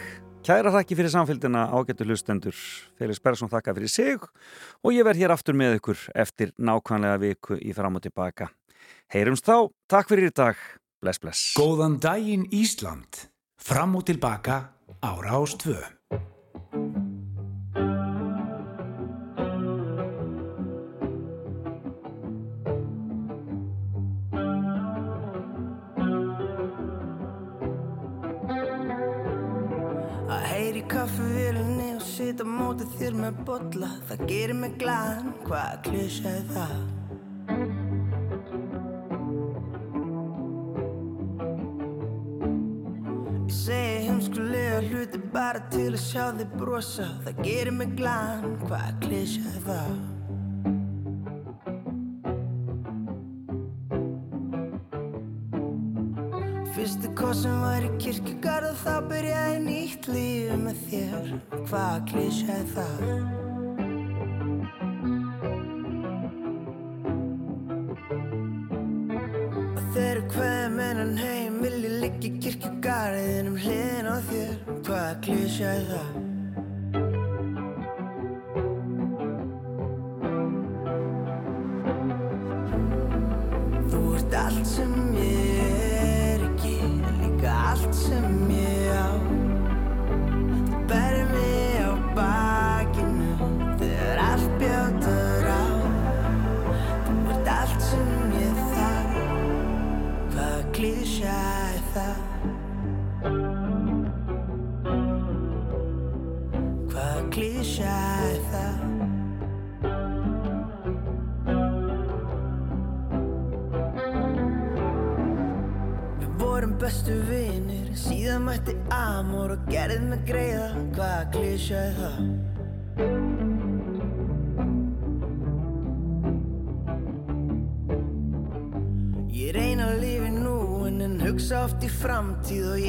Kæra 0.46 0.70
þakki 0.70 0.96
fyrir 1.00 1.10
samfélgina 1.10 1.64
ágættu 1.74 2.04
hlustendur. 2.06 2.60
Felix 2.94 3.18
Bergson 3.24 3.50
þakka 3.50 3.72
fyrir 3.74 3.90
sig 3.90 4.22
og 4.22 4.94
ég 4.94 5.02
verð 5.02 5.24
hér 5.24 5.34
aftur 5.34 5.58
með 5.58 5.80
ykkur 5.80 6.04
eftir 6.14 6.52
nákvæmlega 6.62 7.18
viku 7.24 7.58
í 7.58 7.74
fram 7.74 7.98
og 7.98 8.04
tilbaka. 8.04 8.52
Heyrumst 9.10 9.50
þá, 9.50 9.66
takk 9.90 10.12
fyrir 10.12 10.30
í 10.30 10.36
dag. 10.36 10.62
Bless, 11.02 11.18
bless. 11.18 11.42
Góðan 11.58 11.98
daginn 11.98 12.46
Ísland. 12.54 13.24
Fram 13.58 13.98
og 13.98 14.06
tilbaka 14.06 14.60
á 15.02 15.10
Rástvö. 15.18 15.80
Móti 32.84 32.98
þér 33.00 33.14
með 33.16 33.36
bolla 33.48 33.88
Það 34.08 34.22
gerir 34.28 34.58
mig 34.58 34.74
glaðan, 34.80 35.30
hvað 35.46 35.76
klísa 35.86 36.28
er 36.28 36.44
það? 36.52 36.74
Ég 43.44 43.52
segi 43.64 45.22
bara 45.34 45.60
til 45.72 45.92
að 45.92 46.02
sjá 46.02 46.24
þig 46.36 46.52
brosa 46.58 47.06
Það 47.24 47.40
gerir 47.46 47.72
mig 47.78 47.94
glaðan, 47.96 48.58
hvað 48.66 49.00
klísja 49.06 49.54
er 49.54 49.64
það? 49.64 49.94
Fyrstu 56.74 57.08
kosin 57.16 57.60
var 57.62 57.86
í 57.86 57.92
kirkjugarð 58.02 58.72
og 58.74 58.80
þá 58.82 58.94
byrjaði 59.08 59.60
nýtt 59.70 60.08
líf 60.10 60.56
með 60.60 60.88
þér 60.90 61.53
Hvað 61.74 62.04
klísja 62.06 62.54
er 62.54 63.43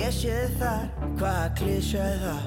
ég 0.05 0.13
sé 0.13 0.33
þar, 0.59 0.89
hvaða 1.17 1.45
klísja 1.57 2.03
er 2.05 2.19
það? 2.21 2.43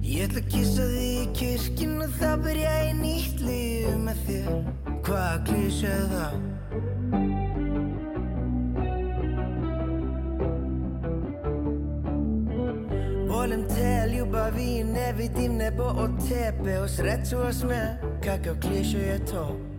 Ég 0.00 0.24
ætla 0.24 0.40
að 0.40 0.48
kissa 0.54 0.86
þig 0.88 1.04
í 1.10 1.26
kirkjun 1.36 2.04
og 2.06 2.16
þá 2.16 2.30
byrja 2.46 2.72
ég 2.86 2.94
nýtt 3.00 3.44
líf 3.44 3.98
með 4.06 4.24
þér 4.26 4.48
Hvaða 5.04 5.36
klísja 5.50 5.92
er 5.92 6.06
það? 6.14 6.34
Volem 13.28 13.66
te 13.68 13.96
ljubavi 14.14 14.70
ne 14.88 15.10
vidim 15.18 15.58
nebo 15.60 15.92
od 15.92 16.16
tebe 16.24 16.80
Osrećuo 16.86 17.50
me 17.68 17.82
kakav 18.24 18.56
kliše 18.64 18.98
je 18.98 19.18
to 19.28 19.69